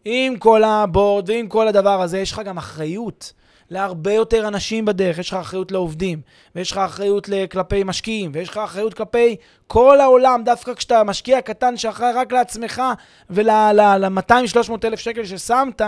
עם 0.04 0.36
כל 0.36 0.64
הבורד 0.64 1.30
ועם 1.30 1.48
כל 1.48 1.68
הדבר 1.68 2.02
הזה, 2.02 2.18
יש 2.18 2.32
לך 2.32 2.42
גם 2.44 2.58
אחריות 2.58 3.32
להרבה 3.70 4.12
יותר 4.12 4.48
אנשים 4.48 4.84
בדרך. 4.84 5.18
יש 5.18 5.28
לך 5.28 5.34
אחריות 5.34 5.72
לעובדים, 5.72 6.20
ויש 6.54 6.72
לך 6.72 6.78
אחריות 6.78 7.28
כלפי 7.50 7.84
משקיעים, 7.84 8.30
ויש 8.34 8.48
לך 8.48 8.56
אחריות 8.56 8.94
כלפי 8.94 9.36
כל 9.66 10.00
העולם, 10.00 10.42
דווקא 10.44 10.74
כשאתה 10.74 11.04
משקיע 11.04 11.40
קטן 11.40 11.76
שאחראי 11.76 12.12
רק 12.12 12.32
לעצמך 12.32 12.82
ול-200-300 13.30 14.72
אלף 14.84 14.98
שקל 14.98 15.24
ששמת, 15.24 15.82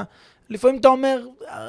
לפעמים 0.50 0.80
אתה 0.80 0.88
אומר, 0.88 1.26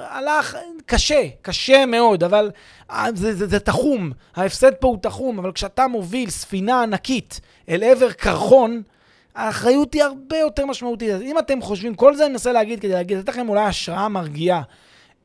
הלך, 0.10 0.58
קשה, 0.86 1.22
קשה 1.42 1.86
מאוד, 1.86 2.24
אבל 2.24 2.52
אה, 2.92 3.06
זה, 3.16 3.34
זה, 3.34 3.48
זה 3.48 3.60
תחום, 3.60 4.12
ההפסד 4.36 4.74
פה 4.74 4.88
הוא 4.88 4.98
תחום, 5.02 5.40
אבל 5.40 5.52
כשאתה 5.52 5.88
מוביל 5.88 6.30
ספינה 6.30 6.84
ענקית 6.84 7.42
אל 7.70 7.84
עבר 7.84 8.12
קרחון, 8.12 8.82
האחריות 9.36 9.94
היא 9.94 10.04
הרבה 10.04 10.38
יותר 10.38 10.66
משמעותית. 10.66 11.10
אז 11.10 11.22
אם 11.22 11.40
אתם 11.40 11.62
חושבים, 11.62 11.96
כל 11.96 12.16
זה 12.16 12.26
אני 12.26 12.32
מנסה 12.32 12.52
להגיד 12.52 12.80
כדי 12.80 12.92
להגיד, 12.92 13.18
לתת 13.18 13.30
לכם 13.30 13.50
אולי 13.50 13.64
השראה 13.64 14.08
מרגיעה. 14.08 14.62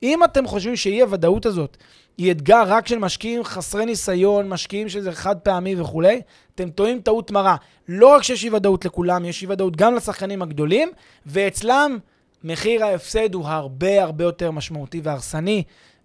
אם 0.03 0.25
אתם 0.25 0.47
חושבים 0.47 0.77
שאי 0.77 1.03
הוודאות 1.03 1.47
הזאת 1.47 1.77
היא 2.19 2.33
אתגר 2.33 2.63
רק 2.67 2.87
של 2.87 2.99
משקיעים 2.99 3.45
חסרי 3.45 3.87
ניסיון, 3.87 4.49
משקיעים 4.49 4.89
שזה 4.89 5.13
חד 5.13 5.39
פעמי 5.39 5.81
וכולי, 5.81 6.21
אתם 6.55 6.71
טועים 6.71 7.01
טעות 7.01 7.31
מרה. 7.31 7.57
לא 7.89 8.07
רק 8.15 8.23
שיש 8.23 8.45
אי 8.45 8.51
ודאות 8.51 8.85
לכולם, 8.85 9.25
יש 9.25 9.43
אי 9.43 9.49
ודאות 9.49 9.77
גם 9.77 9.95
לשחקנים 9.95 10.43
הגדולים, 10.43 10.89
ואצלם 11.27 11.99
מחיר 12.45 12.85
ההפסד 12.85 13.35
הוא 13.35 13.47
הרבה 13.47 14.03
הרבה 14.03 14.25
יותר 14.25 14.51
משמעותי 14.51 15.01
והרסני, 15.05 15.63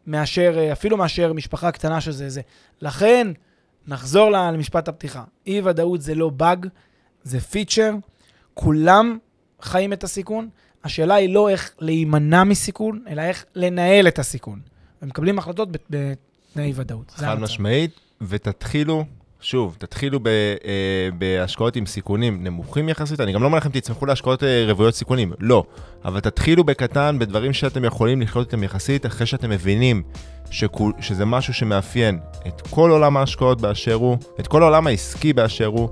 מאשר, 0.07 0.71
אפילו 0.71 0.97
מאשר 0.97 1.33
משפחה 1.33 1.71
קטנה 1.71 2.01
שזה 2.01 2.29
זה. 2.29 2.41
לכן, 2.81 3.27
נחזור 3.87 4.29
למשפט 4.29 4.87
הפתיחה. 4.87 5.23
אי 5.47 5.61
ודאות 5.61 6.01
זה 6.01 6.15
לא 6.15 6.29
באג, 6.29 6.67
זה 7.23 7.39
פיצ'ר. 7.39 7.91
כולם 8.53 9.17
חיים 9.61 9.93
את 9.93 10.03
הסיכון. 10.03 10.49
השאלה 10.84 11.15
היא 11.15 11.34
לא 11.34 11.49
איך 11.49 11.71
להימנע 11.79 12.43
מסיכון, 12.43 13.03
אלא 13.09 13.21
איך 13.21 13.45
לנהל 13.55 14.07
את 14.07 14.19
הסיכון. 14.19 14.59
ומקבלים 15.01 15.39
החלטות 15.39 15.69
בתנאי 15.89 16.71
ודאות. 16.75 17.11
חד 17.11 17.39
משמעית, 17.39 17.91
ותתחילו 18.21 19.05
שוב, 19.41 19.75
תתחילו 19.79 20.19
ב, 20.19 20.27
אה, 20.27 21.09
בהשקעות 21.17 21.75
עם 21.75 21.86
סיכונים 21.86 22.43
נמוכים 22.43 22.89
יחסית, 22.89 23.19
אני 23.19 23.32
גם 23.32 23.41
לא 23.41 23.47
אומר 23.47 23.57
לכם 23.57 23.69
תצמחו 23.69 24.05
להשקעות 24.05 24.43
אה, 24.43 24.65
רוויות 24.67 24.95
סיכונים, 24.95 25.34
לא. 25.39 25.63
אבל 26.05 26.19
תתחילו 26.19 26.63
בקטן, 26.63 27.15
בדברים 27.19 27.53
שאתם 27.53 27.86
יכולים 27.86 28.21
לחיות 28.21 28.47
איתם 28.47 28.63
יחסית, 28.63 29.05
אחרי 29.05 29.27
שאתם 29.27 29.49
מבינים 29.49 30.03
שכול, 30.51 30.93
שזה 30.99 31.25
משהו 31.25 31.53
שמאפיין 31.53 32.19
את 32.47 32.61
כל 32.69 32.91
עולם 32.91 33.17
ההשקעות 33.17 33.61
באשר 33.61 33.93
הוא, 33.93 34.17
את 34.39 34.47
כל 34.47 34.61
העולם 34.61 34.88
העסקי 34.88 35.34
באשר 35.34 35.65
הוא, 35.65 35.89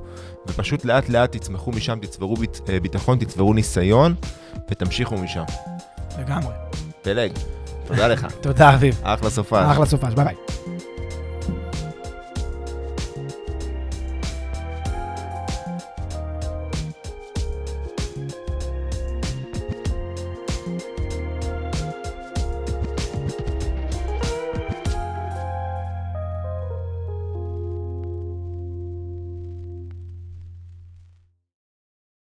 ופשוט 0.47 0.85
לאט 0.85 1.09
לאט 1.09 1.31
תצמחו 1.37 1.71
משם, 1.71 1.99
תצברו 2.01 2.35
בית, 2.35 2.61
אה, 2.69 2.79
ביטחון, 2.79 3.17
תצברו 3.19 3.53
ניסיון, 3.53 4.15
ותמשיכו 4.71 5.17
משם. 5.17 5.43
לגמרי. 6.19 6.53
פלג, 7.01 7.31
תודה 7.87 8.07
לך. 8.07 8.27
תודה, 8.41 8.73
אביב. 8.73 9.01
אחלה 9.03 9.29
סופש. 9.29 9.53
אחלה 9.71 9.85
סופש, 9.85 10.13
ביי 10.13 10.25
ביי. 10.25 10.35